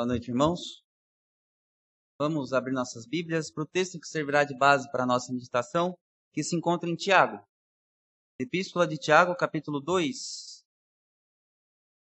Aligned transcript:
Boa 0.00 0.06
noite, 0.06 0.30
irmãos. 0.30 0.82
Vamos 2.18 2.54
abrir 2.54 2.72
nossas 2.72 3.04
Bíblias 3.04 3.50
para 3.50 3.64
o 3.64 3.66
texto 3.66 4.00
que 4.00 4.08
servirá 4.08 4.44
de 4.44 4.56
base 4.56 4.90
para 4.90 5.02
a 5.02 5.06
nossa 5.06 5.30
meditação, 5.30 5.94
que 6.32 6.42
se 6.42 6.56
encontra 6.56 6.88
em 6.88 6.96
Tiago. 6.96 7.46
Epístola 8.40 8.86
de 8.86 8.96
Tiago, 8.96 9.36
capítulo 9.36 9.78
2. 9.78 10.64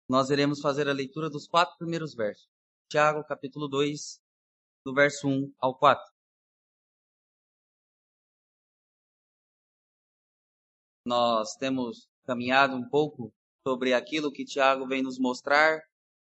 Nós 0.08 0.30
iremos 0.30 0.60
fazer 0.60 0.88
a 0.88 0.92
leitura 0.92 1.28
dos 1.28 1.48
quatro 1.48 1.76
primeiros 1.76 2.14
versos. 2.14 2.48
Tiago, 2.88 3.24
capítulo 3.24 3.66
2, 3.66 4.20
do 4.86 4.94
verso 4.94 5.26
1 5.26 5.52
ao 5.58 5.76
4. 5.76 6.08
Nós 11.04 11.56
temos 11.56 12.08
caminhado 12.24 12.76
um 12.76 12.88
pouco 12.88 13.34
sobre 13.66 13.92
aquilo 13.92 14.30
que 14.30 14.44
Tiago 14.44 14.86
vem 14.86 15.02
nos 15.02 15.18
mostrar, 15.18 15.82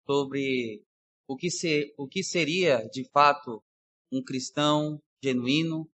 sobre 0.04 0.84
o 1.26 1.36
que, 1.36 1.50
ser, 1.50 1.94
o 1.98 2.06
que 2.06 2.22
seria 2.22 2.86
de 2.92 3.08
fato 3.10 3.62
um 4.12 4.22
cristão 4.22 5.00
genuíno, 5.22 5.88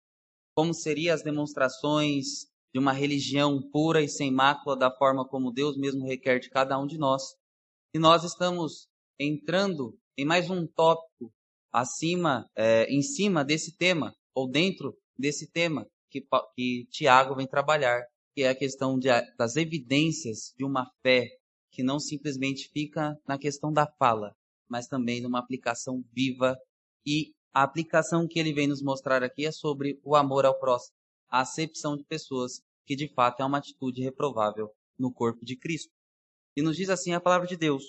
como 0.55 0.73
seriam 0.73 1.15
as 1.15 1.23
demonstrações 1.23 2.47
de 2.73 2.79
uma 2.79 2.93
religião 2.93 3.61
pura 3.71 4.03
e 4.03 4.09
sem 4.09 4.31
mácula 4.31 4.77
da 4.77 4.91
forma 4.91 5.27
como 5.27 5.53
Deus 5.53 5.77
mesmo 5.77 6.07
requer 6.07 6.39
de 6.39 6.51
cada 6.51 6.79
um 6.79 6.87
de 6.87 6.99
nós. 6.99 7.23
E 7.95 7.99
nós 7.99 8.25
estamos 8.25 8.89
entrando 9.19 9.99
em 10.17 10.25
mais 10.25 10.51
um 10.51 10.67
tópico 10.67 11.33
acima, 11.73 12.49
é, 12.55 12.85
em 12.85 13.03
cima 13.03 13.45
desse 13.45 13.77
tema, 13.77 14.15
ou 14.35 14.49
dentro 14.49 14.97
desse 15.19 15.51
tema 15.51 15.87
que, 16.11 16.27
que 16.55 16.87
Tiago 16.91 17.35
vem 17.35 17.47
trabalhar, 17.47 18.03
que 18.35 18.43
é 18.43 18.49
a 18.49 18.55
questão 18.55 18.99
de, 18.99 19.09
das 19.37 19.57
evidências 19.57 20.55
de 20.57 20.65
uma 20.65 20.91
fé 21.03 21.29
que 21.71 21.83
não 21.83 21.99
simplesmente 21.99 22.71
fica 22.73 23.19
na 23.27 23.39
questão 23.39 23.73
da 23.73 23.87
fala, 23.99 24.35
mas 24.69 24.87
também 24.87 25.21
numa 25.21 25.39
aplicação 25.39 26.03
viva. 26.13 26.57
E 27.05 27.33
a 27.55 27.63
aplicação 27.63 28.27
que 28.29 28.39
ele 28.39 28.53
vem 28.53 28.67
nos 28.67 28.83
mostrar 28.83 29.23
aqui 29.23 29.47
é 29.47 29.53
sobre 29.53 29.99
o 30.05 30.15
amor 30.15 30.45
ao 30.45 30.59
próximo, 30.59 30.95
a 31.29 31.41
acepção 31.41 31.97
de 31.97 32.05
pessoas, 32.05 32.61
que 32.87 32.95
de 32.95 33.09
fato 33.15 33.41
é 33.41 33.45
uma 33.45 33.59
atitude 33.59 34.03
reprovável 34.03 34.71
no 34.99 35.13
corpo 35.13 35.45
de 35.45 35.57
Cristo. 35.57 35.93
E 36.57 36.63
nos 36.63 36.77
diz 36.77 36.89
assim 36.89 37.13
a 37.13 37.21
palavra 37.21 37.47
de 37.47 37.57
Deus: 37.57 37.85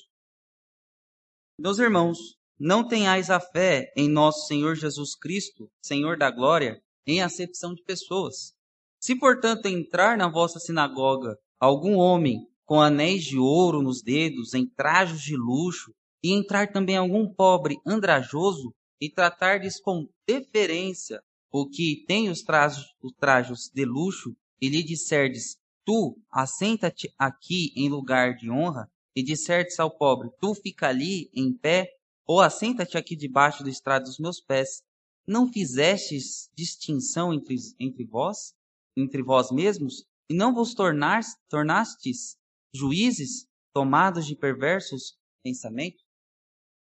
Meus 1.60 1.80
irmãos, 1.80 2.18
não 2.60 2.88
tenhais 2.88 3.30
a 3.30 3.40
fé 3.40 3.92
em 3.96 4.10
nosso 4.10 4.48
Senhor 4.48 4.76
Jesus 4.76 5.16
Cristo, 5.16 5.70
Senhor 5.82 6.18
da 6.18 6.32
glória, 6.32 6.82
em 7.06 7.22
acepção 7.22 7.74
de 7.74 7.84
pessoas. 7.84 8.54
Se, 9.00 9.16
portanto, 9.18 9.68
entrar 9.68 10.18
na 10.18 10.30
vossa 10.30 10.60
sinagoga 10.60 11.38
algum 11.60 11.96
homem 11.96 12.48
com 12.66 12.82
anéis 12.82 13.24
de 13.24 13.38
ouro 13.38 13.82
nos 13.82 14.02
dedos, 14.02 14.54
em 14.54 14.68
trajos 14.68 15.22
de 15.22 15.38
luxo, 15.38 15.94
e 16.28 16.34
entrar 16.34 16.74
também 16.74 16.98
algum 16.98 17.34
pobre 17.34 17.78
andrajoso, 17.88 18.76
e 19.00 19.10
tratardes 19.10 19.80
com 19.80 20.10
deferência 20.28 21.22
o 21.50 21.70
que 21.70 22.04
tem 22.06 22.30
os 22.30 22.42
trajos, 22.42 22.94
os 23.02 23.14
trajos 23.14 23.72
de 23.74 23.86
luxo, 23.86 24.36
e 24.60 24.68
lhe 24.68 24.84
disserdes, 24.84 25.56
tu 25.86 26.20
assenta-te 26.30 27.10
aqui 27.18 27.72
em 27.78 27.88
lugar 27.88 28.36
de 28.36 28.52
honra, 28.52 28.92
e 29.16 29.24
disserdes 29.24 29.80
ao 29.80 29.90
pobre, 29.90 30.30
tu 30.42 30.54
fica 30.54 30.90
ali 30.90 31.30
em 31.34 31.54
pé, 31.54 31.88
ou 32.26 32.42
assenta-te 32.42 32.98
aqui 32.98 33.16
debaixo 33.16 33.64
do 33.64 33.70
estrado 33.70 34.04
dos 34.04 34.20
meus 34.20 34.42
pés, 34.42 34.82
não 35.26 35.50
fizestes 35.50 36.50
distinção 36.54 37.34
entre, 37.34 37.56
entre 37.80 38.04
vós, 38.04 38.54
entre 38.98 39.24
vós 39.24 39.50
mesmos, 39.50 40.04
e 40.30 40.34
não 40.34 40.54
vos 40.54 40.76
tornastes 40.76 42.36
juízes 42.74 43.48
tomados 43.74 44.26
de 44.26 44.36
perversos 44.36 45.18
pensamentos? 45.42 46.07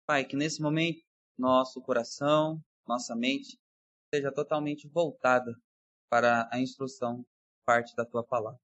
Pai, 0.07 0.23
que 0.23 0.37
nesse 0.37 0.61
momento 0.61 1.03
nosso 1.37 1.81
coração, 1.81 2.63
nossa 2.87 3.13
mente 3.13 3.59
seja 4.09 4.31
totalmente 4.31 4.87
voltada 4.87 5.53
para 6.09 6.47
a 6.49 6.61
instrução 6.61 7.25
parte 7.65 7.93
da 7.93 8.05
tua 8.05 8.23
palavra. 8.23 8.57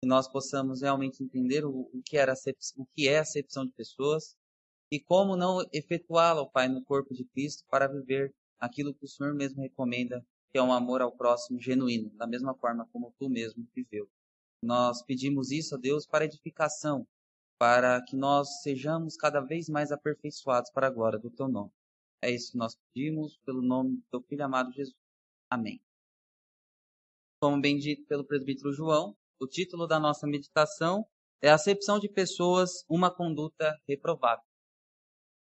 Que 0.00 0.06
nós 0.06 0.28
possamos 0.28 0.82
realmente 0.82 1.24
entender 1.24 1.64
o, 1.64 1.90
o 1.92 2.02
que, 2.04 2.16
era 2.16 2.32
o 2.76 2.86
que 2.94 3.08
é 3.08 3.18
a 3.18 3.22
acepção 3.22 3.66
de 3.66 3.72
pessoas 3.72 4.36
e 4.88 5.00
como 5.00 5.36
não 5.36 5.60
efetuá-la, 5.72 6.48
Pai, 6.48 6.68
no 6.68 6.84
corpo 6.84 7.12
de 7.12 7.24
Cristo 7.24 7.64
para 7.68 7.88
viver 7.88 8.32
aquilo 8.56 8.94
que 8.94 9.06
o 9.06 9.08
Senhor 9.08 9.34
mesmo 9.34 9.60
recomenda, 9.62 10.24
que 10.52 10.58
é 10.58 10.62
um 10.62 10.72
amor 10.72 11.02
ao 11.02 11.10
próximo 11.10 11.60
genuíno, 11.60 12.10
da 12.10 12.28
mesma 12.28 12.54
forma 12.54 12.88
como 12.92 13.12
tu 13.18 13.28
mesmo 13.28 13.66
viveu. 13.74 14.08
Nós 14.62 15.02
pedimos 15.02 15.50
isso 15.50 15.74
a 15.74 15.78
Deus 15.78 16.06
para 16.06 16.26
edificação, 16.26 17.04
para 17.58 18.02
que 18.04 18.16
nós 18.16 18.62
sejamos 18.62 19.16
cada 19.16 19.40
vez 19.40 19.68
mais 19.68 19.90
aperfeiçoados 19.90 20.70
para 20.70 20.86
a 20.86 20.90
glória 20.90 21.18
do 21.18 21.30
teu 21.30 21.48
nome. 21.48 21.72
É 22.22 22.30
isso 22.30 22.52
que 22.52 22.58
nós 22.58 22.76
pedimos 22.76 23.38
pelo 23.44 23.62
nome 23.62 23.96
do 23.96 24.02
teu 24.10 24.22
filho 24.22 24.44
amado 24.44 24.72
Jesus. 24.72 24.96
Amém. 25.50 25.80
Como 27.40 27.60
bem 27.60 27.78
dito 27.78 28.04
pelo 28.06 28.24
presbítero 28.24 28.72
João, 28.72 29.16
o 29.40 29.46
título 29.46 29.86
da 29.86 30.00
nossa 30.00 30.26
meditação 30.26 31.06
é 31.42 31.50
Acepção 31.50 31.98
de 31.98 32.08
Pessoas, 32.08 32.84
uma 32.88 33.14
conduta 33.14 33.78
reprovável. 33.86 34.44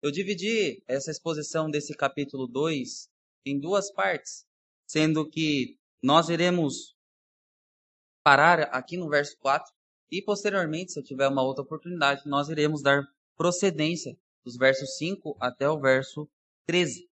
Eu 0.02 0.10
dividi 0.10 0.82
essa 0.88 1.10
exposição 1.10 1.70
desse 1.70 1.94
capítulo 1.94 2.46
2 2.46 3.08
em 3.46 3.60
duas 3.60 3.92
partes, 3.92 4.44
sendo 4.86 5.28
que 5.28 5.78
nós 6.02 6.28
iremos 6.28 6.96
parar 8.24 8.62
aqui 8.74 8.96
no 8.96 9.08
verso 9.08 9.36
4 9.38 9.72
e 10.12 10.20
posteriormente, 10.20 10.92
se 10.92 11.00
eu 11.00 11.02
tiver 11.02 11.26
uma 11.26 11.42
outra 11.42 11.64
oportunidade, 11.64 12.28
nós 12.28 12.50
iremos 12.50 12.82
dar 12.82 13.02
procedência 13.34 14.14
dos 14.44 14.58
versos 14.58 14.98
5 14.98 15.34
até 15.40 15.66
o 15.70 15.80
verso 15.80 16.28
13. 16.66 17.08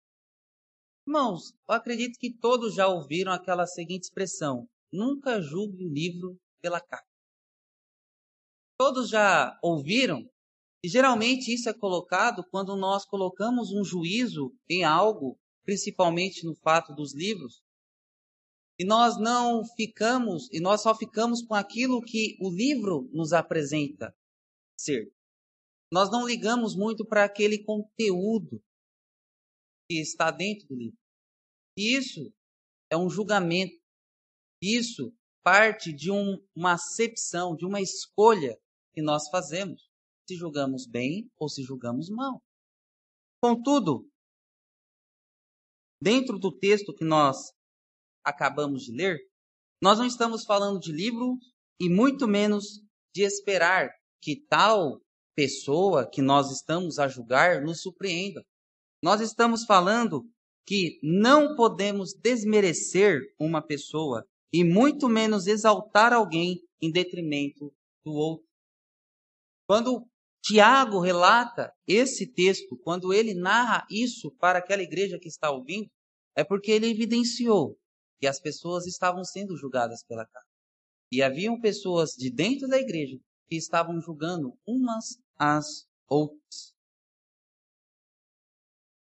Irmãos, 1.05 1.53
eu 1.69 1.75
acredito 1.75 2.17
que 2.17 2.33
todos 2.33 2.73
já 2.73 2.87
ouviram 2.87 3.31
aquela 3.31 3.67
seguinte 3.67 4.05
expressão: 4.05 4.67
nunca 4.91 5.39
julgue 5.39 5.85
o 5.85 5.93
livro 5.93 6.39
pela 6.59 6.81
capa. 6.81 7.05
Todos 8.79 9.09
já 9.09 9.57
ouviram? 9.61 10.27
E 10.83 10.89
geralmente 10.89 11.53
isso 11.53 11.69
é 11.69 11.73
colocado 11.73 12.43
quando 12.49 12.75
nós 12.75 13.05
colocamos 13.05 13.71
um 13.71 13.83
juízo 13.83 14.51
em 14.67 14.83
algo, 14.83 15.39
principalmente 15.63 16.43
no 16.45 16.55
fato 16.55 16.95
dos 16.95 17.13
livros, 17.15 17.61
e 18.79 18.85
nós 18.85 19.17
não 19.19 19.65
ficamos, 19.65 20.47
e 20.51 20.59
nós 20.59 20.81
só 20.81 20.95
ficamos 20.95 21.41
com 21.41 21.55
aquilo 21.55 22.01
que 22.01 22.37
o 22.39 22.49
livro 22.49 23.09
nos 23.11 23.33
apresenta 23.33 24.15
ser. 24.79 25.11
Nós 25.91 26.11
não 26.11 26.27
ligamos 26.27 26.75
muito 26.75 27.05
para 27.05 27.23
aquele 27.23 27.63
conteúdo 27.63 28.61
que 29.89 29.99
está 29.99 30.29
dentro 30.29 30.67
do 30.67 30.75
livro. 30.75 30.97
E 31.77 31.97
isso 31.97 32.31
é 32.91 32.97
um 32.97 33.09
julgamento. 33.09 33.75
Isso 34.61 35.13
parte 35.43 35.93
de 35.93 36.11
um, 36.11 36.37
uma 36.55 36.73
acepção, 36.73 37.55
de 37.55 37.65
uma 37.65 37.81
escolha 37.81 38.59
que 38.93 39.01
nós 39.01 39.29
fazemos. 39.29 39.89
Se 40.27 40.35
julgamos 40.35 40.85
bem 40.85 41.31
ou 41.39 41.47
se 41.47 41.63
julgamos 41.63 42.09
mal. 42.09 42.43
Contudo, 43.41 44.09
dentro 46.03 46.37
do 46.37 46.51
texto 46.51 46.93
que 46.93 47.05
nós 47.05 47.53
acabamos 48.27 48.83
de 48.83 48.91
ler, 48.91 49.17
nós 49.81 49.97
não 49.97 50.05
estamos 50.05 50.43
falando 50.43 50.79
de 50.79 50.91
livro 50.91 51.37
e 51.79 51.89
muito 51.89 52.27
menos 52.27 52.81
de 53.15 53.23
esperar 53.23 53.89
que 54.21 54.45
tal 54.47 54.99
pessoa 55.35 56.09
que 56.09 56.21
nós 56.21 56.51
estamos 56.51 56.99
a 56.99 57.07
julgar 57.07 57.61
nos 57.61 57.81
surpreenda. 57.81 58.43
Nós 59.01 59.21
estamos 59.21 59.63
falando 59.65 60.23
que 60.65 60.99
não 61.01 61.55
podemos 61.55 62.13
desmerecer 62.13 63.21
uma 63.39 63.61
pessoa 63.61 64.25
e 64.51 64.63
muito 64.63 65.07
menos 65.07 65.47
exaltar 65.47 66.11
alguém 66.11 66.59
em 66.81 66.91
detrimento 66.91 67.71
do 68.03 68.13
outro. 68.13 68.45
Quando 69.67 70.05
Tiago 70.43 70.99
relata 70.99 71.71
esse 71.87 72.25
texto, 72.33 72.77
quando 72.83 73.13
ele 73.13 73.33
narra 73.33 73.85
isso 73.91 74.31
para 74.39 74.59
aquela 74.59 74.81
igreja 74.81 75.19
que 75.19 75.27
está 75.27 75.51
ouvindo, 75.51 75.87
é 76.35 76.43
porque 76.43 76.71
ele 76.71 76.89
evidenciou 76.89 77.77
que 78.19 78.27
as 78.27 78.39
pessoas 78.39 78.85
estavam 78.85 79.23
sendo 79.23 79.55
julgadas 79.55 80.03
pela 80.03 80.25
carne. 80.25 80.49
E 81.11 81.21
haviam 81.21 81.59
pessoas 81.59 82.11
de 82.11 82.29
dentro 82.29 82.67
da 82.67 82.77
igreja 82.77 83.17
que 83.47 83.55
estavam 83.55 83.99
julgando 84.01 84.57
umas 84.65 85.19
às 85.37 85.87
outras. 86.07 86.75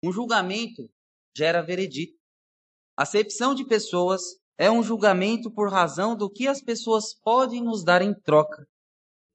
Um 0.04 0.12
julgamento 0.12 0.90
gera 1.36 1.62
veredito. 1.62 2.18
Acepção 2.96 3.56
de 3.56 3.66
pessoas 3.66 4.22
é 4.58 4.72
um 4.72 4.82
julgamento 4.82 5.52
por 5.52 5.72
razão 5.72 6.16
do 6.16 6.30
que 6.30 6.48
as 6.48 6.62
pessoas 6.62 7.14
podem 7.14 7.64
nos 7.64 7.84
dar 7.84 8.02
em 8.02 8.14
troca. 8.14 8.68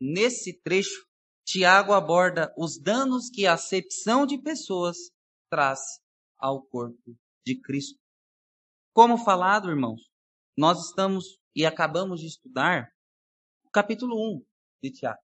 Nesse 0.01 0.53
trecho, 0.53 1.07
Tiago 1.45 1.93
aborda 1.93 2.53
os 2.57 2.79
danos 2.79 3.29
que 3.31 3.47
a 3.47 3.55
acepção 3.55 4.27
de 4.27 4.39
pessoas 4.39 4.97
traz 5.51 5.81
ao 6.39 6.63
corpo 6.63 7.17
de 7.47 7.61
Cristo. 7.61 8.02
Como 8.95 9.17
falado, 9.17 9.71
irmãos, 9.71 10.03
nós 10.55 10.89
estamos 10.89 11.39
e 11.57 11.65
acabamos 11.65 12.21
de 12.21 12.27
estudar 12.27 12.91
o 13.65 13.71
capítulo 13.71 14.15
1 14.15 14.45
de 14.83 14.91
Tiago. 14.91 15.19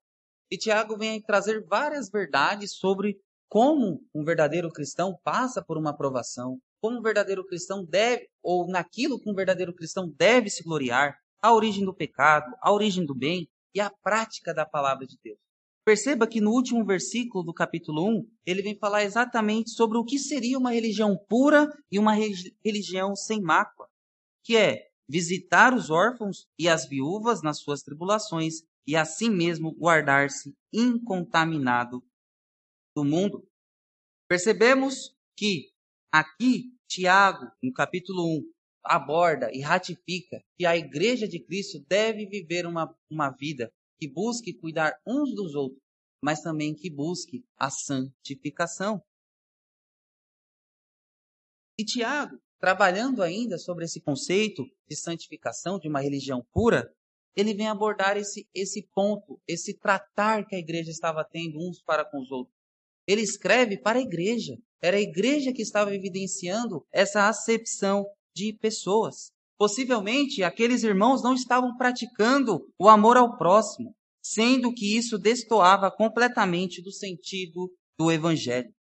E 0.50 0.56
Tiago 0.56 0.96
vem 0.96 1.20
trazer 1.20 1.62
várias 1.66 2.08
verdades 2.10 2.78
sobre 2.78 3.20
como 3.46 4.00
um 4.14 4.24
verdadeiro 4.24 4.70
cristão 4.70 5.18
passa 5.22 5.62
por 5.62 5.76
uma 5.76 5.90
aprovação, 5.90 6.58
como 6.80 6.98
um 6.98 7.02
verdadeiro 7.02 7.44
cristão 7.44 7.84
deve, 7.84 8.26
ou 8.42 8.66
naquilo 8.66 9.20
que 9.20 9.30
um 9.30 9.34
verdadeiro 9.34 9.74
cristão 9.74 10.10
deve 10.16 10.48
se 10.48 10.62
gloriar, 10.62 11.18
a 11.42 11.52
origem 11.52 11.84
do 11.84 11.94
pecado, 11.94 12.50
a 12.62 12.72
origem 12.72 13.04
do 13.04 13.14
bem 13.14 13.46
e 13.74 13.82
a 13.82 13.90
prática 14.02 14.54
da 14.54 14.64
palavra 14.64 15.06
de 15.06 15.18
Deus. 15.22 15.38
Perceba 15.88 16.26
que 16.26 16.38
no 16.38 16.50
último 16.50 16.84
versículo 16.84 17.42
do 17.42 17.54
capítulo 17.54 18.06
1, 18.06 18.30
ele 18.44 18.60
vem 18.60 18.76
falar 18.76 19.04
exatamente 19.04 19.70
sobre 19.70 19.96
o 19.96 20.04
que 20.04 20.18
seria 20.18 20.58
uma 20.58 20.70
religião 20.70 21.16
pura 21.16 21.66
e 21.90 21.98
uma 21.98 22.12
religião 22.62 23.16
sem 23.16 23.40
mácula, 23.40 23.88
que 24.44 24.54
é 24.54 24.90
visitar 25.08 25.72
os 25.72 25.88
órfãos 25.88 26.46
e 26.58 26.68
as 26.68 26.86
viúvas 26.86 27.40
nas 27.40 27.60
suas 27.60 27.80
tribulações 27.82 28.56
e 28.86 28.94
assim 28.94 29.30
mesmo 29.30 29.72
guardar-se 29.72 30.54
incontaminado 30.70 32.04
do 32.94 33.02
mundo. 33.02 33.48
Percebemos 34.28 35.16
que 35.34 35.70
aqui 36.12 36.64
Tiago, 36.86 37.50
no 37.62 37.72
capítulo 37.72 38.26
1, 38.40 38.52
aborda 38.84 39.50
e 39.54 39.62
ratifica 39.62 40.44
que 40.58 40.66
a 40.66 40.76
igreja 40.76 41.26
de 41.26 41.40
Cristo 41.40 41.82
deve 41.88 42.26
viver 42.26 42.66
uma, 42.66 42.94
uma 43.10 43.30
vida 43.30 43.72
que 43.98 44.08
busque 44.08 44.54
cuidar 44.54 44.94
uns 45.06 45.34
dos 45.34 45.54
outros, 45.54 45.82
mas 46.22 46.40
também 46.40 46.74
que 46.74 46.90
busque 46.90 47.44
a 47.56 47.70
santificação. 47.70 49.02
E 51.78 51.84
Tiago, 51.84 52.38
trabalhando 52.58 53.22
ainda 53.22 53.56
sobre 53.58 53.84
esse 53.84 54.00
conceito 54.00 54.64
de 54.88 54.96
santificação, 54.96 55.78
de 55.78 55.88
uma 55.88 56.00
religião 56.00 56.44
pura, 56.52 56.92
ele 57.36 57.54
vem 57.54 57.68
abordar 57.68 58.16
esse, 58.16 58.48
esse 58.52 58.88
ponto, 58.92 59.40
esse 59.46 59.78
tratar 59.78 60.44
que 60.44 60.56
a 60.56 60.58
igreja 60.58 60.90
estava 60.90 61.24
tendo 61.24 61.58
uns 61.58 61.80
para 61.80 62.04
com 62.04 62.20
os 62.20 62.32
outros. 62.32 62.56
Ele 63.06 63.22
escreve 63.22 63.80
para 63.80 63.98
a 63.98 64.02
igreja. 64.02 64.58
Era 64.82 64.96
a 64.96 65.00
igreja 65.00 65.52
que 65.52 65.62
estava 65.62 65.94
evidenciando 65.94 66.84
essa 66.92 67.28
acepção 67.28 68.04
de 68.34 68.52
pessoas. 68.52 69.32
Possivelmente 69.58 70.44
aqueles 70.44 70.84
irmãos 70.84 71.20
não 71.20 71.34
estavam 71.34 71.76
praticando 71.76 72.72
o 72.78 72.88
amor 72.88 73.16
ao 73.16 73.36
próximo, 73.36 73.92
sendo 74.22 74.72
que 74.72 74.96
isso 74.96 75.18
destoava 75.18 75.90
completamente 75.90 76.80
do 76.80 76.92
sentido 76.92 77.68
do 77.98 78.12
evangelho. 78.12 78.72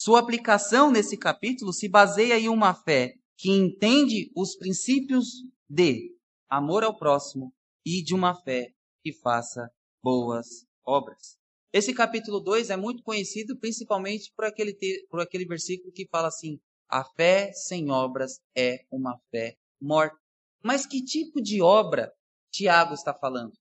Sua 0.00 0.20
aplicação 0.20 0.90
nesse 0.90 1.18
capítulo 1.18 1.70
se 1.70 1.86
baseia 1.86 2.38
em 2.38 2.48
uma 2.48 2.74
fé 2.74 3.14
que 3.36 3.50
entende 3.50 4.32
os 4.34 4.56
princípios 4.56 5.42
de 5.68 6.16
amor 6.48 6.82
ao 6.82 6.96
próximo 6.96 7.52
e 7.84 8.02
de 8.02 8.14
uma 8.14 8.34
fé 8.34 8.72
que 9.02 9.12
faça 9.12 9.68
boas 10.02 10.64
obras. 10.86 11.36
Esse 11.70 11.92
capítulo 11.92 12.40
2 12.40 12.70
é 12.70 12.76
muito 12.76 13.02
conhecido 13.02 13.58
principalmente 13.58 14.32
por 14.34 14.46
aquele, 14.46 14.74
por 15.10 15.20
aquele 15.20 15.44
versículo 15.44 15.92
que 15.92 16.08
fala 16.08 16.28
assim: 16.28 16.58
a 16.88 17.04
fé 17.04 17.52
sem 17.52 17.90
obras 17.90 18.40
é 18.56 18.86
uma 18.90 19.18
fé 19.30 19.58
morta. 19.84 20.16
Mas 20.62 20.86
que 20.86 21.04
tipo 21.04 21.40
de 21.42 21.60
obra 21.60 22.12
Tiago 22.50 22.94
está 22.94 23.12
falando? 23.12 23.52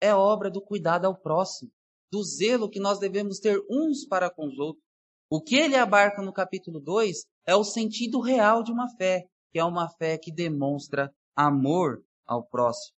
É 0.00 0.14
obra 0.14 0.50
do 0.50 0.62
cuidado 0.62 1.06
ao 1.06 1.18
próximo, 1.18 1.70
do 2.12 2.22
zelo 2.22 2.70
que 2.70 2.78
nós 2.78 2.98
devemos 2.98 3.38
ter 3.38 3.58
uns 3.70 4.06
para 4.06 4.30
com 4.30 4.46
os 4.46 4.58
outros. 4.58 4.84
O 5.30 5.42
que 5.42 5.56
ele 5.56 5.74
abarca 5.74 6.22
no 6.22 6.32
capítulo 6.32 6.78
2 6.78 7.24
é 7.46 7.56
o 7.56 7.64
sentido 7.64 8.20
real 8.20 8.62
de 8.62 8.70
uma 8.70 8.88
fé, 8.96 9.24
que 9.50 9.58
é 9.58 9.64
uma 9.64 9.88
fé 9.88 10.16
que 10.16 10.32
demonstra 10.32 11.12
amor 11.34 12.04
ao 12.26 12.46
próximo. 12.46 12.96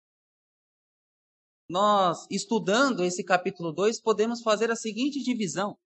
Nós, 1.70 2.28
estudando 2.30 3.04
esse 3.04 3.24
capítulo 3.24 3.72
2, 3.72 4.02
podemos 4.02 4.42
fazer 4.42 4.70
a 4.70 4.76
seguinte 4.76 5.24
divisão. 5.24 5.78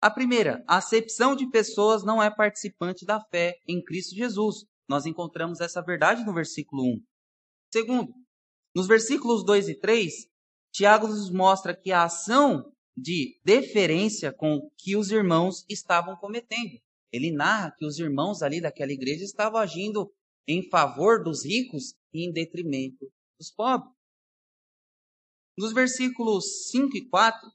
A 0.00 0.10
primeira, 0.10 0.62
a 0.68 0.76
acepção 0.76 1.34
de 1.34 1.48
pessoas 1.50 2.04
não 2.04 2.22
é 2.22 2.30
participante 2.30 3.06
da 3.06 3.20
fé 3.20 3.54
em 3.66 3.82
Cristo 3.82 4.14
Jesus. 4.14 4.66
Nós 4.88 5.06
encontramos 5.06 5.60
essa 5.60 5.82
verdade 5.82 6.24
no 6.24 6.34
versículo 6.34 6.82
1. 6.82 7.02
Segundo, 7.72 8.12
nos 8.74 8.86
versículos 8.86 9.44
2 9.44 9.68
e 9.68 9.74
3, 9.78 10.12
Tiago 10.72 11.08
nos 11.08 11.30
mostra 11.30 11.74
que 11.74 11.92
a 11.92 12.04
ação 12.04 12.72
de 12.96 13.40
deferência 13.44 14.32
com 14.32 14.70
que 14.76 14.96
os 14.96 15.10
irmãos 15.10 15.64
estavam 15.68 16.16
cometendo. 16.16 16.78
Ele 17.12 17.30
narra 17.30 17.74
que 17.76 17.86
os 17.86 17.98
irmãos 17.98 18.42
ali 18.42 18.60
daquela 18.60 18.92
igreja 18.92 19.24
estavam 19.24 19.60
agindo 19.60 20.12
em 20.46 20.68
favor 20.68 21.22
dos 21.22 21.44
ricos 21.44 21.94
e 22.12 22.26
em 22.26 22.32
detrimento 22.32 23.10
dos 23.38 23.50
pobres. 23.50 23.92
Nos 25.56 25.72
versículos 25.72 26.70
5 26.70 26.96
e 26.96 27.08
4, 27.08 27.50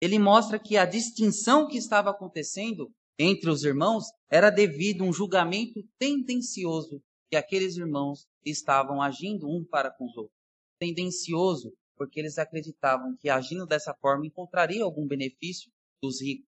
ele 0.00 0.18
mostra 0.18 0.58
que 0.58 0.76
a 0.76 0.86
distinção 0.86 1.68
que 1.68 1.76
estava 1.76 2.10
acontecendo 2.10 2.90
entre 3.18 3.50
os 3.50 3.64
irmãos 3.64 4.04
era 4.30 4.50
devido 4.50 5.04
a 5.04 5.06
um 5.06 5.12
julgamento 5.12 5.82
tendencioso 5.98 7.02
que 7.30 7.36
aqueles 7.36 7.76
irmãos 7.76 8.26
estavam 8.44 9.00
agindo 9.00 9.48
um 9.48 9.64
para 9.64 9.90
com 9.90 10.06
os 10.06 10.16
outros. 10.16 10.38
Tendencioso, 10.78 11.72
porque 11.96 12.20
eles 12.20 12.38
acreditavam 12.38 13.16
que 13.16 13.28
agindo 13.28 13.66
dessa 13.66 13.94
forma 13.94 14.26
encontraria 14.26 14.82
algum 14.82 15.06
benefício 15.06 15.70
dos 16.02 16.20
ricos. 16.20 16.48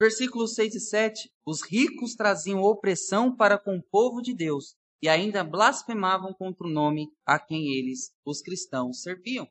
Versículos 0.00 0.54
6 0.54 0.74
e 0.74 0.80
7. 0.80 1.32
Os 1.46 1.62
ricos 1.62 2.14
traziam 2.14 2.60
opressão 2.62 3.34
para 3.34 3.58
com 3.58 3.76
o 3.76 3.82
povo 3.82 4.20
de 4.20 4.34
Deus 4.34 4.74
e 5.00 5.08
ainda 5.08 5.44
blasfemavam 5.44 6.34
contra 6.34 6.66
o 6.66 6.70
nome 6.70 7.12
a 7.24 7.38
quem 7.38 7.72
eles, 7.72 8.12
os 8.24 8.42
cristãos, 8.42 9.02
serviam. 9.02 9.48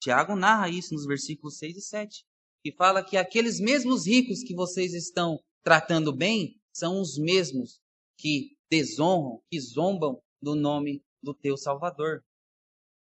Tiago 0.00 0.34
narra 0.34 0.68
isso 0.68 0.94
nos 0.94 1.06
versículos 1.06 1.58
6 1.58 1.76
e 1.76 1.80
7, 1.80 2.24
que 2.62 2.72
fala 2.72 3.04
que 3.04 3.16
aqueles 3.16 3.58
mesmos 3.58 4.06
ricos 4.06 4.42
que 4.42 4.54
vocês 4.54 4.94
estão 4.94 5.38
tratando 5.62 6.14
bem 6.14 6.54
são 6.72 7.00
os 7.00 7.18
mesmos 7.18 7.80
que 8.16 8.56
desonram, 8.70 9.42
que 9.50 9.60
zombam 9.60 10.22
do 10.40 10.54
nome 10.54 11.02
do 11.22 11.34
teu 11.34 11.56
Salvador. 11.56 12.24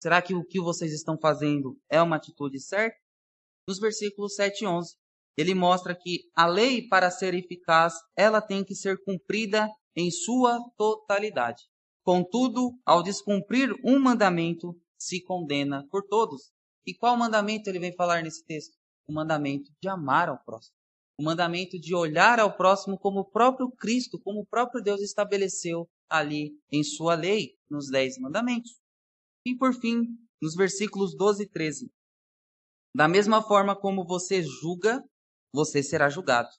Será 0.00 0.23
que 0.23 0.35
o 0.35 0.44
que 0.44 0.61
vocês 0.61 0.93
estão 0.93 1.19
fazendo 1.19 1.79
é 1.89 2.00
uma 2.00 2.17
atitude 2.17 2.61
certa? 2.61 2.97
Nos 3.69 3.79
versículos 3.79 4.35
7 4.35 4.65
e 4.65 4.67
11, 4.67 4.97
ele 5.37 5.55
mostra 5.55 5.95
que 5.95 6.31
a 6.35 6.47
lei, 6.47 6.88
para 6.88 7.11
ser 7.11 7.35
eficaz, 7.35 7.95
ela 8.17 8.41
tem 8.41 8.65
que 8.65 8.75
ser 8.75 9.03
cumprida 9.05 9.69
em 9.97 10.11
sua 10.11 10.59
totalidade. 10.77 11.62
Contudo, 12.05 12.73
ao 12.85 13.03
descumprir 13.03 13.73
um 13.85 13.99
mandamento, 13.99 14.75
se 14.99 15.23
condena 15.23 15.87
por 15.91 16.03
todos. 16.09 16.53
E 16.85 16.95
qual 16.95 17.17
mandamento 17.17 17.71
ele 17.71 17.79
vem 17.79 17.95
falar 17.95 18.23
nesse 18.23 18.45
texto? 18.45 18.77
O 19.08 19.12
mandamento 19.12 19.70
de 19.81 19.88
amar 19.88 20.28
ao 20.28 20.43
próximo. 20.44 20.76
O 21.19 21.25
mandamento 21.25 21.78
de 21.78 21.94
olhar 21.94 22.40
ao 22.40 22.56
próximo 22.56 22.99
como 22.99 23.21
o 23.21 23.30
próprio 23.30 23.71
Cristo, 23.71 24.18
como 24.21 24.40
o 24.40 24.47
próprio 24.47 24.82
Deus 24.82 25.00
estabeleceu 25.00 25.88
ali 26.09 26.59
em 26.71 26.82
sua 26.82 27.14
lei, 27.14 27.56
nos 27.71 27.90
Dez 27.90 28.18
Mandamentos. 28.18 28.80
E 29.47 29.56
por 29.56 29.75
fim, 29.75 30.06
nos 30.40 30.54
versículos 30.54 31.16
12 31.16 31.44
e 31.44 31.49
13. 31.49 31.92
Da 32.94 33.09
mesma 33.09 33.42
forma 33.42 33.75
como 33.75 34.04
você 34.04 34.42
julga, 34.42 35.02
você 35.54 35.82
será 35.82 36.09
julgado. 36.09 36.50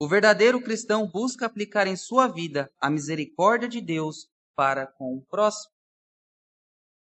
O 0.00 0.06
verdadeiro 0.06 0.62
cristão 0.62 1.10
busca 1.10 1.46
aplicar 1.46 1.86
em 1.86 1.96
sua 1.96 2.28
vida 2.28 2.70
a 2.78 2.90
misericórdia 2.90 3.68
de 3.68 3.80
Deus 3.80 4.28
para 4.54 4.86
com 4.86 5.16
o 5.16 5.24
próximo. 5.24 5.72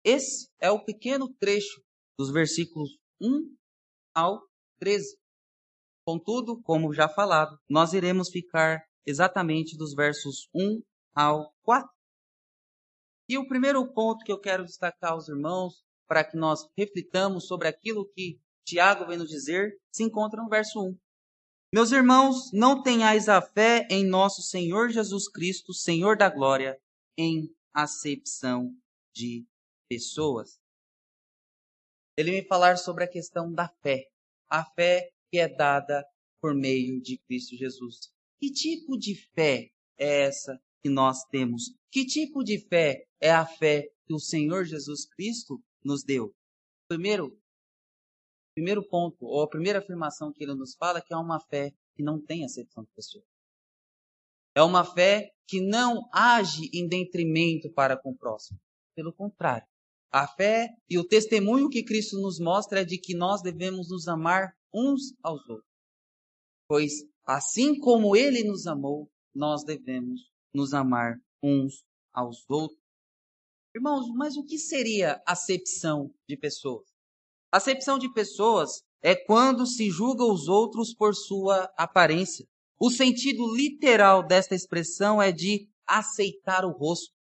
Esse 0.04 0.50
é 0.60 0.72
o 0.72 0.84
pequeno 0.84 1.28
trecho 1.36 1.84
dos 2.18 2.32
versículos 2.32 2.98
1 3.22 3.59
ao 4.14 4.42
13. 4.80 5.18
Contudo, 6.06 6.62
como 6.62 6.94
já 6.94 7.08
falado, 7.08 7.58
nós 7.70 7.94
iremos 7.94 8.30
ficar 8.30 8.84
exatamente 9.06 9.78
dos 9.78 9.94
versos 9.94 10.50
1 10.54 10.82
ao 11.14 11.54
4. 11.64 11.90
E 13.28 13.38
o 13.38 13.48
primeiro 13.48 13.86
ponto 13.94 14.24
que 14.24 14.32
eu 14.32 14.40
quero 14.40 14.66
destacar 14.66 15.12
aos 15.12 15.28
irmãos, 15.28 15.84
para 16.08 16.24
que 16.24 16.36
nós 16.36 16.68
reflitamos 16.76 17.46
sobre 17.46 17.68
aquilo 17.68 18.10
que 18.16 18.40
Tiago 18.66 19.06
vem 19.06 19.18
nos 19.18 19.30
dizer, 19.30 19.80
se 19.92 20.04
encontra 20.04 20.42
no 20.42 20.50
verso 20.50 20.80
1. 20.80 20.98
Meus 21.72 21.92
irmãos, 21.92 22.52
não 22.52 22.82
tenhais 22.82 23.30
a 23.30 23.40
fé 23.40 23.88
em 23.92 24.04
nosso 24.04 24.42
Senhor 24.42 24.90
Jesus 24.90 25.30
Cristo, 25.30 25.72
Senhor 25.72 26.18
da 26.18 26.28
glória, 26.28 26.80
em 27.16 27.54
acepção 27.72 28.74
de 29.14 29.46
pessoas. 29.88 30.60
Ele 32.20 32.32
vem 32.32 32.46
falar 32.46 32.76
sobre 32.76 33.06
a 33.06 33.08
questão 33.08 33.50
da 33.54 33.70
fé. 33.82 34.04
A 34.50 34.66
fé 34.74 35.10
que 35.32 35.40
é 35.40 35.48
dada 35.48 36.06
por 36.42 36.54
meio 36.54 37.02
de 37.02 37.18
Cristo 37.20 37.56
Jesus. 37.56 38.12
Que 38.38 38.52
tipo 38.52 38.98
de 38.98 39.16
fé 39.34 39.70
é 39.98 40.24
essa 40.24 40.62
que 40.82 40.90
nós 40.90 41.24
temos? 41.32 41.74
Que 41.90 42.06
tipo 42.06 42.44
de 42.44 42.60
fé 42.68 43.06
é 43.22 43.32
a 43.32 43.46
fé 43.46 43.88
que 44.06 44.14
o 44.14 44.20
Senhor 44.20 44.66
Jesus 44.66 45.06
Cristo 45.06 45.64
nos 45.82 46.04
deu? 46.04 46.36
Primeiro, 46.90 47.40
primeiro 48.54 48.86
ponto, 48.86 49.26
ou 49.26 49.42
a 49.42 49.50
primeira 49.50 49.80
afirmação 49.80 50.34
que 50.34 50.44
ele 50.44 50.56
nos 50.56 50.76
fala, 50.76 51.00
é 51.00 51.02
que 51.02 51.14
é 51.14 51.18
uma 51.18 51.40
fé 51.40 51.72
que 51.96 52.04
não 52.04 52.20
tem 52.20 52.44
acepção 52.44 52.84
de 52.84 52.92
pessoas. 52.92 53.24
É 54.54 54.62
uma 54.62 54.84
fé 54.84 55.32
que 55.48 55.62
não 55.62 56.02
age 56.12 56.70
em 56.74 56.86
detrimento 56.86 57.72
para 57.72 57.96
com 57.96 58.10
o 58.12 58.18
próximo. 58.18 58.60
Pelo 58.94 59.14
contrário, 59.14 59.66
A 60.12 60.28
fé 60.28 60.70
e 60.90 60.98
o 60.98 61.08
testemunho 61.08 61.70
que 61.70 61.84
Cristo 61.84 62.20
nos 62.20 62.40
mostra 62.40 62.82
é 62.82 62.86
de 62.86 62.98
que 62.98 63.16
nós 63.16 63.42
devemos 63.42 63.90
nos 63.90 64.08
amar 64.08 64.52
uns 64.74 65.14
aos 65.22 65.48
outros. 65.48 65.70
Pois 66.68 66.94
assim 67.26 67.80
como 67.80 68.16
ele 68.16 68.44
nos 68.44 68.66
amou, 68.66 69.10
nós 69.36 69.64
devemos 69.64 70.22
nos 70.54 70.74
amar 70.74 71.16
uns 71.44 71.84
aos 72.12 72.44
outros. 72.50 72.80
Irmãos, 73.76 74.08
mas 74.16 74.36
o 74.36 74.44
que 74.44 74.58
seria 74.58 75.22
acepção 75.28 76.12
de 76.28 76.36
pessoas? 76.36 76.88
Acepção 77.52 78.00
de 78.00 78.12
pessoas 78.12 78.82
é 79.02 79.16
quando 79.16 79.66
se 79.68 79.90
julga 79.92 80.24
os 80.24 80.48
outros 80.48 80.94
por 80.94 81.14
sua 81.16 81.72
aparência. 81.78 82.48
O 82.80 82.90
sentido 82.90 83.56
literal 83.56 84.26
desta 84.26 84.56
expressão 84.56 85.22
é 85.22 85.32
de 85.32 85.70
aceitar 85.86 86.66
o 86.66 86.72
rosto. 86.72 87.14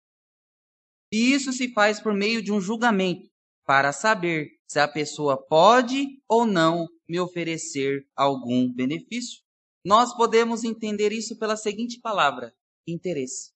E 1.13 1.33
isso 1.33 1.53
se 1.53 1.73
faz 1.73 2.01
por 2.01 2.13
meio 2.13 2.43
de 2.43 2.53
um 2.53 2.61
julgamento, 2.61 3.29
para 3.65 3.93
saber 3.93 4.51
se 4.67 4.79
a 4.79 4.89
pessoa 4.89 5.37
pode 5.37 6.21
ou 6.29 6.45
não 6.45 6.89
me 7.09 7.21
oferecer 7.21 8.07
algum 8.17 8.73
benefício. 8.73 9.43
Nós 9.85 10.15
podemos 10.17 10.65
entender 10.65 11.13
isso 11.13 11.39
pela 11.39 11.57
seguinte 11.57 12.01
palavra: 12.01 12.55
interesse. 12.87 13.53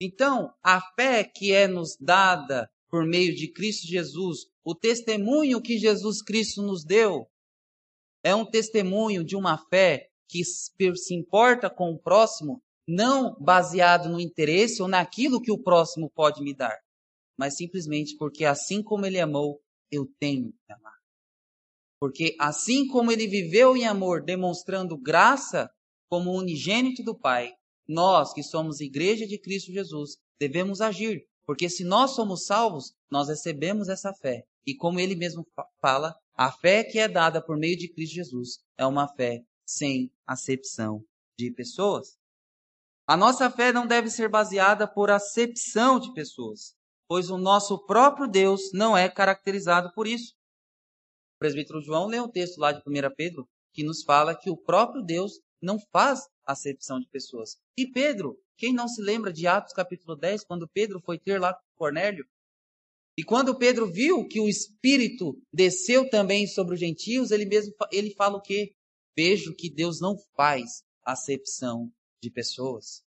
Então, 0.00 0.52
a 0.62 0.80
fé 0.94 1.24
que 1.24 1.52
é 1.52 1.66
nos 1.66 1.96
dada 2.00 2.70
por 2.88 3.04
meio 3.04 3.34
de 3.34 3.52
Cristo 3.52 3.86
Jesus, 3.86 4.46
o 4.64 4.74
testemunho 4.74 5.60
que 5.60 5.76
Jesus 5.76 6.22
Cristo 6.22 6.62
nos 6.62 6.84
deu, 6.84 7.26
é 8.22 8.34
um 8.34 8.48
testemunho 8.48 9.24
de 9.24 9.36
uma 9.36 9.58
fé 9.58 10.08
que 10.28 10.44
se 10.44 11.14
importa 11.14 11.68
com 11.68 11.92
o 11.92 11.98
próximo, 11.98 12.62
não 12.88 13.36
baseado 13.38 14.08
no 14.08 14.18
interesse 14.18 14.80
ou 14.80 14.88
naquilo 14.88 15.42
que 15.42 15.52
o 15.52 15.62
próximo 15.62 16.10
pode 16.10 16.42
me 16.42 16.54
dar, 16.54 16.74
mas 17.38 17.54
simplesmente 17.54 18.16
porque 18.16 18.46
assim 18.46 18.82
como 18.82 19.04
ele 19.04 19.20
amou, 19.20 19.60
eu 19.90 20.06
tenho 20.18 20.50
que 20.64 20.72
amar. 20.72 20.96
Porque 22.00 22.34
assim 22.40 22.86
como 22.86 23.12
ele 23.12 23.26
viveu 23.26 23.76
em 23.76 23.86
amor, 23.86 24.24
demonstrando 24.24 24.96
graça 24.96 25.70
como 26.08 26.32
unigênito 26.32 27.02
do 27.02 27.14
Pai, 27.14 27.52
nós 27.86 28.32
que 28.32 28.42
somos 28.42 28.80
igreja 28.80 29.26
de 29.26 29.38
Cristo 29.38 29.70
Jesus 29.70 30.16
devemos 30.40 30.80
agir, 30.80 31.26
porque 31.46 31.68
se 31.68 31.84
nós 31.84 32.12
somos 32.12 32.46
salvos, 32.46 32.94
nós 33.10 33.28
recebemos 33.28 33.88
essa 33.88 34.14
fé. 34.14 34.44
E 34.66 34.74
como 34.74 35.00
ele 35.00 35.14
mesmo 35.14 35.46
fala, 35.80 36.14
a 36.34 36.50
fé 36.50 36.84
que 36.84 36.98
é 36.98 37.08
dada 37.08 37.44
por 37.44 37.58
meio 37.58 37.76
de 37.76 37.92
Cristo 37.92 38.14
Jesus 38.14 38.58
é 38.78 38.86
uma 38.86 39.08
fé 39.08 39.42
sem 39.66 40.10
acepção 40.26 41.02
de 41.38 41.50
pessoas. 41.50 42.16
A 43.10 43.16
nossa 43.16 43.50
fé 43.50 43.72
não 43.72 43.86
deve 43.86 44.10
ser 44.10 44.28
baseada 44.28 44.86
por 44.86 45.10
acepção 45.10 45.98
de 45.98 46.12
pessoas, 46.12 46.74
pois 47.08 47.30
o 47.30 47.38
nosso 47.38 47.86
próprio 47.86 48.28
Deus 48.28 48.70
não 48.74 48.94
é 48.94 49.08
caracterizado 49.08 49.90
por 49.94 50.06
isso. 50.06 50.34
O 51.36 51.38
presbítero 51.38 51.80
João 51.80 52.06
lê 52.06 52.20
um 52.20 52.30
texto 52.30 52.58
lá 52.58 52.70
de 52.70 52.80
1 52.80 53.14
Pedro 53.16 53.48
que 53.72 53.82
nos 53.82 54.02
fala 54.02 54.36
que 54.36 54.50
o 54.50 54.58
próprio 54.58 55.02
Deus 55.02 55.40
não 55.58 55.78
faz 55.90 56.20
acepção 56.44 57.00
de 57.00 57.08
pessoas. 57.08 57.56
E 57.78 57.90
Pedro, 57.90 58.38
quem 58.58 58.74
não 58.74 58.86
se 58.86 59.00
lembra 59.00 59.32
de 59.32 59.46
Atos 59.46 59.72
capítulo 59.72 60.14
10, 60.14 60.44
quando 60.44 60.68
Pedro 60.68 61.00
foi 61.00 61.18
ter 61.18 61.40
lá 61.40 61.54
com 61.54 61.62
Cornélio 61.78 62.26
e 63.16 63.24
quando 63.24 63.56
Pedro 63.56 63.90
viu 63.90 64.28
que 64.28 64.38
o 64.38 64.46
Espírito 64.46 65.34
desceu 65.50 66.10
também 66.10 66.46
sobre 66.46 66.74
os 66.74 66.80
gentios, 66.80 67.30
ele 67.30 67.46
mesmo 67.46 67.72
ele 67.90 68.14
fala 68.14 68.36
o 68.36 68.42
quê? 68.42 68.74
Vejo 69.16 69.54
que 69.56 69.72
Deus 69.72 69.98
não 69.98 70.14
faz 70.36 70.82
acepção 71.02 71.90
de 72.22 72.30
pessoas. 72.30 73.04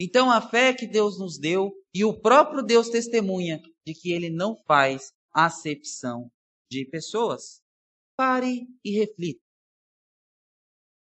Então 0.00 0.30
a 0.30 0.40
fé 0.40 0.74
que 0.74 0.86
Deus 0.86 1.18
nos 1.18 1.38
deu 1.38 1.72
e 1.94 2.04
o 2.04 2.20
próprio 2.20 2.62
Deus 2.62 2.88
testemunha 2.88 3.60
de 3.86 3.94
que 3.94 4.12
ele 4.12 4.30
não 4.30 4.56
faz 4.64 5.12
acepção 5.32 6.30
de 6.70 6.84
pessoas. 6.86 7.62
Pare 8.16 8.66
e 8.84 8.98
reflita. 8.98 9.42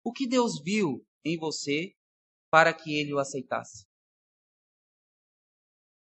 O 0.04 0.12
que 0.12 0.28
Deus 0.28 0.62
viu 0.64 1.06
em 1.26 1.38
você 1.38 1.94
para 2.50 2.74
que 2.74 2.96
ele 2.96 3.14
o 3.14 3.20
aceitasse? 3.20 3.86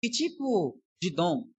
Que 0.03 0.11
tipo 0.11 0.81
de 1.01 1.11
dom 1.11 1.53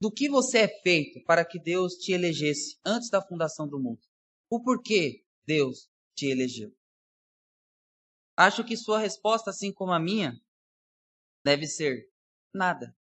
do 0.00 0.10
que 0.10 0.28
você 0.28 0.58
é 0.58 0.80
feito 0.82 1.22
para 1.24 1.44
que 1.44 1.60
Deus 1.60 1.94
te 1.94 2.12
elegesse 2.12 2.78
antes 2.84 3.08
da 3.08 3.20
fundação 3.20 3.68
do 3.68 3.80
mundo. 3.80 4.00
O 4.50 4.62
porquê 4.62 5.24
Deus 5.46 5.88
te 6.16 6.26
elegeu. 6.26 6.74
Acho 8.36 8.64
que 8.64 8.76
sua 8.76 8.98
resposta, 8.98 9.50
assim 9.50 9.72
como 9.72 9.92
a 9.92 10.00
minha, 10.00 10.40
deve 11.44 11.66
ser 11.66 12.10
nada. 12.54 12.96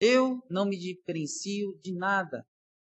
Eu 0.00 0.42
não 0.50 0.64
me 0.64 0.76
diferencio 0.76 1.78
de 1.78 1.92
nada, 1.92 2.46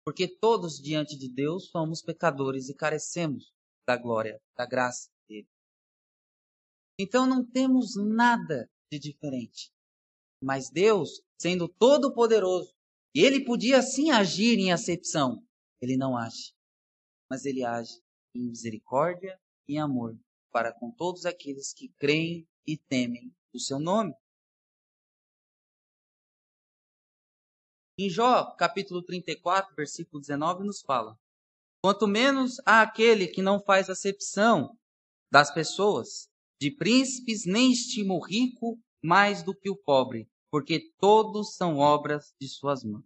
porque 0.05 0.28
todos 0.28 0.78
diante 0.78 1.17
de 1.17 1.28
Deus 1.33 1.71
somos 1.71 2.02
pecadores 2.02 2.69
e 2.69 2.75
carecemos 2.75 3.52
da 3.87 3.97
glória, 3.97 4.40
da 4.55 4.67
graça 4.67 5.11
dele. 5.26 5.49
Então 7.00 7.26
não 7.26 7.43
temos 7.45 7.97
nada 7.97 8.71
de 8.93 8.99
diferente. 8.99 9.73
Mas 10.43 10.71
Deus, 10.71 11.23
sendo 11.40 11.67
todo-poderoso, 11.67 12.75
ele 13.14 13.45
podia 13.45 13.81
sim 13.83 14.11
agir 14.11 14.59
em 14.59 14.71
acepção. 14.71 15.43
Ele 15.81 15.97
não 15.97 16.17
age. 16.17 16.52
Mas 17.31 17.45
ele 17.45 17.64
age 17.64 18.02
em 18.35 18.49
misericórdia 18.49 19.40
e 19.67 19.78
amor 19.78 20.19
para 20.50 20.73
com 20.73 20.90
todos 20.90 21.26
aqueles 21.26 21.73
que 21.73 21.88
creem 21.99 22.47
e 22.67 22.76
temem 22.76 23.33
o 23.52 23.59
seu 23.59 23.78
nome. 23.78 24.14
Em 27.99 28.09
Jó, 28.09 28.55
capítulo 28.57 29.02
34, 29.02 29.75
versículo 29.75 30.21
19, 30.21 30.64
nos 30.64 30.81
fala: 30.83 31.19
Quanto 31.83 32.07
menos 32.07 32.57
há 32.64 32.83
aquele 32.83 33.26
que 33.26 33.43
não 33.43 33.61
faz 33.61 33.90
acepção 33.90 34.76
das 35.31 35.52
pessoas, 35.52 36.28
de 36.61 36.71
príncipes 36.71 37.45
nem 37.45 37.73
estima 37.73 38.14
o 38.14 38.25
rico 38.25 38.78
mais 39.02 39.43
do 39.43 39.55
que 39.55 39.69
o 39.69 39.76
pobre, 39.76 40.28
porque 40.50 40.93
todos 40.99 41.55
são 41.55 41.78
obras 41.78 42.35
de 42.40 42.49
suas 42.49 42.85
mãos. 42.85 43.05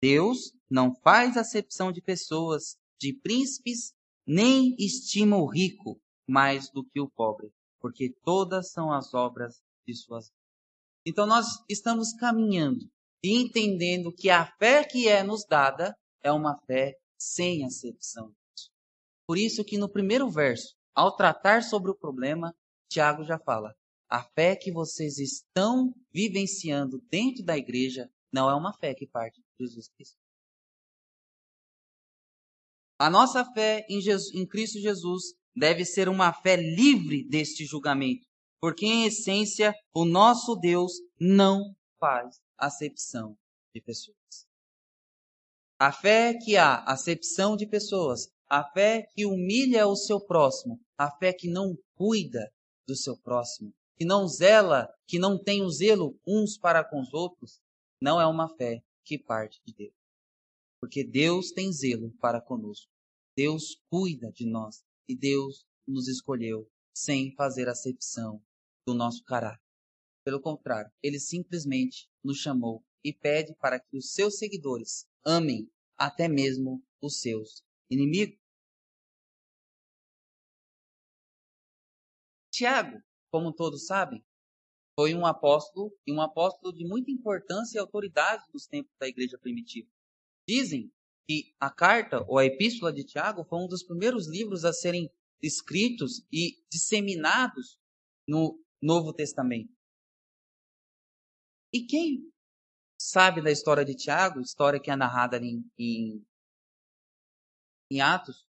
Deus 0.00 0.52
não 0.70 0.94
faz 0.94 1.36
acepção 1.36 1.90
de 1.90 2.00
pessoas, 2.00 2.76
de 3.00 3.12
príncipes, 3.12 3.92
nem 4.26 4.74
estima 4.78 5.36
o 5.36 5.46
rico 5.46 6.00
mais 6.28 6.70
do 6.70 6.84
que 6.84 7.00
o 7.00 7.08
pobre, 7.08 7.50
porque 7.80 8.12
todas 8.22 8.70
são 8.70 8.92
as 8.92 9.14
obras 9.14 9.62
de 9.86 9.94
suas 9.94 10.26
mãos. 10.26 10.38
Então 11.06 11.26
nós 11.26 11.46
estamos 11.68 12.12
caminhando 12.12 12.84
e 13.24 13.40
entendendo 13.40 14.12
que 14.12 14.28
a 14.28 14.44
fé 14.58 14.84
que 14.84 15.08
é 15.08 15.22
nos 15.22 15.44
dada 15.48 15.96
é 16.22 16.30
uma 16.30 16.58
fé 16.66 16.94
sem 17.18 17.64
acepção. 17.64 18.32
Por 19.26 19.38
isso 19.38 19.64
que 19.64 19.78
no 19.78 19.90
primeiro 19.90 20.28
verso, 20.30 20.74
ao 20.94 21.16
tratar 21.16 21.62
sobre 21.62 21.90
o 21.90 21.96
problema, 21.96 22.54
Tiago 22.90 23.24
já 23.24 23.38
fala: 23.38 23.74
a 24.08 24.22
fé 24.22 24.56
que 24.56 24.72
vocês 24.72 25.18
estão 25.18 25.94
vivenciando 26.12 26.98
dentro 27.10 27.44
da 27.44 27.56
igreja 27.56 28.10
não 28.32 28.48
é 28.50 28.54
uma 28.54 28.72
fé 28.72 28.94
que 28.94 29.06
parte 29.06 29.40
de 29.40 29.66
Jesus 29.66 29.88
Cristo. 29.88 30.16
A 32.98 33.08
nossa 33.08 33.44
fé 33.52 33.86
em, 33.88 34.00
Jesus, 34.00 34.34
em 34.34 34.46
Cristo 34.46 34.80
Jesus 34.80 35.37
deve 35.58 35.84
ser 35.84 36.08
uma 36.08 36.32
fé 36.32 36.56
livre 36.56 37.28
deste 37.28 37.64
julgamento, 37.64 38.26
porque 38.60 38.86
em 38.86 39.06
essência 39.06 39.74
o 39.94 40.04
nosso 40.04 40.54
Deus 40.56 40.92
não 41.20 41.74
faz 41.98 42.40
acepção 42.56 43.36
de 43.74 43.80
pessoas. 43.80 44.16
A 45.78 45.92
fé 45.92 46.34
que 46.34 46.56
há 46.56 46.82
acepção 46.84 47.56
de 47.56 47.66
pessoas, 47.66 48.28
a 48.48 48.64
fé 48.72 49.06
que 49.14 49.26
humilha 49.26 49.86
o 49.86 49.94
seu 49.94 50.20
próximo, 50.20 50.80
a 50.96 51.10
fé 51.10 51.32
que 51.32 51.48
não 51.48 51.76
cuida 51.94 52.50
do 52.86 52.96
seu 52.96 53.16
próximo, 53.16 53.72
que 53.96 54.04
não 54.04 54.26
zela, 54.26 54.88
que 55.06 55.18
não 55.18 55.40
tem 55.40 55.62
o 55.62 55.70
zelo 55.70 56.18
uns 56.26 56.56
para 56.56 56.82
com 56.82 57.00
os 57.00 57.12
outros, 57.12 57.60
não 58.00 58.20
é 58.20 58.26
uma 58.26 58.48
fé 58.56 58.82
que 59.04 59.18
parte 59.18 59.60
de 59.66 59.74
Deus. 59.74 59.94
Porque 60.80 61.04
Deus 61.04 61.50
tem 61.50 61.72
zelo 61.72 62.12
para 62.20 62.40
conosco. 62.40 62.90
Deus 63.36 63.80
cuida 63.88 64.32
de 64.32 64.46
nós 64.46 64.82
e 65.08 65.16
Deus 65.16 65.66
nos 65.86 66.06
escolheu 66.06 66.70
sem 66.94 67.34
fazer 67.34 67.68
acepção 67.68 68.42
do 68.86 68.94
nosso 68.94 69.24
caráter. 69.24 69.62
Pelo 70.24 70.40
contrário, 70.40 70.90
ele 71.02 71.18
simplesmente 71.18 72.08
nos 72.22 72.38
chamou 72.38 72.84
e 73.02 73.12
pede 73.12 73.54
para 73.54 73.80
que 73.80 73.96
os 73.96 74.12
seus 74.12 74.38
seguidores 74.38 75.08
amem 75.24 75.70
até 75.96 76.28
mesmo 76.28 76.84
os 77.00 77.20
seus 77.20 77.62
inimigos. 77.90 78.38
Tiago, 82.52 83.00
como 83.30 83.52
todos 83.52 83.86
sabem, 83.86 84.24
foi 84.98 85.14
um 85.14 85.24
apóstolo 85.24 85.96
e 86.04 86.12
um 86.12 86.20
apóstolo 86.20 86.74
de 86.74 86.84
muita 86.84 87.10
importância 87.10 87.78
e 87.78 87.80
autoridade 87.80 88.44
nos 88.52 88.66
tempos 88.66 88.92
da 88.98 89.06
igreja 89.06 89.38
primitiva. 89.38 89.88
Dizem 90.46 90.92
que 91.28 91.54
a 91.60 91.70
carta 91.70 92.24
ou 92.26 92.38
a 92.38 92.46
epístola 92.46 92.90
de 92.90 93.04
Tiago 93.04 93.44
foi 93.44 93.58
um 93.58 93.68
dos 93.68 93.82
primeiros 93.82 94.26
livros 94.26 94.64
a 94.64 94.72
serem 94.72 95.12
escritos 95.42 96.26
e 96.32 96.64
disseminados 96.72 97.78
no 98.26 98.58
Novo 98.82 99.12
Testamento. 99.12 99.70
E 101.70 101.84
quem 101.84 102.32
sabe 102.98 103.42
da 103.42 103.50
história 103.50 103.84
de 103.84 103.94
Tiago, 103.94 104.40
história 104.40 104.80
que 104.80 104.90
é 104.90 104.96
narrada 104.96 105.36
em, 105.36 105.70
em, 105.78 106.26
em 107.92 108.00
Atos, 108.00 108.46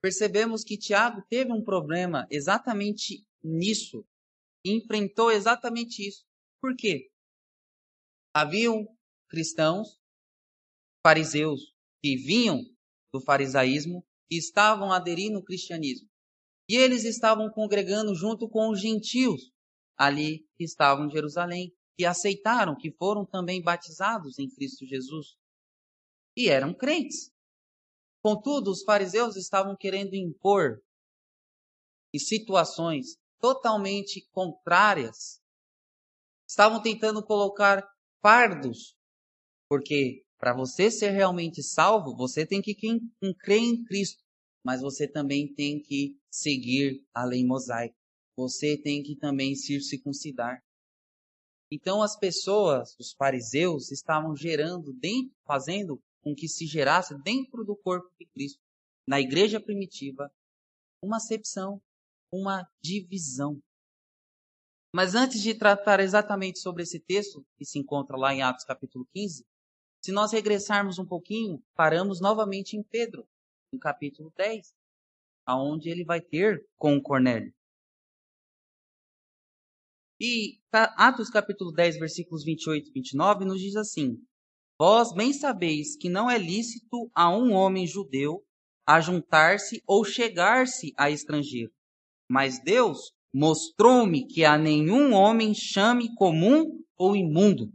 percebemos 0.00 0.62
que 0.62 0.78
Tiago 0.78 1.22
teve 1.28 1.52
um 1.52 1.62
problema 1.62 2.26
exatamente 2.30 3.26
nisso, 3.42 4.06
enfrentou 4.64 5.32
exatamente 5.32 6.06
isso. 6.06 6.24
Por 6.60 6.76
quê? 6.76 7.10
Haviam 8.32 8.86
cristãos, 9.28 10.00
fariseus, 11.04 11.72
que 12.02 12.16
vinham 12.16 12.60
do 13.12 13.20
farisaísmo 13.20 14.04
e 14.30 14.36
estavam 14.36 14.92
aderindo 14.92 15.36
ao 15.36 15.44
cristianismo. 15.44 16.08
E 16.68 16.76
eles 16.76 17.04
estavam 17.04 17.50
congregando 17.50 18.14
junto 18.14 18.48
com 18.48 18.70
os 18.70 18.80
gentios 18.80 19.52
ali 19.96 20.46
que 20.56 20.64
estavam 20.64 21.06
em 21.06 21.10
Jerusalém, 21.10 21.72
que 21.96 22.04
aceitaram, 22.04 22.76
que 22.76 22.90
foram 22.90 23.24
também 23.24 23.62
batizados 23.62 24.38
em 24.38 24.48
Cristo 24.48 24.86
Jesus. 24.86 25.36
E 26.36 26.48
eram 26.48 26.74
crentes. 26.74 27.30
Contudo, 28.22 28.70
os 28.70 28.82
fariseus 28.82 29.36
estavam 29.36 29.76
querendo 29.76 30.14
impor 30.14 30.82
em 32.14 32.18
situações 32.18 33.18
totalmente 33.38 34.26
contrárias. 34.30 35.40
Estavam 36.48 36.80
tentando 36.80 37.22
colocar 37.24 37.86
fardos, 38.22 38.96
porque 39.68 40.24
para 40.42 40.52
você 40.52 40.90
ser 40.90 41.10
realmente 41.10 41.62
salvo, 41.62 42.16
você 42.16 42.44
tem 42.44 42.60
que 42.60 42.74
crer 42.74 43.60
em 43.60 43.84
Cristo, 43.84 44.24
mas 44.64 44.80
você 44.80 45.06
também 45.06 45.54
tem 45.54 45.80
que 45.80 46.18
seguir 46.28 47.06
a 47.14 47.24
lei 47.24 47.46
mosaica. 47.46 47.94
Você 48.36 48.76
tem 48.76 49.04
que 49.04 49.14
também 49.14 49.54
se 49.54 49.80
circuncidar. 49.80 50.60
Então 51.70 52.02
as 52.02 52.18
pessoas, 52.18 52.96
os 52.98 53.12
fariseus, 53.12 53.92
estavam 53.92 54.34
gerando, 54.34 54.92
dentro, 54.92 55.32
fazendo 55.46 56.02
com 56.20 56.34
que 56.34 56.48
se 56.48 56.66
gerasse 56.66 57.16
dentro 57.22 57.64
do 57.64 57.76
corpo 57.76 58.10
de 58.18 58.26
Cristo, 58.26 58.58
na 59.06 59.20
igreja 59.20 59.60
primitiva, 59.60 60.28
uma 61.00 61.18
acepção, 61.18 61.80
uma 62.32 62.68
divisão. 62.82 63.62
Mas 64.92 65.14
antes 65.14 65.40
de 65.40 65.54
tratar 65.54 66.00
exatamente 66.00 66.58
sobre 66.58 66.82
esse 66.82 66.98
texto, 66.98 67.46
que 67.56 67.64
se 67.64 67.78
encontra 67.78 68.16
lá 68.16 68.34
em 68.34 68.42
Atos 68.42 68.64
capítulo 68.64 69.06
15, 69.14 69.46
se 70.04 70.10
nós 70.10 70.32
regressarmos 70.32 70.98
um 70.98 71.06
pouquinho, 71.06 71.62
paramos 71.74 72.20
novamente 72.20 72.76
em 72.76 72.82
Pedro, 72.82 73.24
no 73.72 73.78
capítulo 73.78 74.32
10, 74.36 74.74
aonde 75.46 75.88
ele 75.88 76.04
vai 76.04 76.20
ter 76.20 76.66
com 76.76 77.00
Cornélio. 77.00 77.54
E 80.20 80.58
Atos 80.72 81.30
capítulo 81.30 81.72
10, 81.72 81.98
versículos 81.98 82.44
28 82.44 82.88
e 82.88 82.92
29 82.92 83.44
nos 83.44 83.60
diz 83.60 83.76
assim: 83.76 84.16
Vós 84.78 85.12
bem 85.12 85.32
sabeis 85.32 85.96
que 85.96 86.08
não 86.08 86.30
é 86.30 86.38
lícito 86.38 87.10
a 87.14 87.30
um 87.30 87.52
homem 87.52 87.86
judeu 87.86 88.44
ajuntar-se 88.86 89.82
ou 89.86 90.04
chegar-se 90.04 90.92
a 90.96 91.10
estrangeiro. 91.10 91.72
Mas 92.28 92.60
Deus 92.62 93.12
mostrou-me 93.32 94.26
que 94.26 94.44
a 94.44 94.58
nenhum 94.58 95.12
homem 95.12 95.54
chame 95.54 96.14
comum 96.14 96.82
ou 96.96 97.16
imundo. 97.16 97.72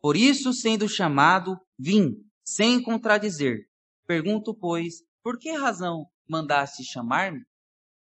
Por 0.00 0.16
isso, 0.16 0.52
sendo 0.52 0.88
chamado, 0.88 1.58
vim, 1.78 2.24
sem 2.44 2.82
contradizer. 2.82 3.68
Pergunto, 4.06 4.54
pois, 4.54 5.02
por 5.22 5.38
que 5.38 5.50
razão 5.52 6.06
mandaste 6.28 6.84
chamar-me? 6.84 7.44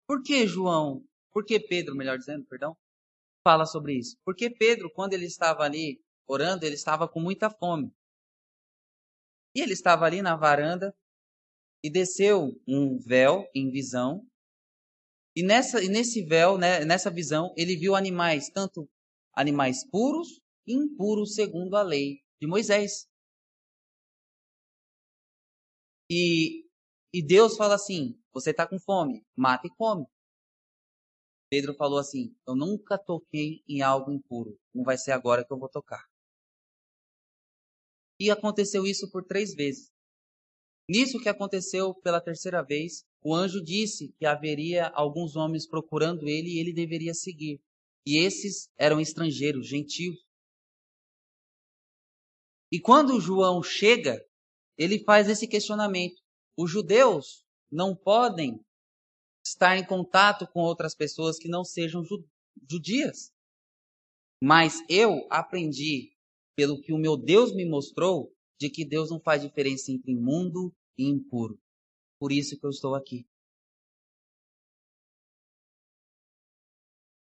Por 0.06 0.22
que 0.22 0.46
João, 0.46 1.04
por 1.32 1.44
que 1.44 1.60
Pedro, 1.60 1.94
melhor 1.94 2.18
dizendo, 2.18 2.44
perdão, 2.46 2.76
fala 3.44 3.66
sobre 3.66 3.98
isso? 3.98 4.16
Porque 4.24 4.50
Pedro, 4.50 4.90
quando 4.92 5.12
ele 5.12 5.26
estava 5.26 5.62
ali 5.62 6.00
orando, 6.26 6.64
ele 6.64 6.74
estava 6.74 7.08
com 7.08 7.20
muita 7.20 7.50
fome. 7.50 7.92
E 9.54 9.60
ele 9.60 9.72
estava 9.72 10.04
ali 10.04 10.22
na 10.22 10.36
varanda 10.36 10.94
e 11.82 11.90
desceu 11.90 12.60
um 12.66 12.98
véu 12.98 13.46
em 13.54 13.70
visão. 13.70 14.24
E 15.34 15.42
nessa, 15.42 15.82
e 15.82 15.88
nesse 15.88 16.24
véu, 16.24 16.58
né, 16.58 16.84
nessa 16.84 17.10
visão, 17.10 17.52
ele 17.56 17.76
viu 17.76 17.94
animais, 17.94 18.48
tanto 18.50 18.88
animais 19.32 19.88
puros 19.88 20.40
e 20.66 20.74
impuros 20.74 21.34
segundo 21.34 21.76
a 21.76 21.82
lei 21.82 22.20
de 22.40 22.46
Moisés. 22.46 23.09
E, 26.10 26.66
e 27.14 27.24
Deus 27.24 27.56
fala 27.56 27.76
assim: 27.76 28.20
você 28.32 28.50
está 28.50 28.66
com 28.66 28.80
fome, 28.80 29.24
mata 29.36 29.68
e 29.68 29.70
come. 29.70 30.04
Pedro 31.48 31.72
falou 31.74 32.00
assim: 32.00 32.34
eu 32.46 32.56
nunca 32.56 32.98
toquei 32.98 33.62
em 33.68 33.80
algo 33.80 34.10
impuro, 34.10 34.58
não 34.74 34.82
vai 34.82 34.98
ser 34.98 35.12
agora 35.12 35.44
que 35.44 35.52
eu 35.52 35.58
vou 35.58 35.68
tocar. 35.68 36.04
E 38.18 38.28
aconteceu 38.30 38.84
isso 38.84 39.08
por 39.10 39.24
três 39.24 39.54
vezes. 39.54 39.90
Nisso 40.88 41.20
que 41.20 41.28
aconteceu 41.28 41.94
pela 41.94 42.20
terceira 42.20 42.62
vez, 42.62 43.04
o 43.22 43.32
anjo 43.32 43.62
disse 43.62 44.12
que 44.18 44.26
haveria 44.26 44.88
alguns 44.88 45.36
homens 45.36 45.66
procurando 45.66 46.28
ele 46.28 46.50
e 46.50 46.58
ele 46.58 46.72
deveria 46.72 47.14
seguir. 47.14 47.60
E 48.04 48.18
esses 48.18 48.68
eram 48.76 49.00
estrangeiros, 49.00 49.68
gentios. 49.68 50.18
E 52.72 52.80
quando 52.80 53.20
João 53.20 53.62
chega, 53.62 54.20
ele 54.80 55.04
faz 55.04 55.28
esse 55.28 55.46
questionamento. 55.46 56.22
Os 56.56 56.70
judeus 56.70 57.44
não 57.70 57.94
podem 57.94 58.58
estar 59.44 59.76
em 59.76 59.86
contato 59.86 60.46
com 60.46 60.60
outras 60.60 60.94
pessoas 60.94 61.38
que 61.38 61.50
não 61.50 61.62
sejam 61.62 62.02
judias. 62.68 63.30
Mas 64.42 64.82
eu 64.88 65.26
aprendi 65.28 66.16
pelo 66.56 66.80
que 66.80 66.94
o 66.94 66.98
meu 66.98 67.14
Deus 67.14 67.54
me 67.54 67.68
mostrou, 67.68 68.34
de 68.58 68.70
que 68.70 68.82
Deus 68.82 69.10
não 69.10 69.20
faz 69.20 69.42
diferença 69.42 69.92
entre 69.92 70.12
imundo 70.12 70.74
e 70.96 71.04
impuro. 71.04 71.60
Por 72.18 72.32
isso 72.32 72.58
que 72.58 72.64
eu 72.64 72.70
estou 72.70 72.94
aqui. 72.94 73.26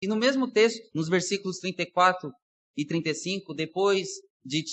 E 0.02 0.08
no 0.08 0.18
mesmo 0.18 0.52
texto, 0.52 0.82
nos 0.94 1.08
versículos 1.08 1.60
34 1.60 2.30
e 2.76 2.86
35, 2.86 3.54
depois 3.54 4.10
de, 4.46 4.64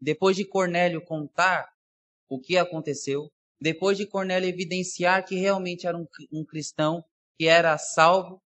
depois 0.00 0.36
de 0.36 0.46
Cornélio 0.46 1.04
contar 1.04 1.73
o 2.28 2.40
que 2.40 2.56
aconteceu, 2.56 3.30
depois 3.60 3.96
de 3.96 4.06
Cornélio 4.06 4.48
evidenciar 4.48 5.24
que 5.24 5.36
realmente 5.36 5.86
era 5.86 5.96
um, 5.96 6.06
um 6.32 6.44
cristão, 6.44 7.04
que 7.38 7.46
era 7.46 7.76
salvo, 7.78 8.40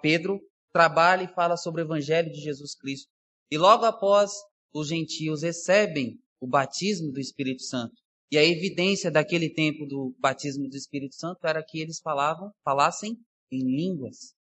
Pedro 0.00 0.40
trabalha 0.72 1.24
e 1.24 1.34
fala 1.34 1.56
sobre 1.56 1.82
o 1.82 1.84
evangelho 1.84 2.30
de 2.32 2.40
Jesus 2.40 2.74
Cristo. 2.74 3.08
E 3.50 3.58
logo 3.58 3.84
após, 3.84 4.32
os 4.72 4.88
gentios 4.88 5.42
recebem 5.42 6.18
o 6.40 6.46
batismo 6.46 7.10
do 7.10 7.20
Espírito 7.20 7.62
Santo. 7.62 7.94
E 8.30 8.36
a 8.36 8.44
evidência 8.44 9.10
daquele 9.10 9.52
tempo 9.52 9.86
do 9.86 10.14
batismo 10.18 10.68
do 10.68 10.76
Espírito 10.76 11.14
Santo 11.14 11.46
era 11.46 11.64
que 11.64 11.80
eles 11.80 11.98
falavam, 11.98 12.52
falassem 12.62 13.18
em 13.50 13.64
línguas. 13.64 14.34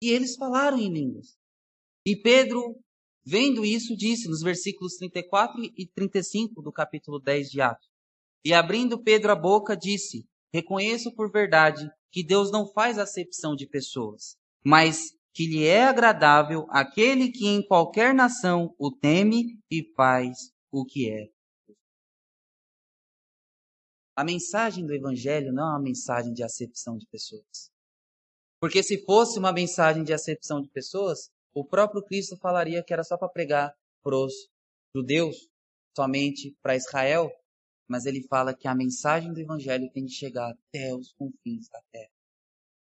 E 0.00 0.10
eles 0.10 0.36
falaram 0.36 0.78
em 0.78 0.92
línguas. 0.92 1.36
E 2.06 2.16
Pedro, 2.16 2.80
vendo 3.24 3.64
isso, 3.64 3.96
disse 3.96 4.28
nos 4.28 4.42
versículos 4.42 4.96
34 4.96 5.62
e 5.76 5.86
35 5.86 6.62
do 6.62 6.72
capítulo 6.72 7.18
10 7.18 7.50
de 7.50 7.60
Atos: 7.60 7.88
E 8.44 8.52
abrindo 8.52 9.02
Pedro 9.02 9.32
a 9.32 9.36
boca, 9.36 9.76
disse: 9.76 10.26
Reconheço 10.52 11.14
por 11.14 11.30
verdade 11.30 11.90
que 12.10 12.24
Deus 12.24 12.50
não 12.50 12.66
faz 12.66 12.98
acepção 12.98 13.54
de 13.54 13.66
pessoas, 13.66 14.36
mas 14.64 15.12
que 15.32 15.46
lhe 15.46 15.64
é 15.64 15.84
agradável 15.84 16.66
aquele 16.70 17.30
que 17.30 17.46
em 17.46 17.64
qualquer 17.64 18.12
nação 18.12 18.74
o 18.78 18.90
teme 18.90 19.58
e 19.70 19.84
faz 19.94 20.52
o 20.72 20.84
que 20.84 21.10
é. 21.10 21.28
A 24.16 24.24
mensagem 24.24 24.84
do 24.84 24.92
Evangelho 24.92 25.52
não 25.52 25.62
é 25.62 25.70
uma 25.70 25.82
mensagem 25.82 26.32
de 26.32 26.42
acepção 26.42 26.96
de 26.98 27.06
pessoas. 27.06 27.70
Porque 28.60 28.82
se 28.82 29.02
fosse 29.04 29.38
uma 29.38 29.52
mensagem 29.52 30.04
de 30.04 30.12
acepção 30.12 30.60
de 30.60 30.68
pessoas, 30.68 31.30
o 31.54 31.64
próprio 31.64 32.02
Cristo 32.02 32.36
falaria 32.36 32.82
que 32.82 32.92
era 32.92 33.04
só 33.04 33.16
para 33.16 33.28
pregar 33.28 33.74
para 34.02 34.16
os 34.16 34.32
judeus, 34.94 35.48
somente 35.96 36.56
para 36.62 36.76
Israel, 36.76 37.30
mas 37.88 38.06
ele 38.06 38.26
fala 38.28 38.54
que 38.54 38.68
a 38.68 38.74
mensagem 38.74 39.32
do 39.32 39.40
Evangelho 39.40 39.90
tem 39.92 40.04
que 40.06 40.12
chegar 40.12 40.50
até 40.50 40.94
os 40.94 41.12
confins 41.12 41.68
da 41.68 41.80
terra. 41.92 42.10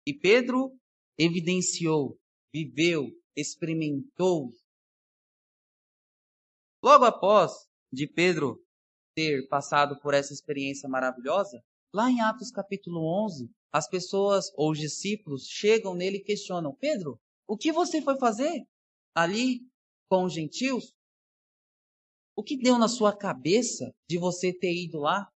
E 0.06 0.12
Pedro 0.12 0.76
evidenciou 1.18 2.18
viveu, 2.56 3.10
experimentou. 3.36 4.50
Logo 6.82 7.04
após 7.04 7.52
de 7.92 8.06
Pedro 8.06 8.58
ter 9.14 9.46
passado 9.48 10.00
por 10.00 10.14
essa 10.14 10.32
experiência 10.32 10.88
maravilhosa, 10.88 11.62
lá 11.92 12.10
em 12.10 12.22
Atos 12.22 12.50
capítulo 12.50 13.00
11, 13.26 13.50
as 13.70 13.86
pessoas 13.88 14.50
ou 14.54 14.70
os 14.70 14.78
discípulos 14.78 15.46
chegam 15.46 15.94
nele 15.94 16.16
e 16.16 16.24
questionam: 16.24 16.74
Pedro, 16.74 17.20
o 17.46 17.56
que 17.56 17.72
você 17.72 18.02
foi 18.02 18.18
fazer 18.18 18.66
ali 19.14 19.60
com 20.08 20.24
os 20.24 20.32
gentios? 20.32 20.94
O 22.36 22.42
que 22.42 22.56
deu 22.56 22.78
na 22.78 22.88
sua 22.88 23.16
cabeça 23.16 23.94
de 24.08 24.18
você 24.18 24.52
ter 24.52 24.74
ido 24.74 24.98
lá? 24.98 25.30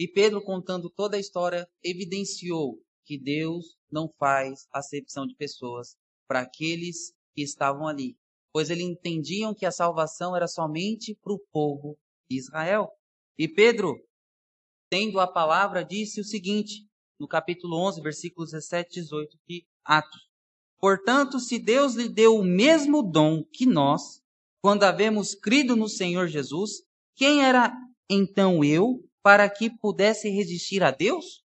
E 0.00 0.08
Pedro, 0.08 0.42
contando 0.42 0.90
toda 0.90 1.16
a 1.16 1.20
história, 1.20 1.68
evidenciou 1.82 2.80
que 3.04 3.18
Deus 3.18 3.76
não 3.90 4.08
faz 4.18 4.66
acepção 4.72 5.26
de 5.26 5.34
pessoas 5.34 5.96
para 6.26 6.40
aqueles 6.40 7.12
que 7.34 7.42
estavam 7.42 7.86
ali, 7.86 8.16
pois 8.52 8.70
eles 8.70 8.84
entendiam 8.84 9.54
que 9.54 9.66
a 9.66 9.72
salvação 9.72 10.36
era 10.36 10.46
somente 10.46 11.14
para 11.22 11.32
o 11.32 11.42
povo 11.52 11.98
de 12.28 12.36
Israel. 12.36 12.90
E 13.36 13.48
Pedro, 13.48 13.94
tendo 14.90 15.20
a 15.20 15.26
palavra, 15.26 15.84
disse 15.84 16.20
o 16.20 16.24
seguinte, 16.24 16.86
no 17.18 17.26
capítulo 17.26 17.76
11, 17.88 18.00
versículos 18.02 18.50
17 18.50 18.98
e 18.98 19.02
18 19.02 19.38
de 19.48 19.66
Atos. 19.84 20.27
Portanto, 20.78 21.40
se 21.40 21.58
Deus 21.58 21.94
lhe 21.94 22.08
deu 22.08 22.36
o 22.36 22.44
mesmo 22.44 23.02
dom 23.02 23.42
que 23.44 23.66
nós, 23.66 24.22
quando 24.62 24.84
havemos 24.84 25.34
crido 25.34 25.74
no 25.74 25.88
Senhor 25.88 26.28
Jesus, 26.28 26.82
quem 27.16 27.42
era 27.42 27.72
então 28.08 28.62
eu 28.62 29.04
para 29.22 29.50
que 29.50 29.68
pudesse 29.68 30.28
resistir 30.28 30.82
a 30.82 30.90
Deus? 30.90 31.42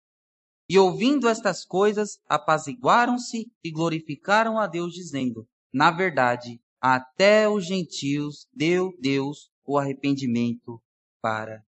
E 0.69 0.79
ouvindo 0.79 1.29
estas 1.29 1.65
coisas, 1.65 2.21
apaziguaram-se 2.27 3.51
e 3.63 3.71
glorificaram 3.71 4.59
a 4.59 4.67
Deus, 4.67 4.93
dizendo: 4.93 5.47
Na 5.73 5.91
verdade, 5.91 6.61
até 6.81 7.49
os 7.49 7.67
gentios 7.67 8.47
deu 8.53 8.95
Deus 8.99 9.51
o 9.65 9.79
arrependimento 9.79 10.83
para 11.21 11.63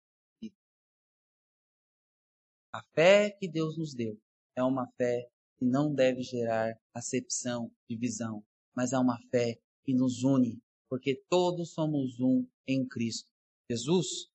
a 2.72 2.82
fé 2.94 3.30
que 3.30 3.48
Deus 3.50 3.76
nos 3.76 3.94
deu 3.94 4.16
é 4.54 4.62
uma 4.62 4.86
fé 4.96 5.28
que 5.58 5.64
não 5.64 5.92
deve 5.92 6.22
gerar 6.22 6.78
acepção, 6.94 7.70
divisão, 7.88 8.44
mas 8.74 8.92
é 8.92 8.98
uma 8.98 9.18
fé 9.30 9.60
que 9.84 9.92
nos 9.92 10.22
une, 10.22 10.62
porque 10.88 11.22
todos 11.28 11.72
somos 11.72 12.20
um 12.20 12.46
em 12.66 12.86
Cristo 12.86 13.28
Jesus. 13.68 14.30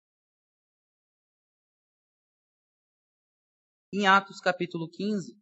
Em 3.92 4.06
Atos 4.06 4.40
capítulo 4.40 4.88
15, 4.88 5.36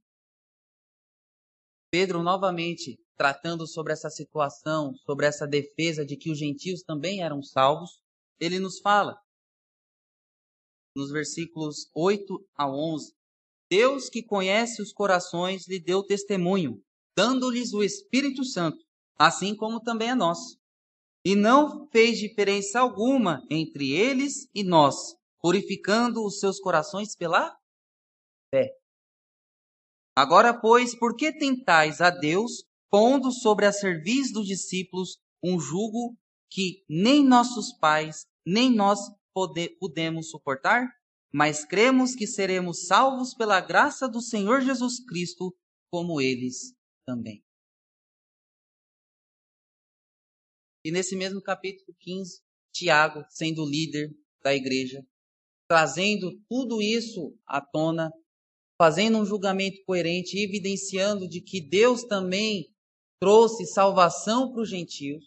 Pedro 1.90 2.22
novamente 2.22 2.98
tratando 3.16 3.66
sobre 3.66 3.92
essa 3.92 4.10
situação, 4.10 4.94
sobre 4.94 5.26
essa 5.26 5.46
defesa 5.46 6.04
de 6.04 6.16
que 6.16 6.30
os 6.30 6.38
gentios 6.38 6.82
também 6.82 7.22
eram 7.22 7.42
salvos, 7.42 8.00
ele 8.38 8.60
nos 8.60 8.78
fala 8.80 9.20
nos 10.94 11.10
versículos 11.10 11.90
8 11.94 12.48
a 12.54 12.70
11. 12.70 13.15
Deus 13.70 14.08
que 14.08 14.22
conhece 14.22 14.80
os 14.80 14.92
corações 14.92 15.66
lhe 15.68 15.80
deu 15.80 16.02
testemunho, 16.02 16.80
dando-lhes 17.16 17.72
o 17.72 17.82
Espírito 17.82 18.44
Santo, 18.44 18.78
assim 19.18 19.54
como 19.56 19.80
também 19.80 20.10
a 20.10 20.16
nós. 20.16 20.38
E 21.24 21.34
não 21.34 21.88
fez 21.90 22.18
diferença 22.18 22.78
alguma 22.78 23.42
entre 23.50 23.92
eles 23.92 24.48
e 24.54 24.62
nós, 24.62 25.16
purificando 25.40 26.24
os 26.24 26.38
seus 26.38 26.60
corações 26.60 27.16
pela 27.16 27.56
fé. 28.54 28.70
Agora, 30.14 30.58
pois, 30.58 30.96
por 30.96 31.16
que 31.16 31.32
tentais 31.32 32.00
a 32.00 32.10
Deus, 32.10 32.64
pondo 32.88 33.32
sobre 33.32 33.66
a 33.66 33.72
cerviz 33.72 34.32
dos 34.32 34.46
discípulos 34.46 35.18
um 35.42 35.58
jugo 35.58 36.16
que 36.48 36.84
nem 36.88 37.24
nossos 37.24 37.76
pais, 37.78 38.26
nem 38.46 38.74
nós 38.74 39.00
pode, 39.34 39.68
podemos 39.78 40.30
suportar, 40.30 40.88
mas 41.32 41.64
cremos 41.64 42.14
que 42.14 42.26
seremos 42.26 42.86
salvos 42.86 43.34
pela 43.34 43.60
graça 43.60 44.08
do 44.08 44.20
Senhor 44.20 44.60
Jesus 44.60 45.04
Cristo, 45.04 45.54
como 45.90 46.20
eles 46.20 46.74
também. 47.06 47.44
E 50.84 50.90
nesse 50.90 51.16
mesmo 51.16 51.42
capítulo 51.42 51.96
15, 51.98 52.40
Tiago, 52.72 53.24
sendo 53.28 53.64
líder 53.64 54.14
da 54.42 54.54
igreja, 54.54 55.04
trazendo 55.68 56.40
tudo 56.48 56.80
isso 56.80 57.36
à 57.46 57.60
tona, 57.60 58.12
fazendo 58.80 59.18
um 59.18 59.26
julgamento 59.26 59.82
coerente, 59.84 60.38
evidenciando 60.38 61.28
de 61.28 61.40
que 61.40 61.60
Deus 61.60 62.04
também 62.04 62.72
trouxe 63.20 63.66
salvação 63.66 64.52
para 64.52 64.62
os 64.62 64.68
gentios. 64.68 65.24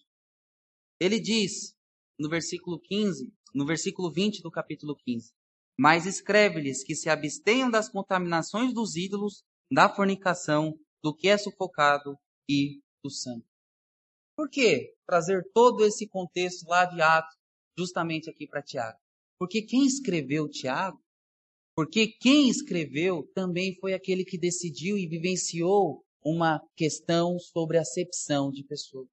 Ele 1.00 1.20
diz, 1.20 1.76
no 2.18 2.30
versículo 2.30 2.80
15, 2.80 3.34
no 3.54 3.66
versículo 3.66 4.12
20 4.12 4.42
do 4.42 4.52
capítulo 4.52 4.96
15. 4.96 5.34
Mas 5.82 6.06
escreve-lhes 6.06 6.84
que 6.84 6.94
se 6.94 7.10
abstenham 7.10 7.72
das 7.72 7.88
contaminações 7.88 8.74
dos 8.74 8.98
ídolos, 8.98 9.46
da 9.72 9.88
fornicação, 9.88 10.78
do 11.02 11.16
que 11.16 11.30
é 11.30 11.38
sufocado 11.38 12.18
e 12.50 12.82
do 13.02 13.10
sangue. 13.10 13.46
Por 14.36 14.50
que 14.50 14.94
trazer 15.08 15.42
todo 15.54 15.86
esse 15.86 16.06
contexto 16.06 16.68
lá 16.68 16.84
de 16.84 17.02
Atos 17.02 17.34
justamente 17.78 18.30
aqui 18.30 18.46
para 18.46 18.62
Tiago? 18.62 19.00
Porque 19.40 19.62
quem 19.62 19.86
escreveu 19.86 20.50
Tiago, 20.50 21.00
porque 21.74 22.08
quem 22.08 22.50
escreveu 22.50 23.26
também 23.34 23.74
foi 23.80 23.94
aquele 23.94 24.26
que 24.26 24.38
decidiu 24.38 24.98
e 24.98 25.08
vivenciou 25.08 26.04
uma 26.22 26.60
questão 26.76 27.40
sobre 27.40 27.78
acepção 27.78 28.52
de 28.52 28.66
pessoas. 28.66 29.08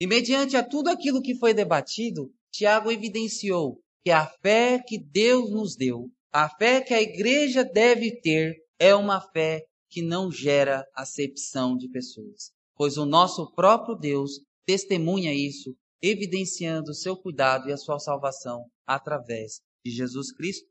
E 0.00 0.06
mediante 0.06 0.56
a 0.56 0.62
tudo 0.62 0.88
aquilo 0.88 1.20
que 1.20 1.36
foi 1.36 1.52
debatido, 1.52 2.32
Tiago 2.52 2.92
evidenciou 2.92 3.82
que 4.04 4.10
a 4.10 4.26
fé 4.26 4.78
que 4.86 4.98
Deus 4.98 5.50
nos 5.50 5.76
deu, 5.76 6.10
a 6.30 6.48
fé 6.48 6.82
que 6.82 6.92
a 6.92 7.00
igreja 7.00 7.64
deve 7.64 8.20
ter, 8.20 8.54
é 8.78 8.94
uma 8.94 9.20
fé 9.20 9.64
que 9.88 10.02
não 10.02 10.30
gera 10.30 10.84
acepção 10.94 11.74
de 11.76 11.88
pessoas, 11.88 12.52
pois 12.76 12.98
o 12.98 13.06
nosso 13.06 13.50
próprio 13.54 13.94
Deus 13.96 14.32
testemunha 14.66 15.32
isso, 15.32 15.74
evidenciando 16.02 16.90
o 16.90 16.94
seu 16.94 17.16
cuidado 17.16 17.68
e 17.68 17.72
a 17.72 17.78
sua 17.78 17.98
salvação 17.98 18.64
através 18.86 19.62
de 19.82 19.90
Jesus 19.90 20.32
Cristo. 20.32 20.68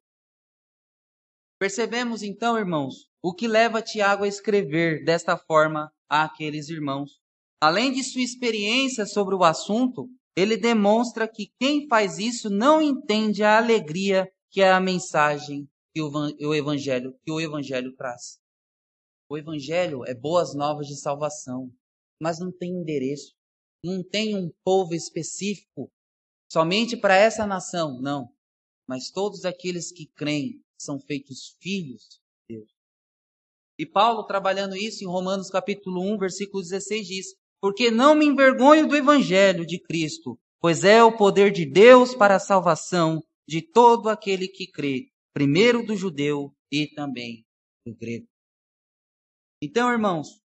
Percebemos 1.57 2.21
então, 2.21 2.57
irmãos, 2.57 3.07
o 3.21 3.33
que 3.33 3.47
leva 3.47 3.81
Tiago 3.81 4.25
a 4.25 4.27
escrever 4.27 5.03
desta 5.03 5.37
forma 5.37 5.91
àqueles 6.07 6.69
irmãos. 6.69 7.19
Além 7.59 7.93
de 7.93 8.03
sua 8.03 8.21
experiência 8.21 9.05
sobre 9.05 9.33
o 9.33 9.43
assunto, 9.43 10.07
ele 10.35 10.57
demonstra 10.57 11.27
que 11.27 11.51
quem 11.59 11.87
faz 11.87 12.17
isso 12.17 12.49
não 12.49 12.81
entende 12.81 13.43
a 13.43 13.57
alegria 13.57 14.27
que 14.49 14.61
é 14.61 14.71
a 14.71 14.79
mensagem 14.79 15.69
que 15.93 16.01
o 16.01 16.53
evangelho 16.53 17.17
que 17.23 17.31
o 17.31 17.39
evangelho 17.39 17.95
traz. 17.95 18.39
O 19.29 19.37
evangelho 19.37 20.03
é 20.05 20.13
boas 20.13 20.55
novas 20.55 20.87
de 20.87 20.99
salvação, 20.99 21.71
mas 22.19 22.39
não 22.39 22.51
tem 22.51 22.71
endereço, 22.71 23.35
não 23.83 24.03
tem 24.03 24.35
um 24.35 24.51
povo 24.63 24.93
específico 24.93 25.91
somente 26.51 26.97
para 26.97 27.15
essa 27.15 27.45
nação, 27.45 27.99
não. 28.01 28.27
Mas 28.87 29.11
todos 29.11 29.45
aqueles 29.45 29.91
que 29.91 30.07
creem 30.07 30.63
são 30.77 30.99
feitos 30.99 31.55
filhos 31.59 32.07
de 32.49 32.55
Deus. 32.55 32.71
E 33.77 33.85
Paulo, 33.85 34.25
trabalhando 34.25 34.75
isso 34.75 35.03
em 35.03 35.07
Romanos 35.07 35.49
capítulo 35.49 36.01
1, 36.13 36.17
versículo 36.17 36.61
16, 36.61 37.07
diz: 37.07 37.25
porque 37.63 37.89
não 37.89 38.13
me 38.13 38.25
envergonho 38.25 38.89
do 38.89 38.93
Evangelho 38.93 39.65
de 39.65 39.79
Cristo, 39.79 40.37
pois 40.59 40.83
é 40.83 41.01
o 41.01 41.15
poder 41.15 41.49
de 41.49 41.65
Deus 41.65 42.13
para 42.13 42.35
a 42.35 42.39
salvação 42.39 43.23
de 43.47 43.61
todo 43.61 44.09
aquele 44.09 44.49
que 44.49 44.69
crê, 44.69 45.07
primeiro 45.33 45.81
do 45.81 45.95
judeu 45.95 46.53
e 46.69 46.87
também 46.93 47.45
do 47.87 47.95
grego. 47.95 48.27
Então, 49.61 49.89
irmãos, 49.89 50.41